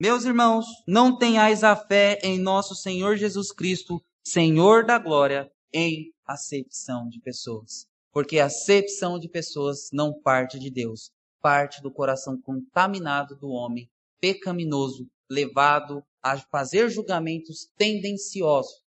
meus 0.00 0.24
irmãos, 0.24 0.66
não 0.86 1.18
tenhais 1.18 1.64
a 1.64 1.74
fé 1.74 2.20
em 2.22 2.38
nosso 2.38 2.76
Senhor 2.76 3.16
Jesus 3.16 3.50
Cristo, 3.50 4.00
Senhor 4.24 4.86
da 4.86 5.00
glória, 5.00 5.50
em 5.74 6.12
acepção 6.24 7.08
de 7.08 7.20
pessoas. 7.22 7.88
Porque 8.12 8.38
a 8.38 8.46
acepção 8.46 9.18
de 9.18 9.28
pessoas 9.28 9.88
não 9.92 10.16
parte 10.20 10.60
de 10.60 10.70
Deus, 10.70 11.10
parte 11.42 11.82
do 11.82 11.90
coração 11.90 12.40
contaminado 12.40 13.36
do 13.36 13.48
homem, 13.48 13.90
pecaminoso, 14.20 15.08
levado 15.30 16.04
a 16.22 16.38
fazer 16.38 16.88
julgamentos 16.88 17.70
tendenciosos. 17.76 18.82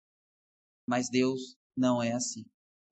Mas 0.87 1.09
Deus 1.09 1.55
não 1.75 2.01
é 2.01 2.13
assim. 2.13 2.45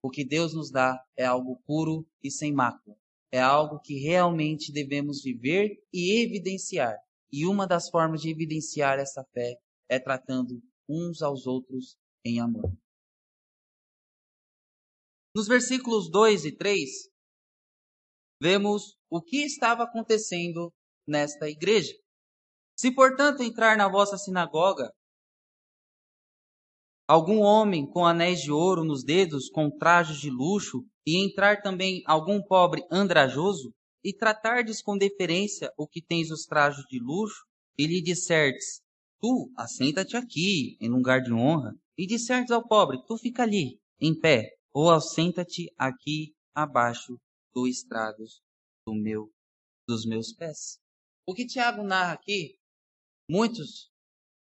O 0.03 0.09
que 0.09 0.25
Deus 0.25 0.53
nos 0.53 0.69
dá 0.69 1.01
é 1.17 1.25
algo 1.25 1.61
puro 1.65 2.05
e 2.21 2.29
sem 2.29 2.51
mácula. 2.51 2.97
É 3.31 3.39
algo 3.39 3.79
que 3.79 3.99
realmente 3.99 4.71
devemos 4.71 5.21
viver 5.23 5.81
e 5.93 6.21
evidenciar. 6.21 6.97
E 7.31 7.45
uma 7.45 7.65
das 7.65 7.89
formas 7.89 8.21
de 8.21 8.29
evidenciar 8.29 8.99
essa 8.99 9.23
fé 9.33 9.57
é 9.89 9.99
tratando 9.99 10.61
uns 10.87 11.21
aos 11.21 11.47
outros 11.47 11.97
em 12.25 12.39
amor. 12.39 12.71
Nos 15.35 15.47
versículos 15.47 16.11
2 16.11 16.45
e 16.45 16.51
3, 16.55 16.89
vemos 18.39 18.97
o 19.09 19.21
que 19.21 19.37
estava 19.37 19.83
acontecendo 19.83 20.71
nesta 21.07 21.49
igreja. 21.49 21.93
Se, 22.75 22.91
portanto, 22.91 23.43
entrar 23.43 23.77
na 23.77 23.87
vossa 23.87 24.17
sinagoga 24.17 24.91
algum 27.07 27.39
homem 27.39 27.85
com 27.85 28.05
anéis 28.05 28.41
de 28.41 28.51
ouro 28.51 28.83
nos 28.83 29.03
dedos, 29.03 29.49
com 29.49 29.69
trajes 29.69 30.17
de 30.17 30.29
luxo, 30.29 30.83
e 31.05 31.23
entrar 31.23 31.61
também 31.61 32.01
algum 32.05 32.41
pobre 32.41 32.83
andrajoso, 32.91 33.73
e 34.03 34.13
tratardes 34.13 34.81
com 34.81 34.97
deferência 34.97 35.71
o 35.77 35.87
que 35.87 36.01
tens 36.01 36.31
os 36.31 36.45
trajes 36.45 36.83
de 36.89 36.99
luxo, 36.99 37.45
e 37.77 37.85
lhe 37.87 38.01
dissertes, 38.01 38.81
tu 39.19 39.51
assenta-te 39.57 40.17
aqui, 40.17 40.77
em 40.79 40.89
lugar 40.89 41.21
de 41.21 41.33
honra, 41.33 41.73
e 41.97 42.07
dissertes 42.07 42.51
ao 42.51 42.67
pobre, 42.67 43.03
tu 43.05 43.17
fica 43.17 43.43
ali, 43.43 43.79
em 43.99 44.17
pé, 44.17 44.49
ou 44.73 44.89
assenta-te 44.89 45.71
aqui 45.77 46.33
abaixo 46.55 47.19
do 47.53 47.67
estrados 47.67 48.41
do 48.85 48.93
meu, 48.93 49.31
dos 49.87 50.05
meus 50.05 50.33
pés. 50.33 50.79
O 51.25 51.33
que 51.33 51.45
Tiago 51.45 51.83
narra 51.83 52.13
aqui 52.13 52.57
Muitos 53.29 53.89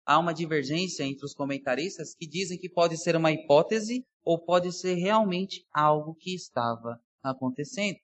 há 0.04 0.18
uma 0.18 0.34
divergência 0.34 1.04
entre 1.04 1.24
os 1.24 1.34
comentaristas 1.34 2.14
que 2.14 2.26
dizem 2.26 2.58
que 2.58 2.68
pode 2.68 2.96
ser 2.96 3.16
uma 3.16 3.32
hipótese 3.32 4.04
ou 4.24 4.44
pode 4.44 4.72
ser 4.72 4.94
realmente 4.94 5.64
algo 5.72 6.14
que 6.14 6.34
estava 6.34 7.00
acontecendo. 7.22 7.98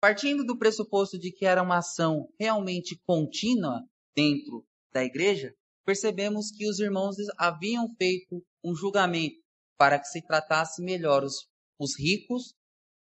Partindo 0.00 0.44
do 0.44 0.58
pressuposto 0.58 1.18
de 1.18 1.32
que 1.32 1.46
era 1.46 1.62
uma 1.62 1.78
ação 1.78 2.28
realmente 2.38 3.00
contínua 3.06 3.82
dentro 4.14 4.64
da 4.92 5.04
igreja, 5.04 5.54
percebemos 5.84 6.50
que 6.50 6.68
os 6.68 6.78
irmãos 6.78 7.16
haviam 7.38 7.88
feito 7.96 8.44
um 8.64 8.74
julgamento 8.74 9.36
para 9.78 9.98
que 9.98 10.06
se 10.06 10.22
tratasse 10.22 10.82
melhor 10.82 11.22
os, 11.22 11.48
os 11.78 11.98
ricos 11.98 12.54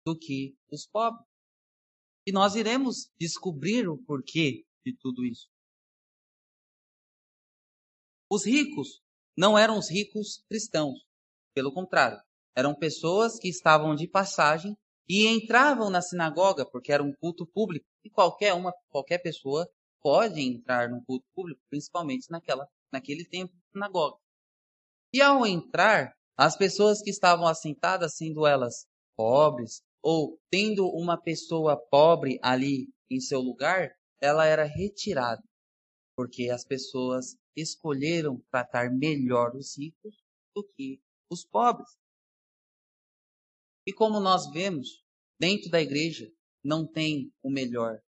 do 0.05 0.17
que 0.17 0.55
os 0.71 0.85
pobres. 0.87 1.25
E 2.25 2.31
nós 2.31 2.55
iremos 2.55 3.09
descobrir 3.19 3.87
o 3.87 3.97
porquê 4.03 4.65
de 4.85 4.95
tudo 4.97 5.25
isso. 5.25 5.47
Os 8.29 8.45
ricos 8.45 9.01
não 9.37 9.57
eram 9.57 9.77
os 9.77 9.89
ricos 9.89 10.43
cristãos, 10.49 10.99
pelo 11.53 11.73
contrário, 11.73 12.19
eram 12.53 12.75
pessoas 12.75 13.39
que 13.39 13.47
estavam 13.47 13.95
de 13.95 14.07
passagem 14.07 14.75
e 15.07 15.25
entravam 15.27 15.89
na 15.89 16.01
sinagoga 16.01 16.69
porque 16.69 16.91
era 16.91 17.01
um 17.01 17.13
culto 17.13 17.47
público 17.47 17.85
e 18.03 18.09
qualquer 18.09 18.53
uma, 18.53 18.73
qualquer 18.89 19.19
pessoa 19.19 19.65
pode 20.01 20.41
entrar 20.41 20.89
no 20.89 21.01
culto 21.05 21.25
público, 21.33 21.61
principalmente 21.69 22.29
naquela, 22.29 22.67
naquele 22.91 23.23
tempo, 23.23 23.53
sinagoga. 23.71 24.17
E 25.13 25.21
ao 25.21 25.45
entrar, 25.45 26.11
as 26.35 26.57
pessoas 26.57 27.01
que 27.01 27.09
estavam 27.09 27.47
assentadas, 27.47 28.15
sendo 28.15 28.45
elas 28.45 28.85
pobres, 29.15 29.81
ou 30.01 30.37
tendo 30.51 30.85
uma 30.89 31.19
pessoa 31.19 31.77
pobre 31.89 32.39
ali 32.43 32.89
em 33.09 33.21
seu 33.21 33.39
lugar, 33.39 33.89
ela 34.21 34.45
era 34.45 34.63
retirada, 34.63 35.41
porque 36.17 36.49
as 36.49 36.65
pessoas 36.65 37.37
escolheram 37.55 38.43
tratar 38.49 38.89
melhor 38.91 39.55
os 39.55 39.77
ricos 39.77 40.17
do 40.55 40.63
que 40.63 40.99
os 41.29 41.45
pobres. 41.45 41.87
E 43.85 43.93
como 43.93 44.19
nós 44.19 44.51
vemos, 44.51 45.05
dentro 45.39 45.69
da 45.69 45.79
igreja 45.79 46.27
não 46.63 46.87
tem 46.87 47.31
o 47.43 47.51
melhor, 47.51 48.01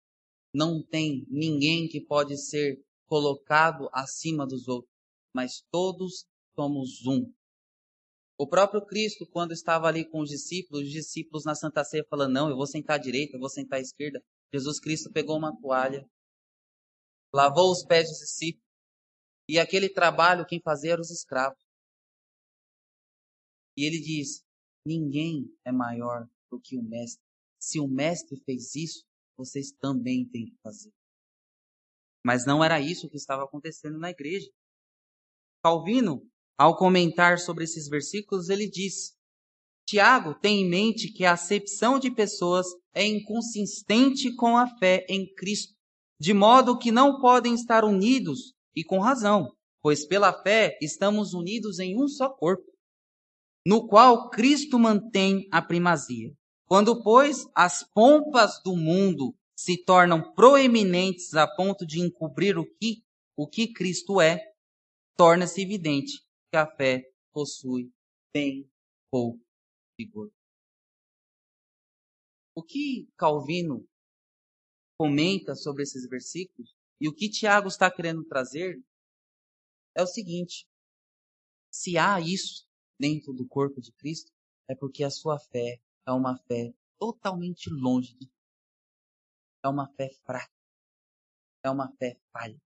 não 0.52 0.82
tem 0.82 1.24
ninguém 1.30 1.88
que 1.88 2.02
pode 2.02 2.36
ser 2.36 2.84
colocado 3.06 3.88
acima 3.94 4.48
dos 4.48 4.68
outros, 4.68 4.92
mas 5.32 5.64
todos 5.72 6.26
somos 6.56 7.06
um. 7.06 7.32
O 8.40 8.48
próprio 8.48 8.84
Cristo, 8.86 9.28
quando 9.28 9.52
estava 9.52 9.88
ali 9.88 10.04
com 10.04 10.22
os 10.22 10.30
discípulos, 10.30 10.88
os 10.88 10.92
discípulos 10.92 11.46
na 11.46 11.54
Santa 11.54 11.84
Ceia 11.84 12.06
falando, 12.10 12.34
não, 12.34 12.50
eu 12.50 12.56
vou 12.56 12.66
sentar 12.66 12.96
à 12.96 13.00
direita, 13.02 13.36
eu 13.36 13.40
vou 13.40 13.50
sentar 13.50 13.78
à 13.78 13.82
esquerda. 13.82 14.20
Jesus 14.52 14.80
Cristo 14.80 15.12
pegou 15.12 15.38
uma 15.38 15.56
toalha, 15.62 16.10
lavou 17.34 17.72
os 17.72 17.86
pés 17.86 18.10
dos 18.10 18.20
discípulos, 18.20 18.68
e 19.48 19.58
aquele 19.58 19.90
trabalho 19.90 20.46
quem 20.46 20.62
fazia 20.62 20.94
eram 20.94 21.02
os 21.02 21.12
escravos. 21.12 21.60
E 23.76 23.86
ele 23.86 24.00
diz, 24.00 24.44
ninguém 24.86 25.46
é 25.66 25.72
maior 25.72 26.28
do 26.52 26.60
que 26.60 26.78
o 26.78 26.84
mestre. 26.84 27.24
Se 27.60 27.80
o 27.80 27.88
mestre 27.88 28.42
fez 28.46 28.76
isso, 28.76 29.06
vocês 29.38 29.72
também 29.72 30.28
têm 30.30 30.46
que 30.46 30.58
fazer. 30.62 30.92
Mas 32.24 32.46
não 32.46 32.64
era 32.64 32.80
isso 32.80 33.10
que 33.10 33.16
estava 33.16 33.44
acontecendo 33.44 33.98
na 33.98 34.10
igreja. 34.10 34.50
Calvino 35.64 36.30
ao 36.58 36.76
comentar 36.76 37.40
sobre 37.40 37.64
esses 37.64 37.88
versículos, 37.88 38.50
ele 38.50 38.70
diz: 38.70 39.18
Tiago 39.88 40.38
tem 40.40 40.62
em 40.62 40.70
mente 40.70 41.12
que 41.12 41.24
a 41.24 41.34
acepção 41.34 41.98
de 41.98 42.14
pessoas 42.14 42.68
é 42.94 43.06
inconsistente 43.06 44.36
com 44.36 44.58
a 44.58 44.68
fé 44.78 45.06
em 45.10 45.34
Cristo, 45.36 45.74
de 46.20 46.34
modo 46.34 46.78
que 46.78 46.92
não 46.92 47.20
podem 47.20 47.54
estar 47.54 47.86
unidos, 47.86 48.54
e 48.76 48.84
com 48.84 49.00
razão, 49.00 49.56
pois 49.82 50.06
pela 50.06 50.34
fé 50.44 50.78
estamos 50.82 51.34
unidos 51.34 51.80
em 51.80 52.02
um 52.02 52.08
só 52.08 52.30
corpo, 52.30 52.70
no 53.66 53.88
qual 53.88 54.30
Cristo 54.30 54.78
mantém 54.78 55.48
a 55.52 55.62
primazia. 55.62 56.34
Quando, 56.66 57.02
pois, 57.02 57.46
as 57.56 57.84
pompas 57.84 58.62
do 58.64 58.76
mundo 58.76 59.36
se 59.58 59.84
tornam 59.84 60.34
proeminentes 60.34 61.34
a 61.34 61.48
ponto 61.48 61.86
de 61.86 62.00
encobrir 62.00 62.58
o 62.58 62.66
que, 62.66 63.04
o 63.36 63.48
que 63.48 63.74
Cristo 63.74 64.22
é, 64.22 64.40
torna-se 65.18 65.62
evidente 65.62 66.20
que 66.52 66.58
a 66.58 66.66
fé 66.66 67.04
possui 67.34 67.92
bem 68.34 68.70
pouco 69.12 69.44
vigor. 69.98 70.32
O 72.56 72.64
que 72.64 73.10
Calvino 73.18 73.86
comenta 75.00 75.56
sobre 75.56 75.84
esses 75.84 76.08
versículos 76.10 76.76
e 77.00 77.08
o 77.08 77.16
que 77.16 77.30
Tiago 77.30 77.70
está 77.70 77.90
querendo 77.90 78.26
trazer 78.26 78.84
é 79.96 80.04
o 80.04 80.08
seguinte: 80.08 80.68
se 81.72 81.98
há 81.98 82.20
isso 82.20 82.68
dentro 83.00 83.32
do 83.32 83.48
corpo 83.48 83.80
de 83.80 83.94
Cristo, 83.94 84.32
é 84.68 84.76
porque 84.76 85.06
a 85.06 85.10
sua 85.10 85.40
fé 85.40 85.80
é 86.06 86.12
uma 86.12 86.38
fé 86.38 86.74
totalmente 87.00 87.70
longe 87.70 88.14
de 88.16 88.30
é 89.64 89.68
uma 89.68 89.88
fé 89.94 90.10
fraca, 90.26 90.54
é 91.64 91.70
uma 91.70 91.92
fé 91.98 92.18
falha. 92.32 92.62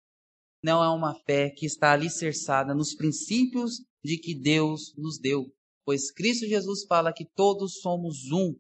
Não 0.64 0.84
é 0.84 0.90
uma 0.90 1.14
fé 1.14 1.50
que 1.50 1.66
está 1.66 1.92
alicerçada 1.92 2.74
nos 2.74 2.96
princípios 2.96 3.84
de 4.04 4.18
que 4.18 4.34
Deus 4.34 4.96
nos 4.96 5.20
deu, 5.20 5.52
pois 5.86 6.12
Cristo 6.12 6.48
Jesus 6.48 6.86
fala 6.86 7.14
que 7.14 7.26
todos 7.26 7.80
somos 7.80 8.32
um 8.32 8.56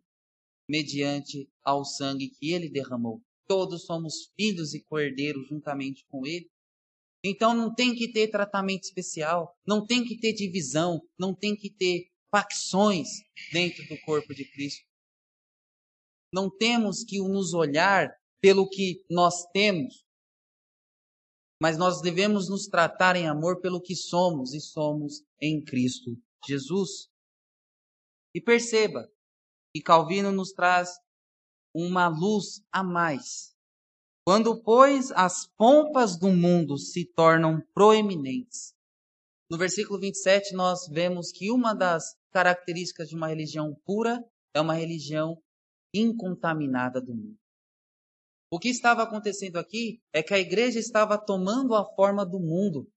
mediante 0.68 1.50
ao 1.64 1.86
sangue 1.86 2.30
que 2.30 2.52
ele 2.52 2.70
derramou. 2.70 3.22
Todos 3.48 3.86
somos 3.86 4.32
filhos 4.36 4.74
e 4.74 4.84
cordeiros 4.84 5.48
juntamente 5.48 6.06
com 6.08 6.26
ele. 6.26 6.50
Então 7.24 7.54
não 7.54 7.74
tem 7.74 7.96
que 7.96 8.12
ter 8.12 8.28
tratamento 8.30 8.84
especial, 8.84 9.56
não 9.66 9.86
tem 9.86 10.04
que 10.04 10.20
ter 10.20 10.34
divisão, 10.34 11.02
não 11.18 11.34
tem 11.34 11.56
que 11.56 11.70
ter 11.70 12.08
facções 12.30 13.08
dentro 13.52 13.88
do 13.88 14.00
corpo 14.02 14.34
de 14.34 14.44
Cristo. 14.52 14.84
Não 16.34 16.50
temos 16.50 17.04
que 17.04 17.20
nos 17.20 17.54
olhar 17.54 18.10
pelo 18.42 18.68
que 18.68 19.06
nós 19.10 19.46
temos, 19.54 20.04
mas 21.62 21.78
nós 21.78 22.02
devemos 22.02 22.50
nos 22.50 22.68
tratar 22.68 23.16
em 23.16 23.28
amor 23.28 23.62
pelo 23.62 23.82
que 23.82 23.96
somos 23.96 24.54
e 24.54 24.60
somos 24.60 25.24
em 25.40 25.64
Cristo 25.64 26.12
Jesus. 26.46 27.08
E 28.36 28.42
perceba 28.42 29.08
que 29.74 29.82
Calvino 29.82 30.32
nos 30.32 30.52
traz 30.52 30.90
uma 31.74 32.08
luz 32.08 32.62
a 32.72 32.84
mais. 32.84 33.54
Quando, 34.26 34.62
pois, 34.64 35.12
as 35.12 35.48
pompas 35.58 36.18
do 36.18 36.30
mundo 36.30 36.78
se 36.78 37.06
tornam 37.06 37.62
proeminentes. 37.74 38.74
No 39.50 39.58
versículo 39.58 40.00
27, 40.00 40.54
nós 40.54 40.88
vemos 40.88 41.32
que 41.32 41.52
uma 41.52 41.74
das 41.74 42.16
características 42.32 43.10
de 43.10 43.16
uma 43.16 43.28
religião 43.28 43.76
pura 43.86 44.24
é 44.54 44.62
uma 44.62 44.74
religião 44.74 45.38
incontaminada 45.94 47.02
do 47.02 47.14
mundo. 47.14 47.38
O 48.52 48.60
que 48.60 48.70
estava 48.70 49.04
acontecendo 49.04 49.58
aqui 49.58 50.00
é 50.14 50.24
que 50.24 50.34
a 50.34 50.40
igreja 50.40 50.80
estava 50.80 51.18
tomando 51.18 51.76
a 51.76 51.84
forma 51.96 52.26
do 52.26 52.40
mundo. 52.40 52.88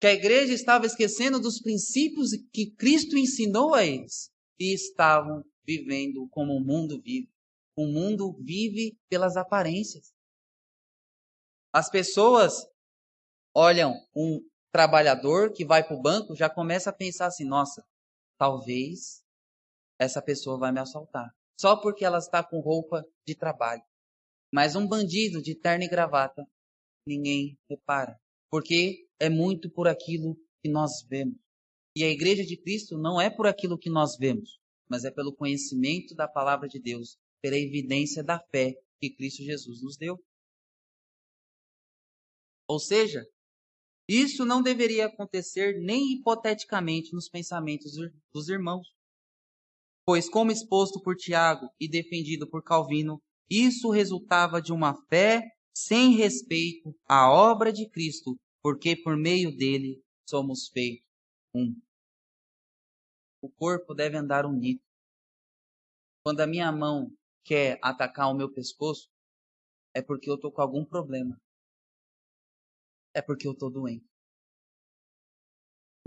Que 0.00 0.08
a 0.08 0.12
igreja 0.12 0.52
estava 0.52 0.84
esquecendo 0.84 1.40
dos 1.40 1.60
princípios 1.60 2.30
que 2.52 2.70
Cristo 2.72 3.16
ensinou 3.16 3.72
a 3.72 3.84
eles 3.84 4.30
e 4.58 4.74
estavam 4.74 5.44
vivendo 5.64 6.28
como 6.30 6.52
o 6.52 6.60
mundo 6.60 7.00
vive. 7.00 7.33
O 7.76 7.86
mundo 7.86 8.32
vive 8.40 8.98
pelas 9.08 9.36
aparências. 9.36 10.12
As 11.72 11.90
pessoas 11.90 12.66
olham 13.54 13.92
um 14.14 14.40
trabalhador 14.72 15.52
que 15.52 15.64
vai 15.64 15.86
para 15.86 15.96
o 15.96 16.02
banco, 16.02 16.36
já 16.36 16.48
começa 16.48 16.90
a 16.90 16.92
pensar 16.92 17.26
assim: 17.26 17.44
nossa, 17.44 17.84
talvez 18.38 19.24
essa 19.98 20.22
pessoa 20.22 20.58
vai 20.58 20.72
me 20.72 20.80
assaltar. 20.80 21.34
Só 21.60 21.80
porque 21.80 22.04
ela 22.04 22.18
está 22.18 22.42
com 22.42 22.60
roupa 22.60 23.04
de 23.26 23.34
trabalho. 23.34 23.82
Mas 24.52 24.76
um 24.76 24.86
bandido 24.86 25.42
de 25.42 25.54
terno 25.54 25.84
e 25.84 25.88
gravata, 25.88 26.44
ninguém 27.06 27.58
repara. 27.68 28.18
Porque 28.50 29.06
é 29.20 29.28
muito 29.28 29.70
por 29.70 29.88
aquilo 29.88 30.36
que 30.62 30.70
nós 30.70 31.04
vemos. 31.08 31.38
E 31.96 32.02
a 32.02 32.08
igreja 32.08 32.44
de 32.44 32.56
Cristo 32.56 32.98
não 32.98 33.20
é 33.20 33.30
por 33.30 33.46
aquilo 33.46 33.78
que 33.78 33.88
nós 33.88 34.16
vemos, 34.16 34.58
mas 34.88 35.04
é 35.04 35.10
pelo 35.10 35.34
conhecimento 35.34 36.14
da 36.14 36.26
palavra 36.26 36.68
de 36.68 36.80
Deus, 36.80 37.16
pela 37.44 37.58
evidência 37.58 38.24
da 38.24 38.40
fé 38.40 38.72
que 38.98 39.14
Cristo 39.14 39.42
Jesus 39.42 39.82
nos 39.82 39.98
deu. 39.98 40.16
Ou 42.66 42.80
seja, 42.80 43.22
isso 44.08 44.46
não 44.46 44.62
deveria 44.62 45.04
acontecer 45.04 45.78
nem 45.82 46.14
hipoteticamente 46.14 47.12
nos 47.12 47.28
pensamentos 47.28 47.92
dos 48.32 48.48
irmãos. 48.48 48.88
Pois, 50.06 50.26
como 50.26 50.52
exposto 50.52 51.02
por 51.02 51.16
Tiago 51.16 51.68
e 51.78 51.86
defendido 51.86 52.48
por 52.48 52.62
Calvino, 52.62 53.20
isso 53.50 53.90
resultava 53.90 54.62
de 54.62 54.72
uma 54.72 54.94
fé 55.08 55.42
sem 55.76 56.16
respeito 56.16 56.96
à 57.06 57.30
obra 57.30 57.70
de 57.70 57.86
Cristo, 57.90 58.38
porque 58.62 58.96
por 58.96 59.18
meio 59.18 59.54
dele 59.54 60.02
somos 60.26 60.68
feitos 60.68 61.06
um. 61.54 61.78
O 63.42 63.50
corpo 63.50 63.92
deve 63.92 64.16
andar 64.16 64.46
unido. 64.46 64.80
Quando 66.24 66.40
a 66.40 66.46
minha 66.46 66.72
mão 66.72 67.14
quer 67.44 67.78
atacar 67.82 68.30
o 68.30 68.34
meu 68.34 68.50
pescoço, 68.50 69.08
é 69.94 70.02
porque 70.02 70.28
eu 70.28 70.34
estou 70.34 70.50
com 70.50 70.62
algum 70.62 70.84
problema. 70.84 71.40
É 73.14 73.22
porque 73.22 73.46
eu 73.46 73.52
estou 73.52 73.70
doente. 73.70 74.06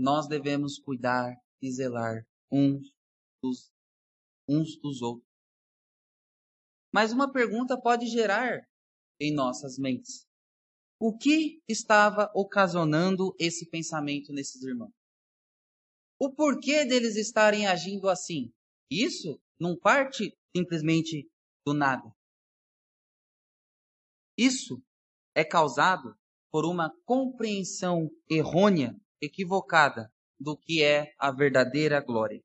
nós 0.00 0.28
devemos 0.28 0.78
cuidar 0.78 1.34
e 1.60 1.72
zelar 1.72 2.24
uns 2.52 2.92
dos, 3.42 3.72
uns 4.48 4.78
dos 4.80 5.02
outros. 5.02 5.26
Mas 6.92 7.12
uma 7.12 7.32
pergunta 7.32 7.80
pode 7.80 8.06
gerar 8.06 8.62
em 9.20 9.34
nossas 9.34 9.76
mentes: 9.76 10.24
o 11.00 11.16
que 11.16 11.60
estava 11.68 12.30
ocasionando 12.34 13.34
esse 13.38 13.68
pensamento 13.68 14.32
nesses 14.32 14.62
irmãos? 14.62 14.92
O 16.20 16.32
porquê 16.32 16.84
deles 16.84 17.16
estarem 17.16 17.66
agindo 17.66 18.08
assim? 18.08 18.52
Isso 18.90 19.40
não 19.58 19.76
parte 19.76 20.37
simplesmente 20.56 21.28
do 21.64 21.74
nada. 21.74 22.10
Isso 24.36 24.80
é 25.34 25.44
causado 25.44 26.14
por 26.50 26.64
uma 26.64 26.90
compreensão 27.04 28.08
errônea, 28.30 28.94
equivocada 29.20 30.10
do 30.38 30.56
que 30.56 30.82
é 30.82 31.12
a 31.18 31.32
verdadeira 31.32 32.00
glória, 32.00 32.40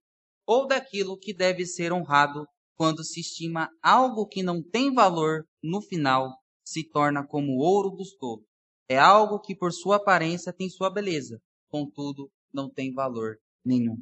ou 0.45 0.67
daquilo 0.67 1.17
que 1.17 1.33
deve 1.33 1.65
ser 1.65 1.93
honrado 1.93 2.45
quando 2.75 3.03
se 3.03 3.19
estima 3.21 3.69
algo 3.81 4.27
que 4.27 4.41
não 4.41 4.61
tem 4.61 4.93
valor 4.93 5.45
no 5.61 5.81
final 5.81 6.35
se 6.65 6.89
torna 6.89 7.25
como 7.25 7.57
ouro 7.57 7.91
dos 7.91 8.15
tolos. 8.17 8.45
É 8.89 8.97
algo 8.97 9.39
que 9.39 9.55
por 9.55 9.71
sua 9.71 9.97
aparência 9.97 10.51
tem 10.51 10.69
sua 10.69 10.89
beleza, 10.89 11.39
contudo 11.69 12.31
não 12.51 12.69
tem 12.69 12.91
valor 12.93 13.37
nenhum. 13.63 13.97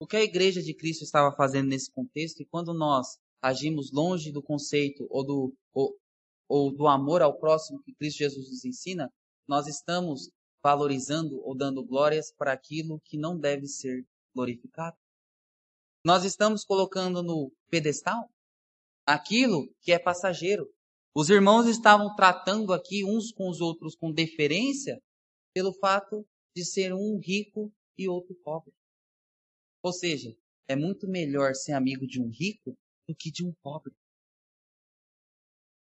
O 0.00 0.06
que 0.06 0.16
a 0.16 0.24
igreja 0.24 0.62
de 0.62 0.72
Cristo 0.72 1.04
estava 1.04 1.30
fazendo 1.36 1.68
nesse 1.68 1.92
contexto 1.92 2.40
e 2.40 2.46
quando 2.46 2.72
nós 2.72 3.18
agimos 3.42 3.92
longe 3.92 4.32
do 4.32 4.42
conceito 4.42 5.06
ou 5.10 5.22
do, 5.22 5.54
ou, 5.74 5.94
ou 6.48 6.74
do 6.74 6.88
amor 6.88 7.20
ao 7.20 7.38
próximo 7.38 7.82
que 7.82 7.94
Cristo 7.94 8.16
Jesus 8.16 8.48
nos 8.48 8.64
ensina, 8.64 9.12
nós 9.46 9.66
estamos 9.66 10.30
valorizando 10.62 11.38
ou 11.44 11.54
dando 11.54 11.84
glórias 11.84 12.32
para 12.32 12.50
aquilo 12.50 12.98
que 13.04 13.18
não 13.18 13.38
deve 13.38 13.66
ser 13.66 14.06
glorificado. 14.34 14.96
Nós 16.02 16.24
estamos 16.24 16.64
colocando 16.64 17.22
no 17.22 17.52
pedestal 17.68 18.30
aquilo 19.04 19.70
que 19.82 19.92
é 19.92 19.98
passageiro. 19.98 20.66
Os 21.14 21.28
irmãos 21.28 21.66
estavam 21.66 22.14
tratando 22.16 22.72
aqui 22.72 23.04
uns 23.04 23.32
com 23.32 23.50
os 23.50 23.60
outros 23.60 23.94
com 23.96 24.10
deferência 24.10 24.98
pelo 25.52 25.74
fato 25.74 26.26
de 26.56 26.64
ser 26.64 26.94
um 26.94 27.18
rico 27.22 27.70
e 27.98 28.08
outro 28.08 28.34
pobre. 28.42 28.72
Ou 29.82 29.92
seja, 29.92 30.36
é 30.68 30.76
muito 30.76 31.08
melhor 31.08 31.54
ser 31.54 31.72
amigo 31.72 32.06
de 32.06 32.20
um 32.20 32.28
rico 32.28 32.76
do 33.08 33.14
que 33.14 33.30
de 33.30 33.44
um 33.44 33.52
pobre. 33.62 33.92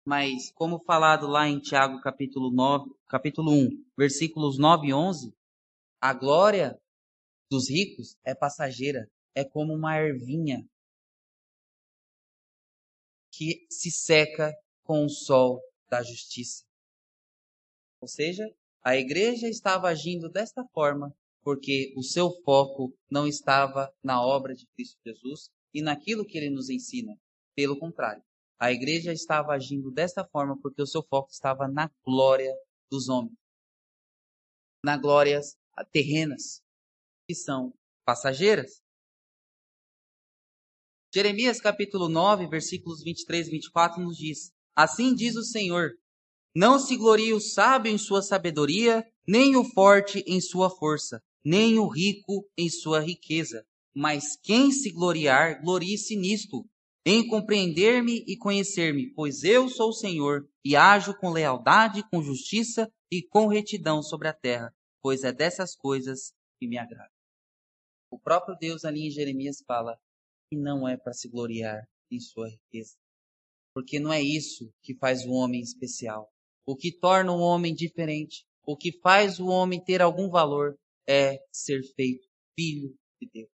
Mas, 0.05 0.51
como 0.53 0.83
falado 0.83 1.27
lá 1.27 1.47
em 1.47 1.59
Tiago 1.59 2.01
capítulo 2.01 2.49
9, 2.51 2.89
capítulo 3.07 3.51
1, 3.51 3.85
versículos 3.97 4.57
9 4.57 4.87
e 4.87 4.93
11, 4.93 5.35
a 6.01 6.13
glória 6.13 6.79
dos 7.51 7.69
ricos 7.69 8.17
é 8.23 8.33
passageira, 8.33 9.09
é 9.35 9.43
como 9.43 9.73
uma 9.73 9.97
ervinha 9.97 10.67
que 13.31 13.67
se 13.69 13.91
seca 13.91 14.53
com 14.83 15.05
o 15.05 15.09
sol 15.09 15.61
da 15.89 16.01
justiça. 16.01 16.65
Ou 18.01 18.07
seja, 18.07 18.43
a 18.81 18.95
igreja 18.95 19.47
estava 19.47 19.89
agindo 19.89 20.29
desta 20.29 20.63
forma 20.73 21.15
porque 21.43 21.93
o 21.95 22.03
seu 22.03 22.31
foco 22.43 22.93
não 23.09 23.27
estava 23.27 23.91
na 24.03 24.21
obra 24.21 24.53
de 24.53 24.67
Cristo 24.75 24.97
Jesus 25.05 25.49
e 25.73 25.81
naquilo 25.81 26.25
que 26.25 26.37
ele 26.37 26.49
nos 26.49 26.69
ensina. 26.69 27.15
Pelo 27.55 27.77
contrário, 27.77 28.23
a 28.59 28.71
igreja 28.71 29.13
estava 29.13 29.53
agindo 29.53 29.91
dessa 29.91 30.25
forma 30.25 30.59
porque 30.61 30.81
o 30.81 30.87
seu 30.87 31.03
foco 31.03 31.29
estava 31.31 31.67
na 31.67 31.89
glória 32.05 32.53
dos 32.91 33.07
homens, 33.07 33.37
na 34.83 34.97
glórias 34.97 35.57
terrenas, 35.91 36.61
que 37.27 37.35
são 37.35 37.73
passageiras. 38.05 38.81
Jeremias 41.13 41.59
capítulo 41.59 42.09
9, 42.09 42.47
versículos 42.47 43.01
23 43.01 43.47
e 43.47 43.51
24 43.51 44.01
nos 44.01 44.17
diz: 44.17 44.51
Assim 44.75 45.15
diz 45.15 45.35
o 45.35 45.43
Senhor: 45.43 45.91
Não 46.55 46.77
se 46.77 46.97
glorie 46.97 47.33
o 47.33 47.39
sábio 47.39 47.91
em 47.91 47.97
sua 47.97 48.21
sabedoria, 48.21 49.03
nem 49.27 49.55
o 49.55 49.63
forte 49.63 50.19
em 50.27 50.41
sua 50.41 50.69
força, 50.69 51.21
nem 51.43 51.79
o 51.79 51.87
rico 51.87 52.47
em 52.57 52.69
sua 52.69 52.99
riqueza. 52.99 53.65
Mas 53.95 54.35
quem 54.35 54.71
se 54.71 54.91
gloriar, 54.91 55.61
glorie-se 55.61 56.15
nisto, 56.15 56.65
em 57.05 57.27
compreender-me 57.27 58.23
e 58.27 58.37
conhecer-me, 58.37 59.11
pois 59.13 59.43
eu 59.43 59.67
sou 59.67 59.89
o 59.89 59.93
Senhor, 59.93 60.47
e 60.63 60.75
ajo 60.75 61.17
com 61.17 61.31
lealdade, 61.31 62.03
com 62.09 62.21
justiça 62.21 62.91
e 63.11 63.23
com 63.23 63.47
retidão 63.47 64.03
sobre 64.03 64.27
a 64.27 64.33
terra, 64.33 64.73
pois 65.01 65.23
é 65.23 65.31
dessas 65.31 65.75
coisas 65.75 66.33
que 66.59 66.67
me 66.67 66.77
agrada. 66.77 67.09
O 68.11 68.19
próprio 68.19 68.55
Deus 68.59 68.85
ali 68.85 69.07
em 69.07 69.11
Jeremias 69.11 69.63
fala 69.65 69.97
que 70.49 70.57
não 70.57 70.87
é 70.87 70.97
para 70.97 71.13
se 71.13 71.29
gloriar 71.29 71.87
em 72.11 72.19
sua 72.19 72.49
riqueza, 72.49 72.95
porque 73.73 73.99
não 73.99 74.11
é 74.11 74.21
isso 74.21 74.71
que 74.83 74.95
faz 74.95 75.25
o 75.25 75.31
homem 75.31 75.61
especial. 75.61 76.29
O 76.65 76.75
que 76.75 76.91
torna 76.91 77.31
o 77.31 77.39
homem 77.39 77.73
diferente, 77.73 78.45
o 78.63 78.77
que 78.77 78.91
faz 78.99 79.39
o 79.39 79.47
homem 79.47 79.83
ter 79.83 80.01
algum 80.01 80.29
valor, 80.29 80.77
é 81.09 81.39
ser 81.51 81.81
feito 81.95 82.27
filho 82.55 82.95
de 83.19 83.27
Deus 83.33 83.49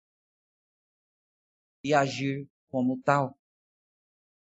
e 1.85 1.93
agir 1.93 2.49
como 2.69 2.99
tal. 3.01 3.39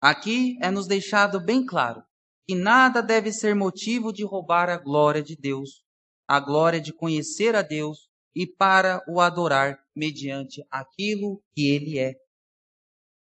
Aqui 0.01 0.57
é 0.61 0.69
nos 0.69 0.85
deixado 0.85 1.39
bem 1.39 1.65
claro 1.65 2.03
que 2.45 2.55
nada 2.55 3.01
deve 3.01 3.31
ser 3.31 3.55
motivo 3.55 4.11
de 4.11 4.25
roubar 4.25 4.69
a 4.69 4.77
glória 4.77 5.23
de 5.23 5.35
Deus, 5.37 5.81
a 6.27 6.39
glória 6.39 6.81
de 6.81 6.91
conhecer 6.91 7.55
a 7.55 7.61
Deus 7.61 8.09
e 8.35 8.45
para 8.45 9.01
o 9.07 9.21
adorar 9.21 9.79
mediante 9.95 10.65
aquilo 10.69 11.41
que 11.53 11.69
Ele 11.69 11.99
é. 11.99 12.15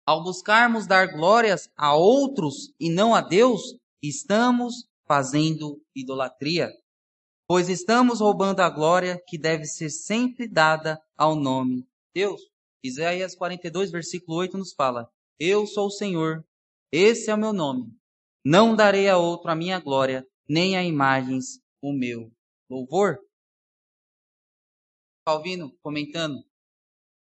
Ao 0.07 0.23
buscarmos 0.23 0.87
dar 0.87 1.11
glórias 1.11 1.69
a 1.75 1.93
outros 1.95 2.73
e 2.79 2.89
não 2.89 3.13
a 3.13 3.21
Deus, 3.21 3.61
estamos 4.01 4.87
fazendo 5.05 5.79
idolatria 5.95 6.71
pois 7.49 7.67
estamos 7.67 8.19
roubando 8.19 8.59
a 8.59 8.69
glória 8.69 9.19
que 9.25 9.35
deve 9.35 9.65
ser 9.65 9.89
sempre 9.89 10.47
dada 10.47 11.01
ao 11.17 11.35
nome 11.35 11.83
Deus. 12.13 12.39
Isaías 12.83 13.35
42, 13.35 13.89
versículo 13.89 14.37
8 14.37 14.55
nos 14.55 14.71
fala: 14.71 15.09
Eu 15.39 15.65
sou 15.65 15.87
o 15.87 15.91
Senhor, 15.91 16.45
esse 16.91 17.31
é 17.31 17.33
o 17.33 17.39
meu 17.39 17.51
nome. 17.51 17.91
Não 18.45 18.75
darei 18.75 19.09
a 19.09 19.17
outro 19.17 19.49
a 19.49 19.55
minha 19.55 19.79
glória, 19.79 20.23
nem 20.47 20.77
a 20.77 20.83
imagens 20.83 21.59
o 21.81 21.91
meu 21.91 22.31
louvor. 22.69 23.17
Calvino 25.25 25.75
comentando: 25.81 26.45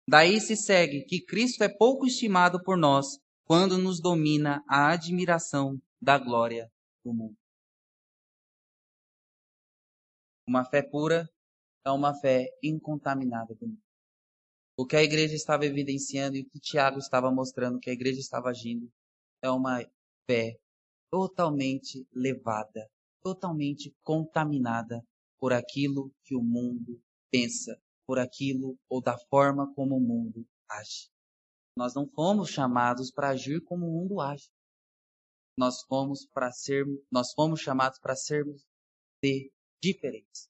Daí 0.07 0.39
se 0.39 0.55
segue 0.55 1.03
que 1.03 1.25
Cristo 1.25 1.63
é 1.63 1.69
pouco 1.69 2.05
estimado 2.05 2.61
por 2.61 2.77
nós 2.77 3.07
quando 3.43 3.75
nos 3.75 3.99
domina 3.99 4.63
a 4.69 4.91
admiração 4.91 5.81
da 5.99 6.19
glória 6.19 6.71
do 7.03 7.11
mundo. 7.11 7.40
Uma 10.51 10.65
fé 10.65 10.81
pura 10.81 11.29
é 11.85 11.91
uma 11.91 12.13
fé 12.13 12.45
incontaminada 12.61 13.55
do 13.55 13.67
mundo. 13.67 13.81
O 14.77 14.85
que 14.85 14.97
a 14.97 15.01
igreja 15.01 15.33
estava 15.33 15.65
evidenciando 15.65 16.35
e 16.35 16.41
o 16.41 16.49
que 16.49 16.59
Tiago 16.59 16.99
estava 16.99 17.31
mostrando 17.31 17.79
que 17.79 17.89
a 17.89 17.93
igreja 17.93 18.19
estava 18.19 18.49
agindo 18.49 18.91
é 19.41 19.49
uma 19.49 19.81
fé 20.29 20.59
totalmente 21.09 22.05
levada, 22.13 22.85
totalmente 23.23 23.95
contaminada 24.03 25.01
por 25.39 25.53
aquilo 25.53 26.13
que 26.25 26.35
o 26.35 26.43
mundo 26.43 27.01
pensa, 27.31 27.81
por 28.05 28.19
aquilo 28.19 28.77
ou 28.89 29.01
da 29.01 29.17
forma 29.29 29.73
como 29.73 29.95
o 29.95 30.01
mundo 30.01 30.45
age. 30.69 31.09
Nós 31.77 31.95
não 31.95 32.05
fomos 32.09 32.49
chamados 32.49 33.09
para 33.09 33.29
agir 33.29 33.63
como 33.63 33.87
o 33.87 34.01
mundo 34.01 34.19
age. 34.19 34.51
Nós 35.57 35.81
fomos 35.83 36.27
para 36.33 36.51
ser, 36.51 36.83
nós 37.09 37.31
fomos 37.31 37.61
chamados 37.61 37.99
para 37.99 38.17
sermos 38.17 38.65
de 39.23 39.49
diferentes. 39.81 40.49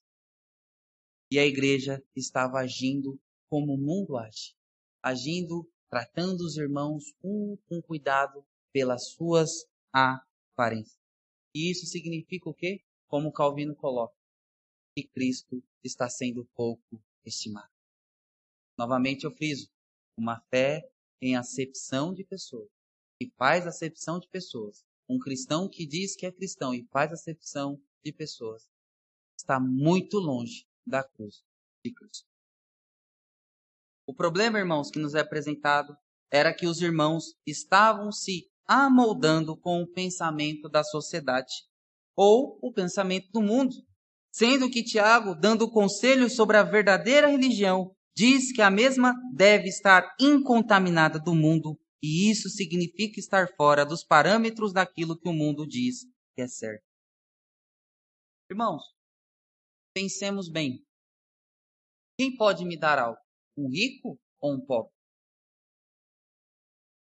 E 1.32 1.40
a 1.40 1.46
igreja 1.46 2.04
estava 2.16 2.60
agindo 2.60 3.20
como 3.50 3.74
o 3.74 3.78
mundo 3.78 4.18
age, 4.18 4.54
agindo, 5.02 5.70
tratando 5.90 6.42
os 6.42 6.58
irmãos 6.58 7.16
um 7.24 7.58
com 7.68 7.82
cuidado 7.82 8.46
pelas 8.74 9.12
suas 9.12 9.66
aparências. 9.94 11.00
E 11.56 11.72
isso 11.72 11.86
significa 11.86 12.50
o 12.50 12.54
quê? 12.54 12.84
Como 13.08 13.32
Calvino 13.32 13.76
coloca, 13.76 14.16
que 14.96 15.04
Cristo 15.04 15.64
está 15.84 16.10
sendo 16.10 16.46
pouco 16.54 17.02
estimado. 17.26 17.72
Novamente 18.78 19.26
eu 19.26 19.32
friso, 19.32 19.70
uma 20.18 20.40
fé 20.50 20.90
em 21.22 21.36
acepção 21.36 22.14
de 22.14 22.24
pessoas, 22.24 22.70
e 23.22 23.30
faz 23.38 23.68
acepção 23.68 24.20
de 24.20 24.28
pessoas. 24.28 24.84
Um 25.08 25.20
cristão 25.20 25.70
que 25.70 25.86
diz 25.86 26.16
que 26.16 26.26
é 26.26 26.32
cristão 26.32 26.74
e 26.74 26.86
faz 26.86 27.12
acepção 27.12 27.82
de 28.04 28.12
pessoas 28.12 28.71
está 29.42 29.60
muito 29.60 30.18
longe 30.18 30.66
da 30.86 31.04
cruz 31.04 31.44
de 31.84 31.94
Cristo. 31.94 32.28
O 34.08 34.14
problema, 34.14 34.60
irmãos, 34.60 34.90
que 34.90 35.00
nos 35.00 35.16
é 35.16 35.20
apresentado 35.20 35.96
era 36.32 36.54
que 36.54 36.66
os 36.66 36.82
irmãos 36.82 37.36
estavam 37.46 38.12
se 38.12 38.50
amoldando 38.66 39.58
com 39.58 39.82
o 39.82 39.92
pensamento 39.92 40.70
da 40.70 40.84
sociedade 40.84 41.54
ou 42.16 42.58
o 42.62 42.72
pensamento 42.72 43.30
do 43.32 43.42
mundo, 43.42 43.76
Sendo 44.34 44.70
que 44.70 44.84
Tiago, 44.84 45.36
dando 45.36 45.70
conselho 45.70 46.30
sobre 46.30 46.56
a 46.56 46.64
verdadeira 46.64 47.28
religião, 47.28 47.94
diz 48.16 48.54
que 48.54 48.62
a 48.62 48.72
mesma 48.72 49.14
deve 49.34 49.68
estar 49.68 50.16
incontaminada 50.20 51.20
do 51.20 51.36
mundo, 51.36 51.78
e 52.02 52.32
isso 52.32 52.50
significa 52.50 53.20
estar 53.20 53.50
fora 53.58 53.86
dos 53.86 54.06
parâmetros 54.06 54.72
daquilo 54.72 55.20
que 55.20 55.28
o 55.28 55.34
mundo 55.34 55.68
diz 55.68 56.06
que 56.34 56.42
é 56.42 56.48
certo. 56.48 56.86
Irmãos, 58.50 58.82
pensemos 60.02 60.50
bem. 60.50 60.84
Quem 62.18 62.36
pode 62.36 62.66
me 62.66 62.78
dar 62.78 62.98
algo? 62.98 63.20
Um 63.56 63.70
rico 63.70 64.20
ou 64.40 64.56
um 64.56 64.66
pobre? 64.66 64.92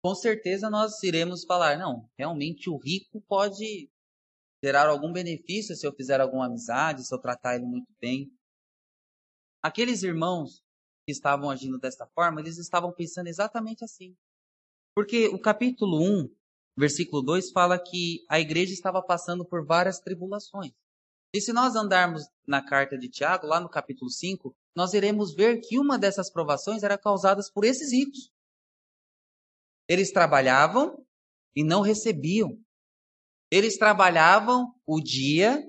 Com 0.02 0.14
certeza 0.14 0.68
nós 0.68 1.00
iremos 1.04 1.44
falar, 1.44 1.78
não, 1.78 2.08
realmente 2.18 2.68
o 2.68 2.78
rico 2.78 3.22
pode 3.28 3.88
gerar 4.64 4.88
algum 4.88 5.12
benefício 5.12 5.76
se 5.76 5.86
eu 5.86 5.94
fizer 5.94 6.20
alguma 6.20 6.46
amizade, 6.46 7.06
se 7.06 7.14
eu 7.14 7.20
tratar 7.20 7.54
ele 7.54 7.66
muito 7.66 7.92
bem. 8.00 8.28
Aqueles 9.62 10.02
irmãos 10.02 10.62
que 11.06 11.12
estavam 11.12 11.48
agindo 11.48 11.78
desta 11.78 12.08
forma, 12.08 12.40
eles 12.40 12.58
estavam 12.58 12.92
pensando 12.92 13.28
exatamente 13.28 13.84
assim. 13.84 14.16
Porque 14.96 15.28
o 15.28 15.40
capítulo 15.40 16.02
1, 16.02 16.34
versículo 16.76 17.22
2 17.22 17.52
fala 17.52 17.78
que 17.78 18.24
a 18.28 18.40
igreja 18.40 18.72
estava 18.72 19.00
passando 19.00 19.46
por 19.46 19.64
várias 19.64 20.00
tribulações. 20.00 20.72
E 21.32 21.40
se 21.40 21.52
nós 21.52 21.76
andarmos 21.76 22.22
na 22.46 22.64
carta 22.64 22.98
de 22.98 23.08
Tiago, 23.08 23.46
lá 23.46 23.60
no 23.60 23.68
capítulo 23.68 24.10
5, 24.10 24.54
nós 24.74 24.94
iremos 24.94 25.32
ver 25.34 25.60
que 25.60 25.78
uma 25.78 25.96
dessas 25.98 26.30
provações 26.30 26.82
era 26.82 26.98
causada 26.98 27.40
por 27.54 27.64
esses 27.64 27.92
ricos. 27.92 28.32
Eles 29.88 30.10
trabalhavam 30.10 31.04
e 31.54 31.62
não 31.62 31.82
recebiam. 31.82 32.58
Eles 33.50 33.78
trabalhavam 33.78 34.74
o 34.86 35.00
dia 35.00 35.62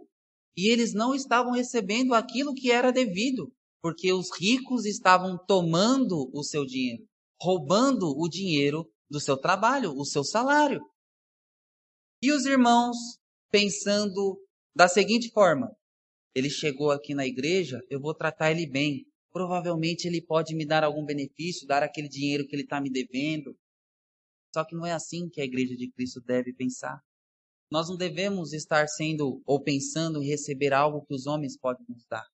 e 0.57 0.72
eles 0.72 0.93
não 0.93 1.14
estavam 1.14 1.51
recebendo 1.51 2.14
aquilo 2.14 2.53
que 2.53 2.72
era 2.72 2.91
devido, 2.91 3.51
porque 3.82 4.12
os 4.12 4.30
ricos 4.38 4.86
estavam 4.86 5.38
tomando 5.45 6.30
o 6.34 6.43
seu 6.43 6.66
dinheiro, 6.66 7.07
roubando 7.39 8.07
o 8.18 8.28
dinheiro 8.28 8.91
do 9.09 9.20
seu 9.20 9.38
trabalho, 9.38 9.93
o 9.95 10.05
seu 10.05 10.24
salário. 10.24 10.82
E 12.22 12.32
os 12.32 12.45
irmãos 12.45 12.97
pensando 13.49 14.39
da 14.76 14.88
seguinte 14.88 15.30
forma: 15.32 15.69
ele 16.34 16.49
chegou 16.49 16.91
aqui 16.91 17.13
na 17.13 17.26
igreja, 17.26 17.80
eu 17.89 17.99
vou 17.99 18.13
tratar 18.13 18.51
ele 18.51 18.67
bem. 18.67 19.05
Provavelmente 19.32 20.05
ele 20.05 20.22
pode 20.22 20.55
me 20.55 20.65
dar 20.65 20.84
algum 20.84 21.05
benefício, 21.05 21.67
dar 21.67 21.84
aquele 21.84 22.09
dinheiro 22.09 22.45
que 22.45 22.55
ele 22.55 22.63
está 22.63 22.82
me 22.82 22.89
devendo. 22.89 23.55
Só 24.53 24.65
que 24.65 24.76
não 24.76 24.86
é 24.86 24.91
assim 24.91 25.30
que 25.30 25.39
a 25.39 25.45
igreja 25.45 25.76
de 25.76 25.89
Cristo 25.91 26.22
deve 26.22 26.53
pensar. 26.53 26.99
Nós 27.72 27.88
não 27.88 27.95
devemos 27.95 28.51
estar 28.51 28.88
sendo 28.88 29.41
ou 29.45 29.63
pensando 29.63 30.22
em 30.22 30.28
receber 30.28 30.74
algo 30.74 31.05
que 31.05 31.13
os 31.13 31.26
homens 31.26 31.57
podem 31.57 31.86
nos 31.88 32.05
dar. 32.09 32.26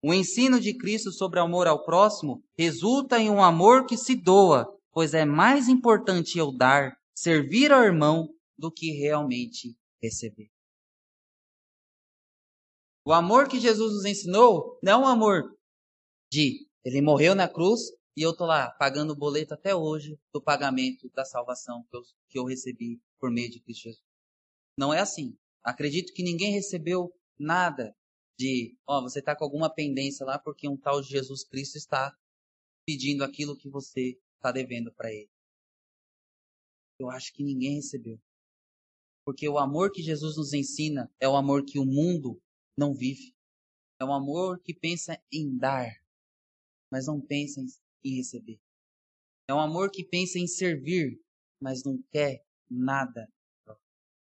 O 0.00 0.14
ensino 0.14 0.60
de 0.60 0.76
Cristo 0.76 1.10
sobre 1.10 1.40
amor 1.40 1.66
ao 1.66 1.84
próximo 1.84 2.44
resulta 2.56 3.18
em 3.18 3.28
um 3.30 3.42
amor 3.42 3.86
que 3.86 3.96
se 3.96 4.14
doa, 4.14 4.66
pois 4.92 5.14
é 5.14 5.24
mais 5.24 5.68
importante 5.68 6.38
eu 6.38 6.52
dar, 6.56 6.94
servir 7.16 7.72
ao 7.72 7.82
irmão, 7.82 8.28
do 8.56 8.70
que 8.70 8.92
realmente 8.92 9.74
receber. 10.00 10.53
O 13.06 13.12
amor 13.12 13.48
que 13.48 13.60
Jesus 13.60 13.92
nos 13.92 14.04
ensinou 14.06 14.78
não 14.82 14.92
é 14.92 14.96
um 14.96 15.06
amor 15.06 15.58
de 16.32 16.66
ele 16.82 17.02
morreu 17.02 17.34
na 17.34 17.46
cruz 17.46 17.80
e 18.16 18.22
eu 18.22 18.34
tô 18.34 18.46
lá 18.46 18.70
pagando 18.70 19.12
o 19.12 19.16
boleto 19.16 19.52
até 19.52 19.74
hoje 19.74 20.18
do 20.32 20.40
pagamento 20.40 21.10
da 21.10 21.24
salvação 21.24 21.84
que 21.90 21.96
eu, 21.96 22.02
que 22.30 22.38
eu 22.38 22.44
recebi 22.44 23.02
por 23.20 23.30
meio 23.30 23.50
de 23.50 23.60
Cristo 23.60 23.82
Jesus. 23.82 24.04
Não 24.78 24.92
é 24.92 25.00
assim. 25.00 25.36
Acredito 25.62 26.14
que 26.14 26.22
ninguém 26.22 26.52
recebeu 26.52 27.12
nada 27.38 27.94
de, 28.38 28.74
ó, 28.86 29.02
você 29.02 29.18
está 29.18 29.36
com 29.36 29.44
alguma 29.44 29.72
pendência 29.72 30.24
lá 30.24 30.38
porque 30.38 30.66
um 30.66 30.76
tal 30.76 31.02
Jesus 31.02 31.44
Cristo 31.44 31.76
está 31.76 32.16
pedindo 32.86 33.22
aquilo 33.22 33.56
que 33.56 33.68
você 33.68 34.18
está 34.36 34.50
devendo 34.50 34.92
para 34.94 35.12
ele. 35.12 35.30
Eu 36.98 37.10
acho 37.10 37.32
que 37.34 37.44
ninguém 37.44 37.76
recebeu. 37.76 38.18
Porque 39.26 39.48
o 39.48 39.58
amor 39.58 39.90
que 39.90 40.02
Jesus 40.02 40.36
nos 40.36 40.52
ensina 40.54 41.10
é 41.20 41.28
o 41.28 41.36
amor 41.36 41.64
que 41.64 41.78
o 41.78 41.84
mundo 41.84 42.40
não 42.76 42.94
vive. 42.94 43.34
É 44.00 44.04
um 44.04 44.12
amor 44.12 44.60
que 44.60 44.74
pensa 44.74 45.20
em 45.32 45.56
dar, 45.56 45.88
mas 46.90 47.06
não 47.06 47.20
pensa 47.20 47.60
em 48.04 48.16
receber. 48.16 48.60
É 49.48 49.54
um 49.54 49.60
amor 49.60 49.90
que 49.90 50.04
pensa 50.04 50.38
em 50.38 50.46
servir, 50.46 51.20
mas 51.60 51.84
não 51.84 52.02
quer 52.10 52.44
nada 52.70 53.28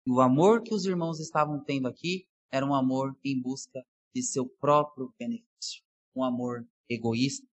e 0.09 0.11
o 0.11 0.23
amor 0.23 0.63
que 0.63 0.75
os 0.75 0.87
irmãos 0.87 1.21
estavam 1.21 1.63
tendo 1.63 1.87
aqui 1.87 2.27
era 2.51 2.65
um 2.65 2.75
amor 2.75 3.15
em 3.23 3.39
busca 3.39 3.85
de 4.15 4.23
seu 4.23 4.49
próprio 4.49 5.13
benefício, 5.19 5.83
um 6.17 6.25
amor 6.25 6.67
egoísta. 6.89 7.47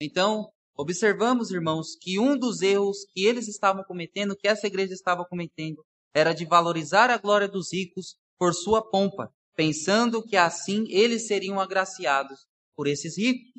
Então, 0.00 0.50
observamos, 0.74 1.50
irmãos, 1.50 1.94
que 1.94 2.18
um 2.18 2.38
dos 2.38 2.62
erros 2.62 3.04
que 3.12 3.26
eles 3.26 3.48
estavam 3.48 3.84
cometendo, 3.84 4.34
que 4.34 4.48
essa 4.48 4.66
igreja 4.66 4.94
estava 4.94 5.26
cometendo, 5.26 5.84
era 6.14 6.32
de 6.32 6.46
valorizar 6.46 7.10
a 7.10 7.18
glória 7.18 7.46
dos 7.46 7.70
ricos 7.70 8.16
por 8.38 8.54
sua 8.54 8.80
pompa, 8.80 9.30
pensando 9.54 10.22
que 10.22 10.36
assim 10.36 10.84
eles 10.88 11.26
seriam 11.26 11.60
agraciados 11.60 12.46
por 12.76 12.86
esses 12.86 13.18
ricos. 13.18 13.50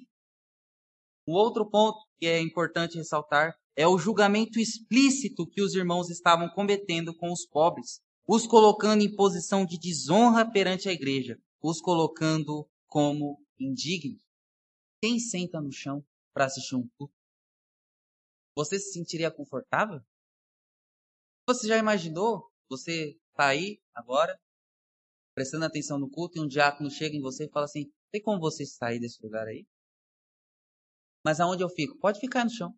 O 1.27 1.33
outro 1.33 1.69
ponto 1.69 1.99
que 2.17 2.25
é 2.25 2.39
importante 2.39 2.97
ressaltar 2.97 3.55
é 3.75 3.87
o 3.87 3.97
julgamento 3.97 4.59
explícito 4.59 5.47
que 5.47 5.61
os 5.61 5.73
irmãos 5.73 6.09
estavam 6.09 6.49
cometendo 6.49 7.15
com 7.15 7.31
os 7.31 7.45
pobres, 7.45 8.01
os 8.27 8.45
colocando 8.45 9.01
em 9.01 9.15
posição 9.15 9.65
de 9.65 9.79
desonra 9.79 10.49
perante 10.49 10.89
a 10.89 10.91
igreja, 10.91 11.39
os 11.61 11.79
colocando 11.79 12.67
como 12.87 13.41
indignos. 13.59 14.21
Quem 15.01 15.19
senta 15.19 15.61
no 15.61 15.71
chão 15.71 16.03
para 16.33 16.45
assistir 16.45 16.75
um 16.75 16.87
culto? 16.97 17.13
Você 18.55 18.79
se 18.79 18.91
sentiria 18.91 19.31
confortável? 19.31 20.01
Você 21.47 21.67
já 21.67 21.77
imaginou? 21.77 22.51
Você 22.69 23.17
está 23.29 23.47
aí 23.47 23.81
agora, 23.93 24.39
prestando 25.33 25.65
atenção 25.65 25.99
no 25.99 26.09
culto, 26.09 26.37
e 26.37 26.41
um 26.41 26.47
diácono 26.47 26.89
chega 26.89 27.15
em 27.15 27.21
você 27.21 27.45
e 27.45 27.49
fala 27.49 27.65
assim: 27.65 27.91
tem 28.11 28.21
como 28.21 28.39
você 28.39 28.65
sair 28.65 28.99
desse 28.99 29.21
lugar 29.23 29.47
aí? 29.47 29.65
Mas 31.25 31.39
aonde 31.39 31.63
eu 31.63 31.69
fico? 31.69 31.97
Pode 31.99 32.19
ficar 32.19 32.43
no 32.43 32.49
chão. 32.49 32.73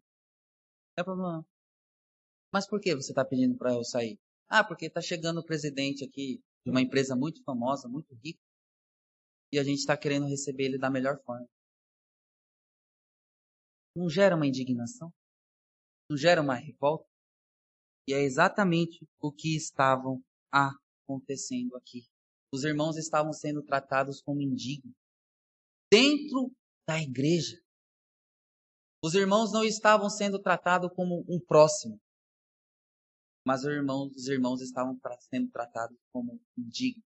É 0.97 1.03
problema. 1.03 1.45
Mas 2.51 2.67
por 2.67 2.79
que 2.79 2.95
você 2.95 3.11
está 3.11 3.25
pedindo 3.25 3.57
para 3.57 3.73
eu 3.73 3.83
sair? 3.83 4.19
Ah, 4.47 4.63
porque 4.63 4.85
está 4.85 5.01
chegando 5.01 5.39
o 5.39 5.45
presidente 5.45 6.05
aqui 6.05 6.39
de 6.63 6.71
uma 6.71 6.81
empresa 6.81 7.15
muito 7.15 7.43
famosa, 7.43 7.89
muito 7.89 8.13
rica, 8.23 8.39
e 9.51 9.59
a 9.59 9.63
gente 9.63 9.79
está 9.79 9.97
querendo 9.97 10.27
receber 10.27 10.65
ele 10.65 10.77
da 10.77 10.89
melhor 10.89 11.19
forma. 11.23 11.47
Não 13.95 14.09
gera 14.09 14.35
uma 14.35 14.47
indignação? 14.47 15.11
Não 16.09 16.17
gera 16.17 16.41
uma 16.41 16.55
revolta? 16.55 17.07
E 18.07 18.13
é 18.13 18.21
exatamente 18.21 19.07
o 19.19 19.31
que 19.31 19.55
estavam 19.55 20.21
acontecendo 20.51 21.75
aqui. 21.75 22.03
Os 22.53 22.63
irmãos 22.63 22.97
estavam 22.97 23.33
sendo 23.33 23.63
tratados 23.63 24.21
como 24.21 24.39
indignos 24.39 24.95
dentro 25.91 26.55
da 26.87 27.01
igreja. 27.01 27.59
Os 29.03 29.15
irmãos 29.15 29.51
não 29.51 29.63
estavam 29.63 30.07
sendo 30.07 30.39
tratados 30.39 30.91
como 30.95 31.25
um 31.27 31.39
próximo, 31.39 31.99
mas 33.43 33.61
os 33.61 33.71
irmãos, 33.71 34.15
os 34.15 34.27
irmãos 34.27 34.61
estavam 34.61 34.95
sendo 35.31 35.49
tratados 35.49 35.97
como 36.11 36.39
indignos, 36.55 37.03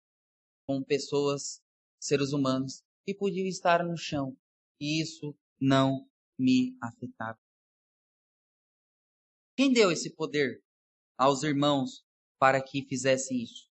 como 0.66 0.84
pessoas, 0.84 1.62
seres 1.98 2.34
humanos, 2.34 2.82
que 3.06 3.14
podiam 3.14 3.46
estar 3.46 3.82
no 3.82 3.96
chão. 3.96 4.36
E 4.78 5.02
isso 5.02 5.34
não 5.58 6.06
me 6.38 6.76
afetava. 6.82 7.40
Quem 9.56 9.72
deu 9.72 9.90
esse 9.90 10.14
poder 10.14 10.62
aos 11.16 11.42
irmãos 11.42 12.04
para 12.38 12.62
que 12.62 12.84
fizessem 12.86 13.42
isso? 13.42 13.69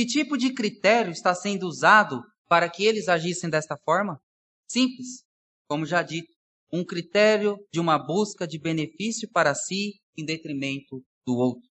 Que 0.00 0.06
tipo 0.06 0.38
de 0.38 0.54
critério 0.54 1.12
está 1.12 1.34
sendo 1.34 1.66
usado 1.66 2.22
para 2.48 2.70
que 2.70 2.86
eles 2.86 3.06
agissem 3.06 3.50
desta 3.50 3.76
forma? 3.84 4.18
Simples, 4.66 5.26
como 5.68 5.84
já 5.84 6.02
dito 6.02 6.32
um 6.72 6.82
critério 6.82 7.58
de 7.70 7.78
uma 7.78 7.98
busca 7.98 8.48
de 8.48 8.58
benefício 8.58 9.28
para 9.30 9.54
si 9.54 10.00
em 10.16 10.24
detrimento 10.24 11.04
do 11.26 11.36
outro. 11.36 11.68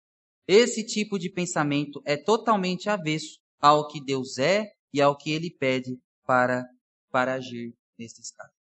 Esse 0.48 0.86
tipo 0.86 1.18
de 1.18 1.32
pensamento 1.32 2.04
é 2.06 2.16
totalmente 2.16 2.88
avesso 2.88 3.40
ao 3.60 3.88
que 3.88 4.00
Deus 4.00 4.38
é 4.38 4.68
e 4.94 5.02
ao 5.02 5.18
que 5.18 5.32
ele 5.32 5.50
pede 5.50 5.98
para, 6.24 6.64
para 7.10 7.34
agir 7.34 7.74
nesses 7.98 8.30
casos. 8.30 8.54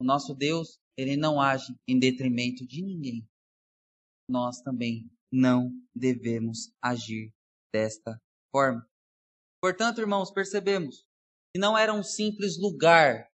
O 0.00 0.04
nosso 0.04 0.32
Deus, 0.32 0.78
ele 0.96 1.16
não 1.16 1.40
age 1.40 1.74
em 1.88 1.98
detrimento 1.98 2.64
de 2.64 2.84
ninguém. 2.84 3.26
Nós 4.30 4.60
também 4.60 5.10
não 5.32 5.72
devemos 5.92 6.70
agir 6.80 7.32
desta 7.72 8.16
forma. 8.52 8.87
Portanto, 9.60 10.00
irmãos, 10.00 10.30
percebemos 10.30 11.04
que 11.52 11.60
não 11.60 11.76
era 11.76 11.92
um 11.92 12.02
simples 12.02 12.58
lugar 12.58 13.28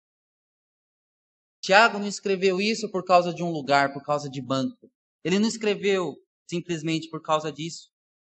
Tiago 1.62 2.00
não 2.00 2.08
escreveu 2.08 2.60
isso 2.60 2.90
por 2.90 3.04
causa 3.04 3.32
de 3.32 3.42
um 3.42 3.50
lugar, 3.50 3.92
por 3.92 4.02
causa 4.02 4.28
de 4.28 4.42
banco. 4.42 4.90
Ele 5.24 5.38
não 5.38 5.46
escreveu 5.46 6.16
simplesmente 6.50 7.08
por 7.08 7.22
causa 7.22 7.52
disso. 7.52 7.88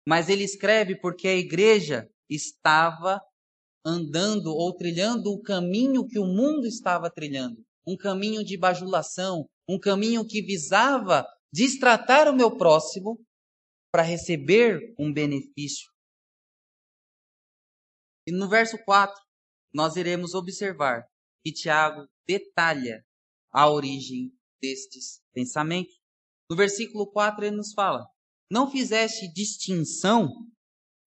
Mas 0.09 0.29
ele 0.29 0.45
escreve 0.45 0.95
porque 1.01 1.27
a 1.27 1.35
igreja 1.35 2.09
estava 2.31 3.21
andando 3.85 4.55
ou 4.55 4.73
trilhando 4.77 5.33
o 5.33 5.43
caminho 5.43 6.07
que 6.07 6.21
o 6.21 6.25
mundo 6.25 6.67
estava 6.67 7.11
trilhando, 7.11 7.65
um 7.87 7.97
caminho 7.97 8.45
de 8.45 8.57
bajulação, 8.57 9.47
um 9.69 9.79
caminho 9.79 10.25
que 10.25 10.41
visava 10.43 11.27
destratar 11.53 12.29
o 12.29 12.37
meu 12.37 12.57
próximo 12.57 13.21
para 13.93 14.03
receber 14.03 14.95
um 14.99 15.13
benefício. 15.13 15.89
E 18.27 18.33
no 18.33 18.49
verso 18.49 18.77
4, 18.85 19.15
nós 19.73 19.97
iremos 19.97 20.35
observar 20.35 21.07
que 21.45 21.53
Tiago 21.53 22.09
detalha 22.27 23.05
a 23.53 23.71
origem 23.71 24.33
destes 24.61 25.23
pensamentos. 25.33 25.95
No 26.51 26.57
versículo 26.57 27.07
4 27.11 27.45
ele 27.45 27.57
nos 27.57 27.73
fala: 27.73 28.05
Não 28.51 28.71
fizeste 28.71 29.33
distinção 29.33 30.29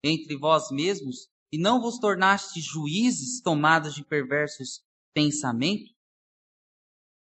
entre 0.03 0.37
vós 0.37 0.71
mesmos 0.71 1.27
e 1.51 1.57
não 1.57 1.81
vos 1.81 1.99
tornaste 1.99 2.61
juízes 2.61 3.41
tomados 3.41 3.93
de 3.93 4.05
perversos 4.05 4.81
pensamentos? 5.13 5.93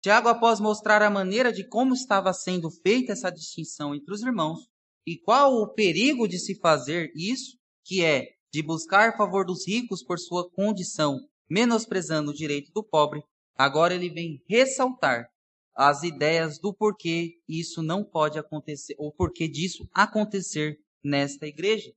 Tiago, 0.03 0.29
após 0.29 0.61
mostrar 0.61 1.03
a 1.03 1.11
maneira 1.11 1.53
de 1.53 1.67
como 1.69 1.95
estava 1.95 2.33
sendo 2.33 2.71
feita 2.71 3.13
essa 3.13 3.31
distinção 3.31 3.95
entre 3.95 4.13
os 4.13 4.23
irmãos 4.23 4.69
e 5.07 5.17
qual 5.19 5.55
o 5.55 5.73
perigo 5.73 6.27
de 6.27 6.39
se 6.39 6.59
fazer 6.59 7.13
isso, 7.15 7.59
que 7.85 8.05
é 8.05 8.36
de 8.57 8.63
buscar 8.63 9.19
favor 9.19 9.45
dos 9.45 9.69
ricos 9.69 10.03
por 10.03 10.19
sua 10.19 10.51
condição, 10.51 11.21
menosprezando 11.47 12.31
o 12.31 12.35
direito 12.35 12.73
do 12.73 12.83
pobre, 12.83 13.23
agora 13.55 13.95
ele 13.95 14.09
vem 14.09 14.43
ressaltar 14.49 15.29
as 15.75 16.03
ideias 16.03 16.59
do 16.59 16.73
porquê 16.73 17.35
isso 17.47 17.83
não 17.83 18.03
pode 18.03 18.39
acontecer, 18.39 18.95
ou 18.99 19.13
porquê 19.13 19.47
disso 19.47 19.87
acontecer 19.93 20.79
nesta 21.05 21.47
igreja. 21.47 21.93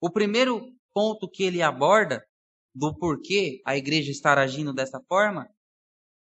O 0.00 0.08
primeiro 0.08 0.72
ponto 0.92 1.28
que 1.28 1.42
ele 1.42 1.60
aborda 1.60 2.24
do 2.72 2.96
porquê 2.96 3.60
a 3.66 3.76
igreja 3.76 4.12
estar 4.12 4.38
agindo 4.38 4.72
dessa 4.72 5.00
forma, 5.08 5.50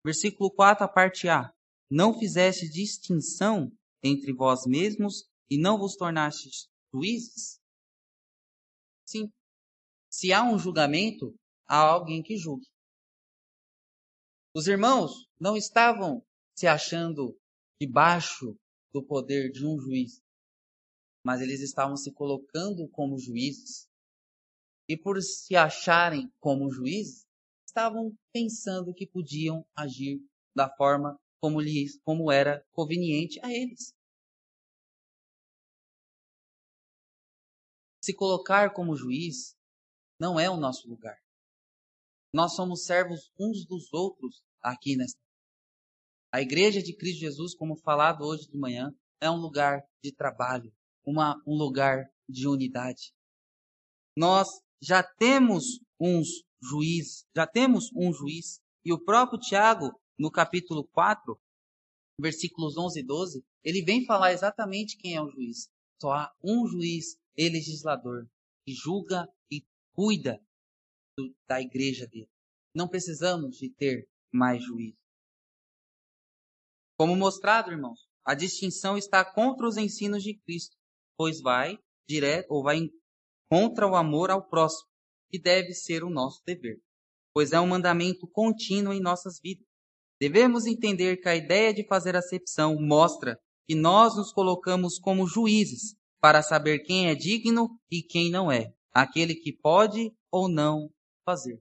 versículo 0.04 0.52
4, 0.52 0.84
a 0.84 0.88
parte 0.88 1.28
A. 1.28 1.50
Não 1.90 2.16
fizeste 2.16 2.68
distinção 2.68 3.72
entre 4.04 4.32
vós 4.32 4.66
mesmos 4.68 5.24
e 5.50 5.58
não 5.58 5.76
vos 5.76 5.96
tornastes 5.96 6.68
juízes? 6.92 7.58
Sim. 9.04 9.28
Se 10.16 10.32
há 10.32 10.44
um 10.44 10.56
julgamento, 10.56 11.34
há 11.66 11.76
alguém 11.76 12.22
que 12.22 12.36
julgue. 12.36 12.68
Os 14.54 14.68
irmãos 14.68 15.28
não 15.40 15.56
estavam 15.56 16.24
se 16.56 16.68
achando 16.68 17.36
debaixo 17.80 18.56
do 18.92 19.04
poder 19.04 19.50
de 19.50 19.66
um 19.66 19.76
juiz, 19.76 20.22
mas 21.26 21.40
eles 21.40 21.60
estavam 21.60 21.96
se 21.96 22.12
colocando 22.12 22.88
como 22.90 23.18
juízes. 23.18 23.88
E 24.88 24.96
por 24.96 25.20
se 25.20 25.56
acharem 25.56 26.32
como 26.38 26.70
juízes, 26.70 27.26
estavam 27.66 28.16
pensando 28.32 28.94
que 28.94 29.08
podiam 29.08 29.66
agir 29.74 30.24
da 30.54 30.72
forma 30.76 31.18
como, 31.40 31.60
lhes, 31.60 32.00
como 32.04 32.30
era 32.30 32.64
conveniente 32.70 33.40
a 33.42 33.52
eles. 33.52 33.92
Se 38.00 38.14
colocar 38.14 38.72
como 38.72 38.94
juiz 38.94 39.56
não 40.18 40.38
é 40.38 40.48
o 40.48 40.56
nosso 40.56 40.88
lugar. 40.88 41.16
Nós 42.32 42.54
somos 42.54 42.84
servos 42.84 43.30
uns 43.38 43.64
dos 43.64 43.92
outros 43.92 44.42
aqui 44.60 44.96
nesta. 44.96 45.20
A 46.32 46.40
igreja 46.40 46.82
de 46.82 46.96
Cristo 46.96 47.20
Jesus, 47.20 47.54
como 47.54 47.76
falado 47.76 48.24
hoje 48.24 48.48
de 48.48 48.58
manhã, 48.58 48.92
é 49.20 49.30
um 49.30 49.36
lugar 49.36 49.82
de 50.02 50.12
trabalho, 50.12 50.72
uma, 51.04 51.40
um 51.46 51.56
lugar 51.56 52.04
de 52.28 52.48
unidade. 52.48 53.14
Nós 54.16 54.48
já 54.82 55.02
temos 55.02 55.80
uns 56.00 56.44
juízes, 56.60 57.24
já 57.36 57.46
temos 57.46 57.90
um 57.94 58.12
juiz, 58.12 58.60
e 58.84 58.92
o 58.92 59.02
próprio 59.02 59.38
Tiago, 59.38 59.92
no 60.18 60.30
capítulo 60.30 60.84
4, 60.88 61.40
versículos 62.20 62.76
11 62.76 63.00
e 63.00 63.02
12, 63.04 63.44
ele 63.62 63.84
vem 63.84 64.04
falar 64.04 64.32
exatamente 64.32 64.96
quem 64.96 65.14
é 65.14 65.22
o 65.22 65.30
juiz. 65.30 65.68
Só 66.00 66.12
há 66.12 66.32
um 66.42 66.66
juiz 66.66 67.16
e 67.36 67.48
legislador 67.48 68.28
que 68.66 68.72
julga 68.72 69.28
cuida 69.94 70.38
do, 71.16 71.34
da 71.48 71.60
igreja 71.60 72.06
dele. 72.06 72.28
Não 72.74 72.88
precisamos 72.88 73.56
de 73.56 73.70
ter 73.70 74.08
mais 74.32 74.62
juízo. 74.62 74.98
Como 76.98 77.16
mostrado, 77.16 77.70
irmãos, 77.70 78.08
a 78.24 78.34
distinção 78.34 78.96
está 78.98 79.24
contra 79.24 79.66
os 79.66 79.76
ensinos 79.76 80.22
de 80.22 80.34
Cristo, 80.34 80.76
pois 81.16 81.40
vai 81.40 81.78
direto 82.08 82.50
ou 82.50 82.62
vai 82.62 82.78
contra 83.50 83.86
o 83.86 83.94
amor 83.94 84.30
ao 84.30 84.46
próximo, 84.46 84.88
que 85.30 85.38
deve 85.38 85.72
ser 85.72 86.02
o 86.02 86.10
nosso 86.10 86.42
dever, 86.44 86.80
pois 87.32 87.52
é 87.52 87.60
um 87.60 87.66
mandamento 87.66 88.26
contínuo 88.28 88.92
em 88.92 89.00
nossas 89.00 89.38
vidas. 89.40 89.66
Devemos 90.20 90.66
entender 90.66 91.18
que 91.18 91.28
a 91.28 91.36
ideia 91.36 91.72
de 91.72 91.86
fazer 91.86 92.16
acepção 92.16 92.76
mostra 92.80 93.38
que 93.66 93.74
nós 93.74 94.16
nos 94.16 94.32
colocamos 94.32 94.98
como 94.98 95.26
juízes 95.26 95.96
para 96.20 96.42
saber 96.42 96.80
quem 96.80 97.08
é 97.08 97.14
digno 97.14 97.68
e 97.90 98.02
quem 98.02 98.30
não 98.30 98.50
é, 98.50 98.72
aquele 98.94 99.34
que 99.34 99.52
pode 99.52 100.16
ou 100.30 100.48
não 100.48 100.88
fazer. 101.24 101.60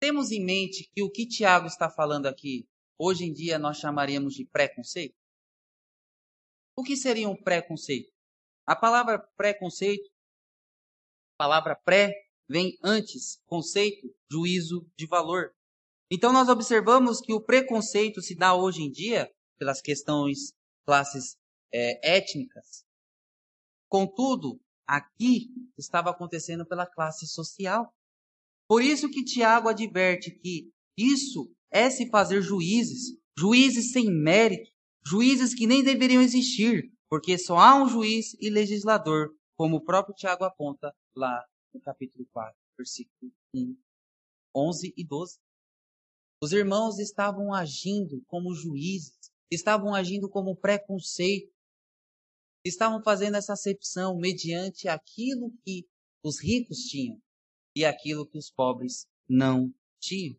Temos 0.00 0.30
em 0.30 0.44
mente 0.44 0.88
que 0.94 1.02
o 1.02 1.10
que 1.10 1.26
Tiago 1.26 1.66
está 1.66 1.90
falando 1.90 2.26
aqui, 2.26 2.68
hoje 2.98 3.24
em 3.24 3.32
dia 3.32 3.58
nós 3.58 3.78
chamaríamos 3.78 4.34
de 4.34 4.44
preconceito? 4.44 5.16
O 6.76 6.84
que 6.84 6.96
seria 6.96 7.28
um 7.28 7.36
preconceito? 7.36 8.12
A 8.66 8.76
palavra 8.76 9.18
preconceito, 9.36 10.08
a 11.34 11.44
palavra 11.44 11.74
pré, 11.74 12.12
vem 12.48 12.78
antes, 12.84 13.40
conceito, 13.46 14.14
juízo 14.30 14.86
de 14.96 15.06
valor. 15.06 15.54
Então 16.10 16.32
nós 16.32 16.48
observamos 16.48 17.20
que 17.20 17.32
o 17.32 17.40
preconceito 17.40 18.20
se 18.20 18.36
dá 18.36 18.54
hoje 18.54 18.82
em 18.82 18.90
dia 18.90 19.32
pelas 19.58 19.80
questões 19.80 20.52
classes 20.84 21.36
é, 21.72 22.16
étnicas, 22.16 22.86
Contudo, 23.88 24.60
aqui 24.88 25.50
estava 25.76 26.10
acontecendo 26.10 26.64
pela 26.66 26.86
classe 26.86 27.26
social. 27.26 27.92
Por 28.66 28.82
isso 28.82 29.10
que 29.10 29.24
Tiago 29.24 29.68
adverte 29.68 30.30
que 30.30 30.70
isso 30.96 31.52
é 31.70 31.90
se 31.90 32.08
fazer 32.08 32.40
juízes, 32.40 33.18
juízes 33.38 33.92
sem 33.92 34.10
mérito, 34.10 34.70
juízes 35.06 35.54
que 35.54 35.66
nem 35.66 35.82
deveriam 35.84 36.22
existir, 36.22 36.90
porque 37.08 37.38
só 37.38 37.58
há 37.58 37.82
um 37.82 37.88
juiz 37.88 38.34
e 38.40 38.48
legislador, 38.50 39.34
como 39.56 39.76
o 39.76 39.84
próprio 39.84 40.14
Tiago 40.14 40.44
aponta 40.44 40.94
lá 41.14 41.44
no 41.72 41.80
capítulo 41.80 42.26
4, 42.32 42.54
versículo 42.76 43.32
1, 43.54 43.76
11 44.54 44.94
e 44.96 45.04
12. 45.04 45.38
Os 46.42 46.52
irmãos 46.52 46.98
estavam 46.98 47.52
agindo 47.52 48.22
como 48.26 48.54
juízes, 48.54 49.32
estavam 49.50 49.94
agindo 49.94 50.28
como 50.28 50.56
preconceito, 50.56 51.52
estavam 52.68 53.02
fazendo 53.02 53.36
essa 53.36 53.52
acepção 53.52 54.16
mediante 54.16 54.88
aquilo 54.88 55.52
que 55.64 55.86
os 56.22 56.42
ricos 56.42 56.78
tinham 56.78 57.20
e 57.74 57.84
aquilo 57.84 58.26
que 58.26 58.38
os 58.38 58.50
pobres 58.50 59.06
não 59.28 59.72
tinham. 60.00 60.36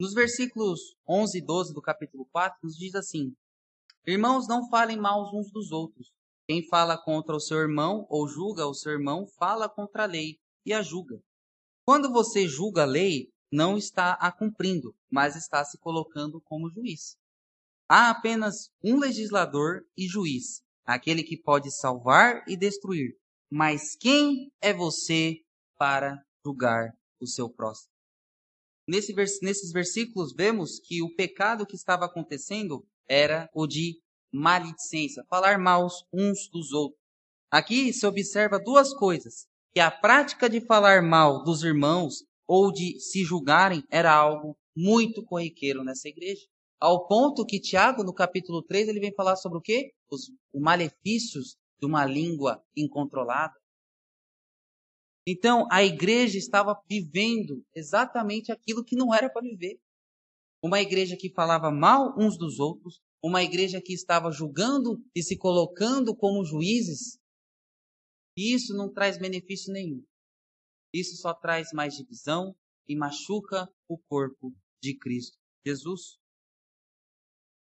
Nos 0.00 0.14
versículos 0.14 0.96
11 1.06 1.38
e 1.38 1.44
12 1.44 1.74
do 1.74 1.82
capítulo 1.82 2.26
4, 2.32 2.58
nos 2.62 2.74
diz 2.74 2.94
assim: 2.94 3.34
Irmãos, 4.06 4.48
não 4.48 4.66
falem 4.70 4.96
mal 4.96 5.30
uns 5.34 5.50
dos 5.52 5.70
outros. 5.72 6.10
Quem 6.48 6.66
fala 6.66 6.96
contra 6.96 7.36
o 7.36 7.40
seu 7.40 7.58
irmão 7.58 8.06
ou 8.08 8.26
julga 8.26 8.66
o 8.66 8.74
seu 8.74 8.92
irmão, 8.92 9.26
fala 9.38 9.68
contra 9.68 10.04
a 10.04 10.06
lei 10.06 10.38
e 10.64 10.72
a 10.72 10.82
julga. 10.82 11.20
Quando 11.84 12.10
você 12.10 12.48
julga 12.48 12.82
a 12.82 12.86
lei, 12.86 13.30
não 13.50 13.76
está 13.76 14.12
a 14.12 14.30
cumprindo, 14.30 14.94
mas 15.10 15.36
está 15.36 15.64
se 15.64 15.78
colocando 15.78 16.40
como 16.40 16.70
juiz. 16.70 17.16
Há 17.88 18.10
apenas 18.10 18.70
um 18.82 18.98
legislador 18.98 19.82
e 19.96 20.06
juiz, 20.06 20.62
aquele 20.84 21.24
que 21.24 21.36
pode 21.36 21.70
salvar 21.70 22.44
e 22.46 22.56
destruir. 22.56 23.16
Mas 23.50 23.96
quem 23.96 24.52
é 24.60 24.72
você 24.72 25.40
para 25.76 26.24
julgar 26.44 26.92
o 27.20 27.26
seu 27.26 27.50
próximo? 27.50 27.90
Nesse 28.86 29.12
vers 29.12 29.40
nesses 29.42 29.72
versículos 29.72 30.32
vemos 30.32 30.78
que 30.78 31.02
o 31.02 31.14
pecado 31.14 31.66
que 31.66 31.74
estava 31.74 32.06
acontecendo 32.06 32.86
era 33.08 33.50
o 33.52 33.66
de 33.66 34.00
maledicência, 34.32 35.24
falar 35.28 35.58
mal 35.58 35.88
uns 36.12 36.48
dos 36.48 36.72
outros. 36.72 37.00
Aqui 37.50 37.92
se 37.92 38.06
observa 38.06 38.60
duas 38.60 38.94
coisas: 38.94 39.48
que 39.72 39.80
a 39.80 39.90
prática 39.90 40.48
de 40.48 40.60
falar 40.60 41.02
mal 41.02 41.42
dos 41.42 41.64
irmãos 41.64 42.24
ou 42.52 42.72
de 42.72 42.98
se 42.98 43.22
julgarem 43.22 43.84
era 43.88 44.12
algo 44.12 44.58
muito 44.76 45.24
corriqueiro 45.24 45.84
nessa 45.84 46.08
igreja. 46.08 46.44
Ao 46.80 47.06
ponto 47.06 47.46
que 47.46 47.60
Tiago, 47.60 48.02
no 48.02 48.12
capítulo 48.12 48.60
3, 48.60 48.88
ele 48.88 48.98
vem 48.98 49.14
falar 49.14 49.36
sobre 49.36 49.58
o 49.58 49.60
quê? 49.60 49.92
Os, 50.10 50.32
os 50.52 50.60
malefícios 50.60 51.56
de 51.78 51.86
uma 51.86 52.04
língua 52.04 52.60
incontrolada. 52.76 53.54
Então, 55.24 55.68
a 55.70 55.84
igreja 55.84 56.38
estava 56.38 56.76
vivendo 56.88 57.64
exatamente 57.72 58.50
aquilo 58.50 58.84
que 58.84 58.96
não 58.96 59.14
era 59.14 59.30
para 59.30 59.42
viver. 59.42 59.78
Uma 60.60 60.80
igreja 60.80 61.16
que 61.16 61.32
falava 61.32 61.70
mal 61.70 62.16
uns 62.18 62.36
dos 62.36 62.58
outros, 62.58 63.00
uma 63.22 63.44
igreja 63.44 63.80
que 63.80 63.92
estava 63.92 64.32
julgando 64.32 65.00
e 65.14 65.22
se 65.22 65.38
colocando 65.38 66.16
como 66.16 66.44
juízes 66.44 67.16
E 68.36 68.52
isso 68.52 68.74
não 68.74 68.92
traz 68.92 69.18
benefício 69.18 69.72
nenhum. 69.72 70.02
Isso 70.92 71.16
só 71.16 71.32
traz 71.32 71.72
mais 71.72 71.94
divisão 71.94 72.54
e 72.88 72.96
machuca 72.96 73.68
o 73.88 73.96
corpo 73.96 74.52
de 74.82 74.96
Cristo 74.98 75.38
Jesus. 75.64 76.18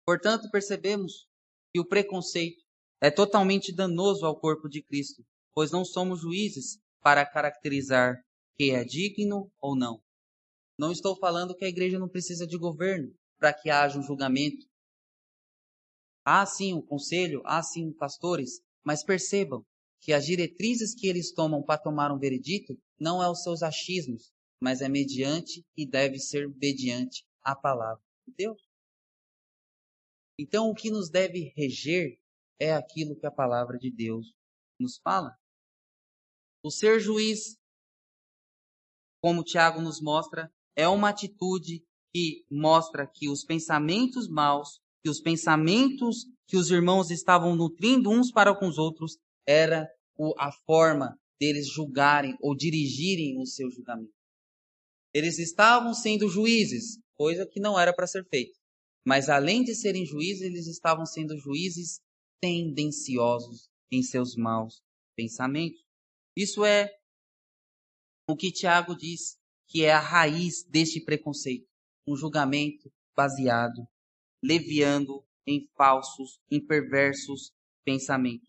Portanto, 0.06 0.50
percebemos 0.50 1.28
que 1.72 1.80
o 1.80 1.86
preconceito 1.86 2.62
é 3.00 3.10
totalmente 3.10 3.74
danoso 3.74 4.24
ao 4.24 4.38
corpo 4.38 4.68
de 4.68 4.82
Cristo, 4.82 5.22
pois 5.52 5.70
não 5.70 5.84
somos 5.84 6.20
juízes 6.20 6.78
para 7.00 7.26
caracterizar 7.26 8.16
quem 8.56 8.74
é 8.74 8.84
digno 8.84 9.52
ou 9.60 9.76
não. 9.76 10.02
Não 10.78 10.90
estou 10.90 11.16
falando 11.16 11.54
que 11.54 11.64
a 11.64 11.68
igreja 11.68 11.98
não 11.98 12.08
precisa 12.08 12.46
de 12.46 12.56
governo 12.56 13.12
para 13.38 13.52
que 13.52 13.68
haja 13.68 13.98
um 13.98 14.02
julgamento. 14.02 14.66
Há 16.24 16.44
sim 16.46 16.74
um 16.74 16.82
conselho, 16.82 17.42
há 17.44 17.62
sim 17.62 17.92
pastores, 17.92 18.60
mas 18.84 19.04
percebam 19.04 19.64
que 20.00 20.12
as 20.12 20.24
diretrizes 20.24 20.94
que 20.94 21.06
eles 21.06 21.32
tomam 21.32 21.62
para 21.62 21.80
tomar 21.80 22.12
um 22.12 22.18
veredito 22.18 22.78
não 22.98 23.22
é 23.22 23.30
os 23.30 23.42
seus 23.42 23.62
achismos, 23.62 24.32
mas 24.60 24.80
é 24.80 24.88
mediante 24.88 25.64
e 25.76 25.86
deve 25.86 26.18
ser 26.18 26.48
mediante 26.48 27.24
a 27.42 27.54
palavra 27.54 28.02
de 28.26 28.34
Deus. 28.34 28.60
Então, 30.38 30.70
o 30.70 30.74
que 30.74 30.90
nos 30.90 31.10
deve 31.10 31.52
reger 31.56 32.18
é 32.60 32.72
aquilo 32.72 33.16
que 33.16 33.26
a 33.26 33.30
palavra 33.30 33.78
de 33.78 33.90
Deus 33.90 34.34
nos 34.78 34.98
fala. 34.98 35.36
O 36.62 36.70
ser 36.70 37.00
juiz, 37.00 37.56
como 39.20 39.44
Tiago 39.44 39.80
nos 39.80 40.00
mostra, 40.00 40.52
é 40.76 40.88
uma 40.88 41.08
atitude 41.08 41.84
que 42.12 42.44
mostra 42.50 43.06
que 43.06 43.28
os 43.28 43.44
pensamentos 43.44 44.28
maus, 44.28 44.80
que 45.02 45.10
os 45.10 45.20
pensamentos 45.20 46.26
que 46.46 46.56
os 46.56 46.70
irmãos 46.70 47.10
estavam 47.10 47.54
nutrindo 47.54 48.10
uns 48.10 48.32
para 48.32 48.54
com 48.58 48.66
os 48.66 48.78
outros, 48.78 49.18
era 49.46 49.88
a 50.38 50.50
forma 50.66 51.18
deles 51.40 51.68
julgarem 51.68 52.36
ou 52.40 52.56
dirigirem 52.56 53.40
o 53.40 53.46
seu 53.46 53.70
julgamento. 53.70 54.12
Eles 55.14 55.38
estavam 55.38 55.94
sendo 55.94 56.28
juízes, 56.28 56.98
coisa 57.14 57.46
que 57.46 57.60
não 57.60 57.78
era 57.78 57.92
para 57.92 58.06
ser 58.06 58.24
feita. 58.28 58.58
Mas 59.06 59.28
além 59.28 59.64
de 59.64 59.74
serem 59.74 60.04
juízes, 60.04 60.42
eles 60.42 60.66
estavam 60.66 61.06
sendo 61.06 61.36
juízes 61.38 62.00
tendenciosos 62.40 63.70
em 63.90 64.02
seus 64.02 64.36
maus 64.36 64.82
pensamentos. 65.16 65.82
Isso 66.36 66.64
é 66.64 66.90
o 68.28 68.36
que 68.36 68.52
Tiago 68.52 68.94
diz 68.94 69.38
que 69.66 69.84
é 69.84 69.92
a 69.92 70.00
raiz 70.00 70.64
deste 70.64 71.00
preconceito, 71.00 71.66
um 72.06 72.16
julgamento 72.16 72.92
baseado, 73.16 73.86
leviando 74.42 75.24
em 75.46 75.66
falsos, 75.76 76.38
em 76.50 76.64
perversos 76.64 77.52
pensamentos. 77.84 78.47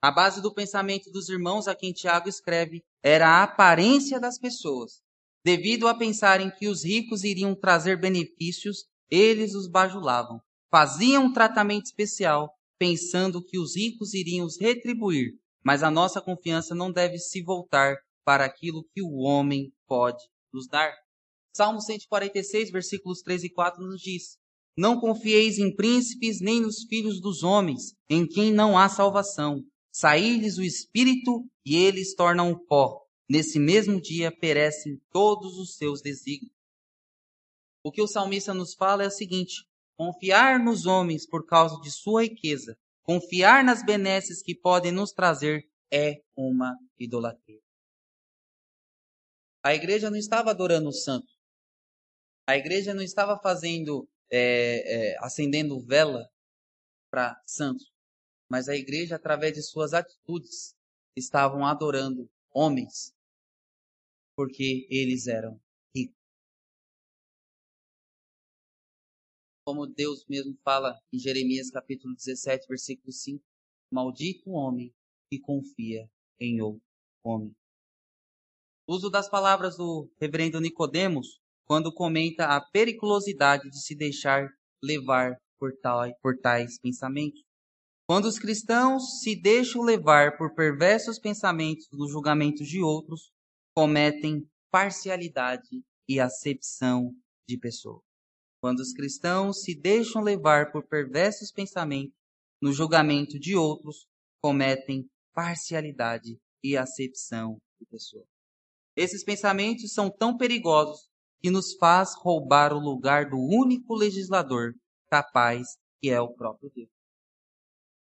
A 0.00 0.12
base 0.12 0.40
do 0.40 0.54
pensamento 0.54 1.10
dos 1.10 1.28
irmãos 1.28 1.66
a 1.66 1.74
quem 1.74 1.92
Tiago 1.92 2.28
escreve 2.28 2.84
era 3.02 3.28
a 3.28 3.42
aparência 3.42 4.20
das 4.20 4.38
pessoas. 4.38 5.02
Devido 5.44 5.88
a 5.88 5.94
pensarem 5.94 6.50
que 6.50 6.68
os 6.68 6.84
ricos 6.84 7.24
iriam 7.24 7.52
trazer 7.54 7.98
benefícios 8.00 8.84
eles 9.10 9.54
os 9.54 9.68
bajulavam, 9.68 10.40
faziam 10.70 11.24
um 11.24 11.32
tratamento 11.32 11.86
especial, 11.86 12.52
pensando 12.78 13.42
que 13.42 13.58
os 13.58 13.74
ricos 13.74 14.14
iriam 14.14 14.46
os 14.46 14.60
retribuir, 14.60 15.32
mas 15.64 15.82
a 15.82 15.90
nossa 15.90 16.20
confiança 16.20 16.74
não 16.74 16.92
deve 16.92 17.18
se 17.18 17.42
voltar 17.42 17.96
para 18.24 18.44
aquilo 18.44 18.84
que 18.92 19.02
o 19.02 19.16
homem 19.16 19.72
pode 19.86 20.22
nos 20.52 20.68
dar. 20.68 20.92
Salmo 21.56 21.80
146, 21.80 22.70
versículos 22.70 23.20
3 23.22 23.44
e 23.44 23.50
4 23.50 23.82
nos 23.82 24.00
diz: 24.00 24.36
Não 24.76 25.00
confieis 25.00 25.58
em 25.58 25.74
príncipes 25.74 26.40
nem 26.40 26.60
nos 26.60 26.84
filhos 26.84 27.20
dos 27.20 27.42
homens, 27.42 27.94
em 28.08 28.24
quem 28.28 28.52
não 28.52 28.78
há 28.78 28.88
salvação. 28.88 29.64
Saí-lhes 29.92 30.58
o 30.58 30.62
espírito 30.62 31.48
e 31.64 31.76
eles 31.76 32.14
tornam 32.14 32.50
o 32.50 32.58
pó. 32.58 33.04
Nesse 33.28 33.58
mesmo 33.58 34.00
dia 34.00 34.30
perecem 34.30 35.00
todos 35.10 35.58
os 35.58 35.76
seus 35.76 36.00
desígnios. 36.00 36.54
O 37.82 37.92
que 37.92 38.02
o 38.02 38.06
salmista 38.06 38.54
nos 38.54 38.74
fala 38.74 39.04
é 39.04 39.06
o 39.06 39.10
seguinte: 39.10 39.66
confiar 39.96 40.58
nos 40.58 40.86
homens 40.86 41.26
por 41.26 41.46
causa 41.46 41.80
de 41.80 41.90
sua 41.90 42.22
riqueza, 42.22 42.76
confiar 43.02 43.64
nas 43.64 43.84
benesses 43.84 44.42
que 44.42 44.54
podem 44.54 44.92
nos 44.92 45.12
trazer 45.12 45.68
é 45.92 46.22
uma 46.36 46.76
idolatria. 46.98 47.60
A 49.64 49.74
igreja 49.74 50.10
não 50.10 50.16
estava 50.16 50.50
adorando 50.50 50.88
o 50.88 50.92
santo. 50.92 51.26
A 52.46 52.56
igreja 52.56 52.94
não 52.94 53.02
estava 53.02 53.38
fazendo, 53.38 54.08
é, 54.30 55.12
é, 55.12 55.18
acendendo 55.18 55.78
vela 55.84 56.26
para 57.10 57.38
santos. 57.46 57.86
Mas 58.50 58.68
a 58.68 58.76
igreja, 58.76 59.16
através 59.16 59.54
de 59.54 59.62
suas 59.62 59.92
atitudes, 59.92 60.74
estavam 61.16 61.66
adorando 61.66 62.30
homens, 62.52 63.14
porque 64.34 64.86
eles 64.90 65.26
eram 65.26 65.60
como 69.68 69.86
Deus 69.86 70.24
mesmo 70.26 70.56
fala 70.64 70.98
em 71.12 71.18
Jeremias 71.18 71.70
capítulo 71.70 72.14
17, 72.14 72.66
versículo 72.66 73.12
5, 73.12 73.44
maldito 73.92 74.48
o 74.48 74.54
homem 74.54 74.90
que 75.30 75.38
confia 75.38 76.10
em 76.40 76.62
outro 76.62 76.80
homem. 77.22 77.54
Uso 78.86 79.10
das 79.10 79.28
palavras 79.28 79.76
do 79.76 80.10
reverendo 80.18 80.58
Nicodemos 80.58 81.38
quando 81.66 81.92
comenta 81.92 82.46
a 82.46 82.62
periculosidade 82.62 83.68
de 83.68 83.78
se 83.78 83.94
deixar 83.94 84.48
levar 84.82 85.36
por, 85.58 85.76
tal, 85.82 86.10
por 86.22 86.38
tais 86.38 86.80
pensamentos. 86.80 87.42
Quando 88.10 88.24
os 88.24 88.38
cristãos 88.38 89.20
se 89.20 89.38
deixam 89.38 89.82
levar 89.82 90.38
por 90.38 90.54
perversos 90.54 91.18
pensamentos 91.18 91.86
no 91.92 92.08
julgamento 92.08 92.64
de 92.64 92.80
outros, 92.80 93.30
cometem 93.76 94.48
parcialidade 94.70 95.84
e 96.08 96.18
acepção 96.18 97.14
de 97.46 97.58
pessoas. 97.58 98.02
Quando 98.62 98.80
os 98.80 98.94
cristãos 98.94 99.60
se 99.60 99.78
deixam 99.78 100.22
levar 100.22 100.72
por 100.72 100.88
perversos 100.88 101.52
pensamentos 101.52 102.16
no 102.62 102.72
julgamento 102.72 103.38
de 103.38 103.54
outros, 103.54 104.06
cometem 104.42 105.06
parcialidade 105.34 106.38
e 106.64 106.78
acepção 106.78 107.58
de 107.78 107.86
pessoas. 107.90 108.26
Esses 108.96 109.22
pensamentos 109.22 109.92
são 109.92 110.10
tão 110.10 110.34
perigosos 110.34 111.10
que 111.42 111.50
nos 111.50 111.76
faz 111.76 112.14
roubar 112.16 112.72
o 112.72 112.80
lugar 112.80 113.28
do 113.28 113.36
único 113.36 113.94
legislador 113.94 114.72
capaz, 115.10 115.76
que 116.00 116.08
é 116.08 116.18
o 116.18 116.32
próprio 116.32 116.72
Deus. 116.74 116.97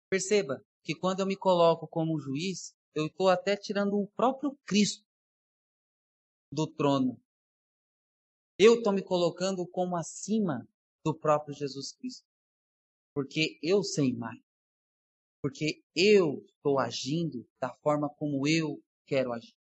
Perceba 0.08 0.64
que 0.82 0.94
quando 0.94 1.20
eu 1.20 1.26
me 1.26 1.36
coloco 1.36 1.88
como 1.88 2.18
juiz, 2.18 2.74
eu 2.94 3.06
estou 3.06 3.28
até 3.28 3.56
tirando 3.56 3.94
o 3.94 4.08
próprio 4.16 4.56
Cristo 4.64 5.04
do 6.52 6.66
trono 6.66 7.20
eu 8.58 8.76
estou 8.76 8.92
me 8.92 9.02
colocando 9.02 9.66
como 9.68 9.96
acima 9.96 10.66
do 11.04 11.14
próprio 11.14 11.54
Jesus 11.54 11.92
Cristo. 11.92 12.26
Porque 13.14 13.58
eu 13.62 13.82
sei 13.82 14.14
mais. 14.14 14.40
Porque 15.42 15.82
eu 15.94 16.42
estou 16.46 16.78
agindo 16.78 17.46
da 17.60 17.74
forma 17.82 18.08
como 18.08 18.48
eu 18.48 18.82
quero 19.06 19.32
agir. 19.32 19.54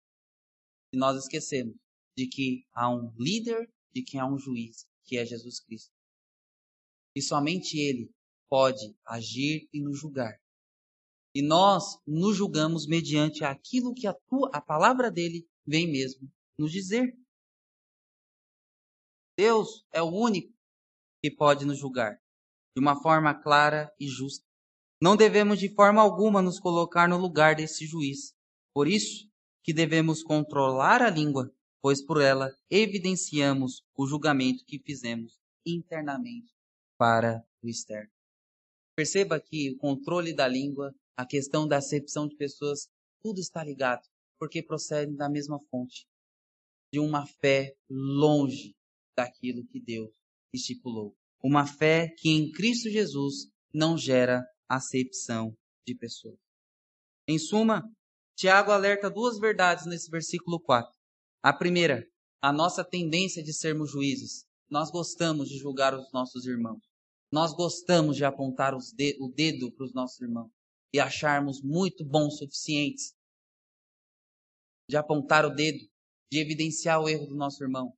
E 0.94 0.98
nós 0.98 1.18
esquecemos 1.18 1.76
de 2.16 2.28
que 2.28 2.66
há 2.72 2.90
um 2.90 3.12
líder, 3.18 3.68
de 3.92 4.04
que 4.04 4.18
há 4.18 4.28
um 4.28 4.38
juiz, 4.38 4.88
que 5.04 5.18
é 5.18 5.26
Jesus 5.26 5.60
Cristo. 5.60 5.92
E 7.16 7.22
somente 7.22 7.78
Ele 7.78 8.12
pode 8.54 8.96
agir 9.04 9.68
e 9.74 9.82
nos 9.82 10.00
julgar. 10.00 10.40
E 11.34 11.42
nós 11.42 12.00
nos 12.06 12.38
julgamos 12.38 12.86
mediante 12.86 13.44
aquilo 13.44 13.96
que 13.96 14.06
a, 14.06 14.14
tua, 14.14 14.48
a 14.54 14.62
palavra 14.62 15.10
dele 15.10 15.50
vem 15.66 15.92
mesmo 15.92 16.32
nos 16.56 16.72
dizer. 16.72 17.18
Deus 19.36 19.84
é 19.92 20.04
o 20.04 20.12
único 20.12 20.54
que 21.20 21.32
pode 21.32 21.66
nos 21.66 21.80
julgar 21.80 22.22
de 22.78 22.80
uma 22.80 23.02
forma 23.02 23.34
clara 23.34 23.92
e 24.00 24.08
justa. 24.08 24.46
Não 25.02 25.18
devemos 25.18 25.58
de 25.58 25.74
forma 25.74 26.00
alguma 26.00 26.40
nos 26.40 26.60
colocar 26.60 27.10
no 27.10 27.18
lugar 27.18 27.56
desse 27.56 27.88
juiz. 27.88 28.36
Por 28.72 28.88
isso 28.88 29.28
que 29.64 29.74
devemos 29.74 30.22
controlar 30.22 31.02
a 31.02 31.10
língua, 31.10 31.52
pois 31.82 32.06
por 32.06 32.22
ela 32.22 32.56
evidenciamos 32.70 33.84
o 33.98 34.06
julgamento 34.06 34.64
que 34.64 34.78
fizemos 34.78 35.40
internamente 35.66 36.54
para 37.00 37.44
o 37.64 37.68
externo. 37.68 38.13
Perceba 38.96 39.40
que 39.40 39.72
o 39.72 39.78
controle 39.78 40.36
da 40.36 40.48
língua, 40.48 40.94
a 41.18 41.26
questão 41.26 41.68
da 41.68 41.78
acepção 41.78 42.28
de 42.28 42.36
pessoas, 42.36 42.88
tudo 43.24 43.40
está 43.40 43.64
ligado, 43.64 44.04
porque 44.40 44.62
procedem 44.62 45.16
da 45.16 45.30
mesma 45.30 45.60
fonte, 45.72 46.06
de 46.92 47.00
uma 47.00 47.26
fé 47.26 47.74
longe 47.90 48.76
daquilo 49.16 49.66
que 49.66 49.80
Deus 49.80 50.12
estipulou. 50.54 51.16
Uma 51.44 51.66
fé 51.66 52.14
que 52.18 52.30
em 52.30 52.52
Cristo 52.52 52.90
Jesus 52.90 53.48
não 53.74 53.98
gera 53.98 54.44
acepção 54.70 55.56
de 55.88 55.96
pessoas. 55.96 56.38
Em 57.28 57.40
suma, 57.40 57.84
Tiago 58.36 58.72
alerta 58.72 59.10
duas 59.10 59.40
verdades 59.40 59.86
nesse 59.86 60.10
versículo 60.10 60.60
4. 60.60 60.92
A 61.42 61.54
primeira, 61.54 62.06
a 62.42 62.52
nossa 62.52 62.84
tendência 62.84 63.44
de 63.44 63.54
sermos 63.54 63.92
juízes. 63.92 64.46
Nós 64.70 64.92
gostamos 64.92 65.50
de 65.50 65.58
julgar 65.58 65.94
os 65.94 66.12
nossos 66.12 66.46
irmãos. 66.46 66.93
Nós 67.34 67.52
gostamos 67.52 68.16
de 68.16 68.24
apontar 68.24 68.76
de 68.96 69.18
o 69.20 69.28
dedo 69.28 69.72
para 69.72 69.86
os 69.86 69.92
nossos 69.92 70.22
irmãos 70.22 70.52
e 70.94 71.00
acharmos 71.00 71.64
muito 71.64 72.06
bons 72.06 72.38
suficientes 72.38 73.16
de 74.88 74.96
apontar 74.96 75.44
o 75.44 75.50
dedo, 75.50 75.84
de 76.32 76.38
evidenciar 76.38 77.02
o 77.02 77.10
erro 77.10 77.26
do 77.26 77.36
nosso 77.36 77.64
irmão, 77.64 77.92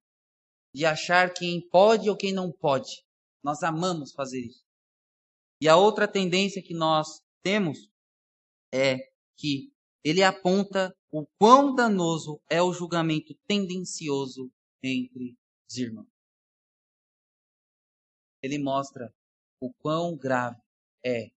de 0.74 0.86
achar 0.86 1.34
quem 1.34 1.68
pode 1.68 2.10
ou 2.10 2.16
quem 2.16 2.32
não 2.32 2.50
pode. 2.50 3.04
Nós 3.44 3.62
amamos 3.62 4.14
fazer 4.14 4.40
isso. 4.40 4.64
E 5.60 5.68
a 5.68 5.76
outra 5.76 6.08
tendência 6.08 6.64
que 6.64 6.74
nós 6.74 7.22
temos 7.44 7.90
é 8.74 8.96
que 9.36 9.70
ele 10.02 10.24
aponta 10.24 10.96
o 11.12 11.28
quão 11.38 11.76
danoso 11.76 12.40
é 12.50 12.62
o 12.62 12.72
julgamento 12.72 13.36
tendencioso 13.46 14.50
entre 14.82 15.36
os 15.70 15.78
irmãos. 15.78 16.08
Ele 18.42 18.60
mostra 18.60 19.14
o 19.60 19.74
quão 19.74 20.18
grave 20.18 20.60
é 21.04 21.30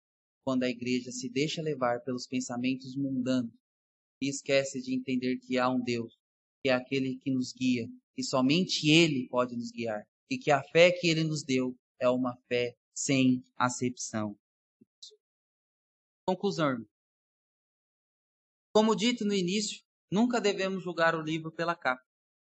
quando 0.43 0.63
a 0.63 0.69
igreja 0.69 1.11
se 1.11 1.29
deixa 1.29 1.61
levar 1.61 2.01
pelos 2.03 2.25
pensamentos 2.25 2.95
mundanos 2.95 3.51
e 4.21 4.29
esquece 4.29 4.81
de 4.81 4.95
entender 4.95 5.37
que 5.39 5.57
há 5.57 5.69
um 5.69 5.81
Deus, 5.83 6.17
que 6.63 6.69
é 6.69 6.73
aquele 6.73 7.17
que 7.17 7.31
nos 7.31 7.53
guia, 7.53 7.87
e 8.17 8.23
somente 8.23 8.89
Ele 8.89 9.27
pode 9.27 9.55
nos 9.55 9.71
guiar, 9.71 10.03
e 10.29 10.37
que 10.37 10.49
a 10.49 10.63
fé 10.63 10.91
que 10.91 11.07
Ele 11.07 11.23
nos 11.23 11.43
deu 11.43 11.77
é 11.99 12.09
uma 12.09 12.35
fé 12.47 12.75
sem 12.95 13.43
acepção. 13.57 14.37
Conclusão. 16.27 16.85
Como 18.73 18.95
dito 18.95 19.23
no 19.25 19.33
início, 19.33 19.81
nunca 20.11 20.41
devemos 20.41 20.83
julgar 20.83 21.15
o 21.15 21.21
livro 21.21 21.51
pela 21.51 21.75
capa. 21.75 22.03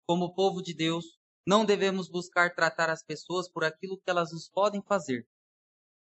Como 0.06 0.34
povo 0.34 0.62
de 0.62 0.74
Deus, 0.74 1.18
não 1.46 1.64
devemos 1.64 2.08
buscar 2.08 2.54
tratar 2.54 2.90
as 2.90 3.02
pessoas 3.02 3.50
por 3.50 3.64
aquilo 3.64 3.98
que 3.98 4.10
elas 4.10 4.32
nos 4.32 4.48
podem 4.48 4.82
fazer, 4.82 5.26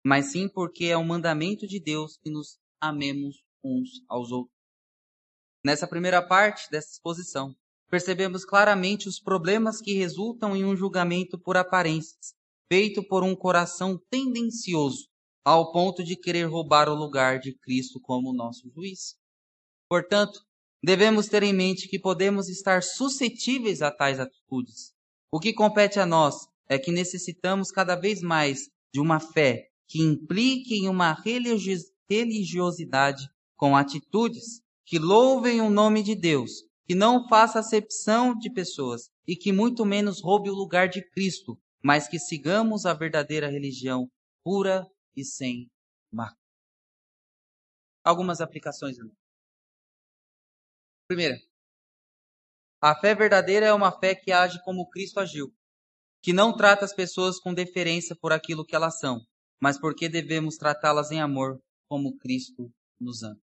mas 0.05 0.31
sim 0.31 0.47
porque 0.47 0.85
é 0.85 0.97
um 0.97 1.05
mandamento 1.05 1.67
de 1.67 1.79
Deus 1.79 2.17
que 2.17 2.29
nos 2.29 2.57
amemos 2.81 3.43
uns 3.63 3.89
aos 4.07 4.31
outros. 4.31 4.55
Nessa 5.63 5.87
primeira 5.87 6.25
parte 6.25 6.69
dessa 6.71 6.91
exposição, 6.93 7.55
percebemos 7.89 8.45
claramente 8.45 9.09
os 9.09 9.19
problemas 9.19 9.81
que 9.81 9.93
resultam 9.93 10.55
em 10.55 10.63
um 10.63 10.75
julgamento 10.75 11.37
por 11.37 11.57
aparências, 11.57 12.33
feito 12.71 13.03
por 13.03 13.23
um 13.23 13.35
coração 13.35 13.99
tendencioso, 14.09 15.09
ao 15.43 15.71
ponto 15.71 16.03
de 16.03 16.15
querer 16.15 16.45
roubar 16.45 16.87
o 16.87 16.95
lugar 16.95 17.39
de 17.39 17.57
Cristo 17.57 17.99
como 17.99 18.33
nosso 18.33 18.69
juiz. 18.69 19.15
Portanto, 19.89 20.39
devemos 20.83 21.27
ter 21.27 21.43
em 21.43 21.53
mente 21.53 21.87
que 21.89 21.99
podemos 21.99 22.47
estar 22.47 22.83
suscetíveis 22.83 23.81
a 23.81 23.91
tais 23.91 24.19
atitudes. 24.19 24.93
O 25.31 25.39
que 25.39 25.53
compete 25.53 25.99
a 25.99 26.05
nós 26.05 26.35
é 26.69 26.77
que 26.77 26.91
necessitamos 26.91 27.71
cada 27.71 27.95
vez 27.95 28.21
mais 28.21 28.69
de 28.93 28.99
uma 28.99 29.19
fé 29.19 29.68
que 29.89 30.01
implique 30.01 30.75
em 30.75 30.87
uma 30.87 31.17
religiosidade 32.07 33.27
com 33.57 33.75
atitudes 33.75 34.61
que 34.85 34.99
louvem 34.99 35.59
o 35.61 35.69
nome 35.69 36.03
de 36.03 36.15
Deus, 36.15 36.51
que 36.85 36.93
não 36.93 37.27
faça 37.27 37.59
acepção 37.59 38.37
de 38.37 38.53
pessoas 38.53 39.09
e 39.27 39.35
que 39.35 39.51
muito 39.51 39.83
menos 39.85 40.21
roube 40.21 40.49
o 40.49 40.55
lugar 40.55 40.87
de 40.87 41.01
Cristo, 41.09 41.59
mas 41.83 42.07
que 42.07 42.19
sigamos 42.19 42.85
a 42.85 42.93
verdadeira 42.93 43.49
religião 43.49 44.07
pura 44.43 44.85
e 45.15 45.25
sem 45.25 45.67
mácula. 46.13 46.37
Algumas 48.03 48.41
aplicações. 48.41 48.95
Primeira, 51.07 51.35
a 52.81 52.95
fé 52.95 53.15
verdadeira 53.15 53.65
é 53.65 53.73
uma 53.73 53.91
fé 53.91 54.13
que 54.15 54.31
age 54.31 54.61
como 54.63 54.87
Cristo 54.89 55.19
agiu, 55.19 55.51
que 56.21 56.31
não 56.31 56.55
trata 56.55 56.85
as 56.85 56.93
pessoas 56.93 57.39
com 57.39 57.53
deferência 57.53 58.15
por 58.15 58.31
aquilo 58.31 58.65
que 58.65 58.75
elas 58.75 58.99
são, 58.99 59.19
mas 59.61 59.79
porque 59.79 60.07
devemos 60.07 60.57
tratá-las 60.57 61.11
em 61.11 61.19
amor 61.19 61.61
como 61.87 62.17
Cristo 62.17 62.71
nos 62.99 63.23
ama. 63.23 63.41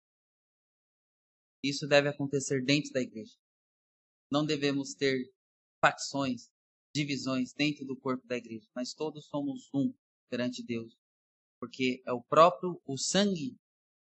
Isso 1.63 1.87
deve 1.87 2.09
acontecer 2.09 2.65
dentro 2.65 2.93
da 2.93 3.01
igreja. 3.01 3.35
Não 4.31 4.45
devemos 4.45 4.95
ter 4.95 5.31
facções, 5.81 6.49
divisões 6.95 7.53
dentro 7.53 7.85
do 7.85 7.97
corpo 7.97 8.27
da 8.27 8.37
igreja, 8.37 8.67
mas 8.75 8.95
todos 8.95 9.27
somos 9.27 9.69
um 9.75 9.93
perante 10.31 10.63
Deus, 10.63 10.97
porque 11.61 12.03
é 12.07 12.13
o 12.13 12.23
próprio 12.23 12.81
o 12.85 12.97
sangue 12.97 13.57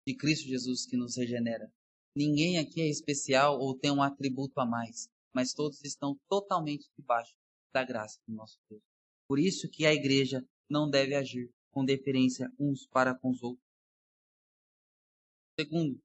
de 0.08 0.16
Cristo 0.16 0.48
Jesus 0.48 0.86
que 0.86 0.98
nos 0.98 1.18
regenera. 1.18 1.72
Ninguém 2.16 2.58
aqui 2.58 2.82
é 2.82 2.88
especial 2.88 3.60
ou 3.60 3.78
tem 3.78 3.92
um 3.92 4.02
atributo 4.02 4.60
a 4.60 4.66
mais, 4.66 5.10
mas 5.34 5.54
todos 5.54 5.84
estão 5.84 6.18
totalmente 6.30 6.88
debaixo 6.98 7.36
da 7.74 7.84
graça 7.84 8.20
do 8.28 8.34
nosso 8.34 8.58
Deus. 8.70 8.82
Por 9.28 9.40
isso 9.40 9.70
que 9.70 9.86
a 9.86 9.94
igreja 9.94 10.46
não 10.70 10.90
deve 10.90 11.16
agir 11.16 11.52
com 11.76 11.84
deferência 11.84 12.50
uns 12.58 12.88
para 12.88 13.14
com 13.14 13.32
os 13.32 13.44
outros. 13.44 13.62
Segundo, 15.60 16.02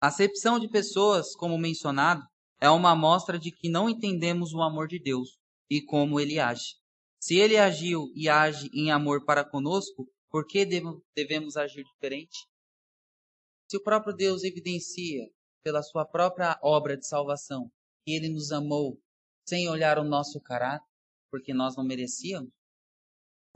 a 0.00 0.08
acepção 0.08 0.58
de 0.58 0.68
pessoas, 0.68 1.36
como 1.36 1.58
mencionado, 1.58 2.22
é 2.58 2.70
uma 2.70 2.92
amostra 2.92 3.38
de 3.38 3.52
que 3.52 3.68
não 3.68 3.90
entendemos 3.90 4.54
o 4.54 4.62
amor 4.62 4.88
de 4.88 4.98
Deus 4.98 5.38
e 5.68 5.82
como 5.82 6.18
ele 6.18 6.38
age. 6.38 6.76
Se 7.20 7.36
ele 7.36 7.58
agiu 7.58 8.10
e 8.14 8.26
age 8.26 8.70
em 8.72 8.90
amor 8.90 9.26
para 9.26 9.44
conosco, 9.44 10.10
por 10.30 10.46
que 10.46 10.64
devemos 11.14 11.56
agir 11.58 11.84
diferente? 11.84 12.48
Se 13.70 13.76
o 13.76 13.82
próprio 13.82 14.14
Deus 14.14 14.44
evidencia 14.44 15.28
pela 15.62 15.82
sua 15.82 16.06
própria 16.06 16.58
obra 16.62 16.96
de 16.96 17.06
salvação 17.06 17.70
que 18.04 18.12
ele 18.12 18.30
nos 18.30 18.50
amou 18.50 18.98
sem 19.46 19.68
olhar 19.68 19.98
o 19.98 20.04
nosso 20.04 20.40
caráter, 20.40 20.86
porque 21.30 21.52
nós 21.52 21.76
não 21.76 21.84
merecíamos, 21.84 22.50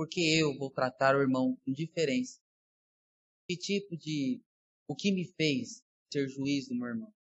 porque 0.01 0.23
eu 0.23 0.57
vou 0.57 0.71
tratar 0.71 1.15
o 1.15 1.21
irmão 1.21 1.59
com 1.63 1.73
diferença? 1.75 2.41
Que 3.47 3.55
tipo 3.55 3.95
de 3.99 4.41
o 4.89 4.97
que 4.97 5.13
me 5.13 5.27
fez 5.27 5.83
ser 6.11 6.27
juiz 6.27 6.69
do 6.69 6.75
meu 6.75 6.89
irmão? 6.89 7.13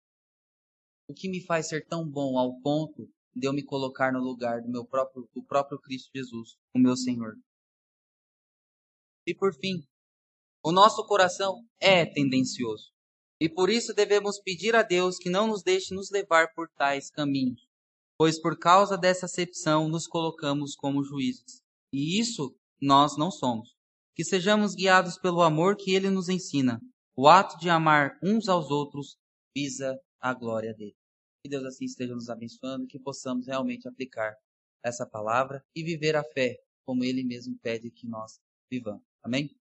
O 1.08 1.12
que 1.12 1.28
me 1.28 1.44
faz 1.44 1.66
ser 1.66 1.84
tão 1.88 2.08
bom 2.08 2.38
ao 2.38 2.60
ponto 2.60 3.10
de 3.34 3.48
eu 3.48 3.52
me 3.52 3.64
colocar 3.64 4.12
no 4.12 4.20
lugar 4.20 4.62
do 4.62 4.70
meu 4.70 4.86
próprio, 4.86 5.28
do 5.34 5.42
próprio 5.42 5.80
Cristo 5.80 6.08
Jesus, 6.14 6.56
o 6.72 6.78
meu 6.78 6.96
Senhor? 6.96 7.34
E 9.26 9.34
por 9.34 9.52
fim, 9.52 9.82
o 10.64 10.70
nosso 10.70 11.04
coração 11.04 11.66
é 11.80 12.06
tendencioso. 12.06 12.92
E 13.40 13.48
por 13.48 13.70
isso 13.70 13.92
devemos 13.92 14.40
pedir 14.40 14.76
a 14.76 14.84
Deus 14.84 15.18
que 15.18 15.28
não 15.28 15.48
nos 15.48 15.64
deixe 15.64 15.92
nos 15.92 16.12
levar 16.12 16.54
por 16.54 16.70
tais 16.76 17.10
caminhos, 17.10 17.60
pois 18.16 18.40
por 18.40 18.56
causa 18.56 18.96
dessa 18.96 19.26
acepção 19.26 19.88
nos 19.88 20.06
colocamos 20.06 20.76
como 20.76 21.02
juízes. 21.02 21.60
E 21.92 22.20
isso 22.20 22.54
nós 22.80 23.16
não 23.16 23.30
somos. 23.30 23.76
Que 24.14 24.24
sejamos 24.24 24.74
guiados 24.74 25.18
pelo 25.18 25.42
amor 25.42 25.76
que 25.76 25.94
ele 25.94 26.10
nos 26.10 26.28
ensina, 26.28 26.80
o 27.16 27.28
ato 27.28 27.58
de 27.58 27.68
amar 27.68 28.18
uns 28.22 28.48
aos 28.48 28.70
outros 28.70 29.16
visa 29.56 29.98
a 30.20 30.32
glória 30.32 30.74
dele. 30.74 30.96
Que 31.42 31.48
Deus 31.48 31.64
assim 31.64 31.84
esteja 31.84 32.14
nos 32.14 32.28
abençoando, 32.28 32.86
que 32.86 32.98
possamos 32.98 33.46
realmente 33.46 33.88
aplicar 33.88 34.34
essa 34.84 35.06
palavra 35.06 35.64
e 35.74 35.82
viver 35.82 36.16
a 36.16 36.24
fé 36.24 36.56
como 36.84 37.04
ele 37.04 37.24
mesmo 37.24 37.58
pede 37.58 37.90
que 37.90 38.06
nós 38.06 38.40
vivamos. 38.70 39.02
Amém? 39.22 39.57